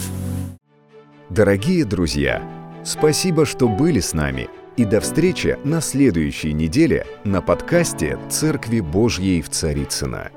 Дорогие 1.30 1.86
друзья, 1.86 2.42
спасибо, 2.84 3.46
что 3.46 3.68
были 3.68 4.00
с 4.00 4.12
нами. 4.12 4.50
И 4.76 4.84
до 4.84 5.00
встречи 5.00 5.58
на 5.64 5.80
следующей 5.80 6.52
неделе 6.52 7.06
на 7.24 7.40
подкасте 7.40 8.18
«Церкви 8.28 8.80
Божьей 8.80 9.40
в 9.40 9.48
Царицына. 9.48 10.30